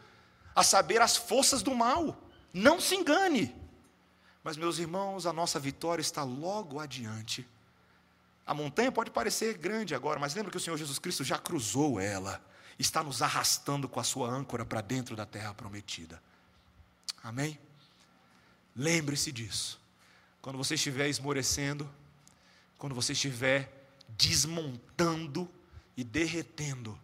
a 0.55 0.63
saber, 0.63 1.01
as 1.01 1.15
forças 1.17 1.61
do 1.61 1.75
mal. 1.75 2.17
Não 2.53 2.79
se 2.79 2.95
engane. 2.95 3.60
Mas, 4.43 4.57
meus 4.57 4.79
irmãos, 4.79 5.25
a 5.25 5.33
nossa 5.33 5.59
vitória 5.59 6.01
está 6.01 6.23
logo 6.23 6.79
adiante. 6.79 7.47
A 8.45 8.53
montanha 8.53 8.91
pode 8.91 9.11
parecer 9.11 9.57
grande 9.57 9.93
agora, 9.93 10.19
mas 10.19 10.33
lembra 10.33 10.51
que 10.51 10.57
o 10.57 10.59
Senhor 10.59 10.77
Jesus 10.77 10.97
Cristo 10.97 11.23
já 11.23 11.37
cruzou 11.37 11.99
ela, 11.99 12.43
está 12.77 13.03
nos 13.03 13.21
arrastando 13.21 13.87
com 13.87 13.99
a 13.99 14.03
sua 14.03 14.29
âncora 14.29 14.65
para 14.65 14.81
dentro 14.81 15.15
da 15.15 15.25
terra 15.25 15.53
prometida. 15.53 16.21
Amém? 17.23 17.59
Lembre-se 18.75 19.31
disso. 19.31 19.79
Quando 20.41 20.57
você 20.57 20.73
estiver 20.73 21.07
esmorecendo, 21.07 21.89
quando 22.77 22.95
você 22.95 23.13
estiver 23.13 23.71
desmontando 24.09 25.49
e 25.95 26.03
derretendo, 26.03 26.99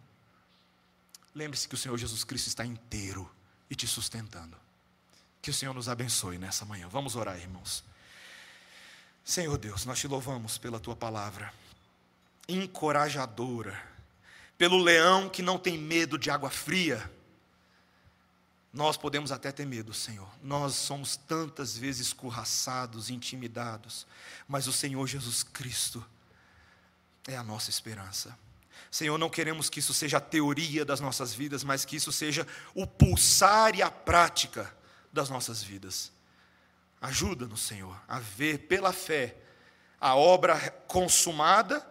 lembre-se 1.32 1.68
que 1.68 1.74
o 1.74 1.78
Senhor 1.78 1.96
Jesus 1.96 2.24
Cristo 2.24 2.48
está 2.48 2.66
inteiro 2.66 3.30
e 3.70 3.76
te 3.76 3.86
sustentando. 3.86 4.56
Que 5.48 5.50
o 5.50 5.54
Senhor 5.54 5.72
nos 5.72 5.88
abençoe 5.88 6.36
nessa 6.36 6.66
manhã. 6.66 6.88
Vamos 6.88 7.16
orar, 7.16 7.38
irmãos. 7.38 7.82
Senhor 9.24 9.56
Deus, 9.56 9.86
nós 9.86 9.98
te 9.98 10.06
louvamos 10.06 10.58
pela 10.58 10.78
tua 10.78 10.94
palavra 10.94 11.50
encorajadora, 12.46 13.82
pelo 14.58 14.76
leão 14.76 15.26
que 15.26 15.40
não 15.40 15.58
tem 15.58 15.78
medo 15.78 16.18
de 16.18 16.30
água 16.30 16.50
fria 16.50 17.10
nós 18.74 18.98
podemos 18.98 19.32
até 19.32 19.50
ter 19.50 19.64
medo, 19.64 19.94
Senhor. 19.94 20.28
Nós 20.42 20.74
somos 20.74 21.16
tantas 21.16 21.78
vezes 21.78 22.08
escorraçados, 22.08 23.08
intimidados, 23.08 24.06
mas 24.46 24.66
o 24.66 24.72
Senhor 24.72 25.06
Jesus 25.06 25.42
Cristo 25.42 26.04
é 27.26 27.38
a 27.38 27.42
nossa 27.42 27.70
esperança. 27.70 28.38
Senhor, 28.90 29.16
não 29.16 29.30
queremos 29.30 29.70
que 29.70 29.80
isso 29.80 29.94
seja 29.94 30.18
a 30.18 30.20
teoria 30.20 30.84
das 30.84 31.00
nossas 31.00 31.32
vidas, 31.32 31.64
mas 31.64 31.86
que 31.86 31.96
isso 31.96 32.12
seja 32.12 32.46
o 32.74 32.86
pulsar 32.86 33.74
e 33.74 33.80
a 33.80 33.90
prática 33.90 34.76
das 35.18 35.30
nossas 35.30 35.62
vidas. 35.62 36.10
Ajuda-nos, 37.00 37.60
Senhor, 37.60 37.96
a 38.08 38.18
ver 38.18 38.58
pela 38.66 38.92
fé 38.92 39.36
a 40.00 40.16
obra 40.16 40.58
consumada 40.86 41.86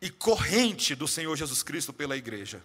e 0.00 0.08
corrente 0.10 0.94
do 0.94 1.06
Senhor 1.06 1.36
Jesus 1.36 1.62
Cristo 1.62 1.92
pela 1.92 2.16
igreja 2.16 2.62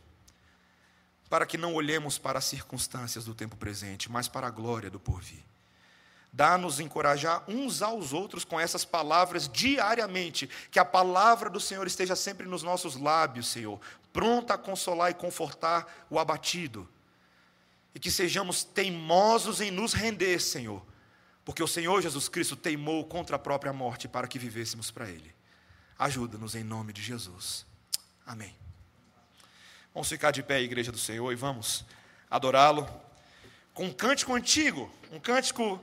para 1.30 1.46
que 1.46 1.58
não 1.58 1.76
olhemos 1.76 2.18
para 2.18 2.40
as 2.40 2.46
circunstâncias 2.46 3.24
do 3.24 3.36
tempo 3.36 3.56
presente, 3.56 4.12
mas 4.12 4.28
para 4.28 4.48
a 4.48 4.52
glória 4.52 4.90
do 4.90 5.00
porvir. 5.00 5.44
Dá-nos 6.34 6.80
encorajar 6.80 7.44
uns 7.48 7.82
aos 7.82 8.14
outros 8.14 8.44
com 8.44 8.60
essas 8.60 8.84
palavras 8.84 9.48
diariamente, 9.48 10.50
que 10.72 10.80
a 10.80 10.86
palavra 10.86 11.50
do 11.50 11.60
Senhor 11.60 11.86
esteja 11.86 12.16
sempre 12.16 12.48
nos 12.48 12.64
nossos 12.64 12.96
lábios, 12.96 13.48
Senhor, 13.48 13.80
pronta 14.12 14.56
a 14.56 14.58
consolar 14.58 15.12
e 15.12 15.16
confortar 15.16 16.08
o 16.10 16.20
abatido. 16.20 16.88
E 18.00 18.02
que 18.02 18.10
sejamos 18.10 18.64
teimosos 18.64 19.60
em 19.60 19.70
nos 19.70 19.92
render, 19.92 20.40
Senhor, 20.40 20.82
porque 21.44 21.62
o 21.62 21.68
Senhor 21.68 22.02
Jesus 22.02 22.30
Cristo 22.30 22.56
teimou 22.56 23.04
contra 23.04 23.36
a 23.36 23.40
própria 23.40 23.74
morte 23.74 24.08
para 24.08 24.26
que 24.26 24.40
vivêssemos 24.40 24.90
para 24.90 25.10
Ele. 25.10 25.36
Ajuda-nos 25.98 26.56
em 26.56 26.64
nome 26.64 26.94
de 26.94 27.02
Jesus. 27.02 27.66
Amém. 28.26 28.56
Vamos 29.94 30.08
ficar 30.08 30.32
de 30.32 30.42
pé, 30.42 30.62
igreja 30.62 30.94
do 30.94 30.98
Senhor, 30.98 31.30
e 31.34 31.36
vamos 31.36 31.84
adorá-lo 32.32 32.90
com 33.74 33.88
um 33.88 33.92
cântico 33.94 34.34
antigo, 34.34 34.90
um 35.12 35.20
cântico 35.20 35.78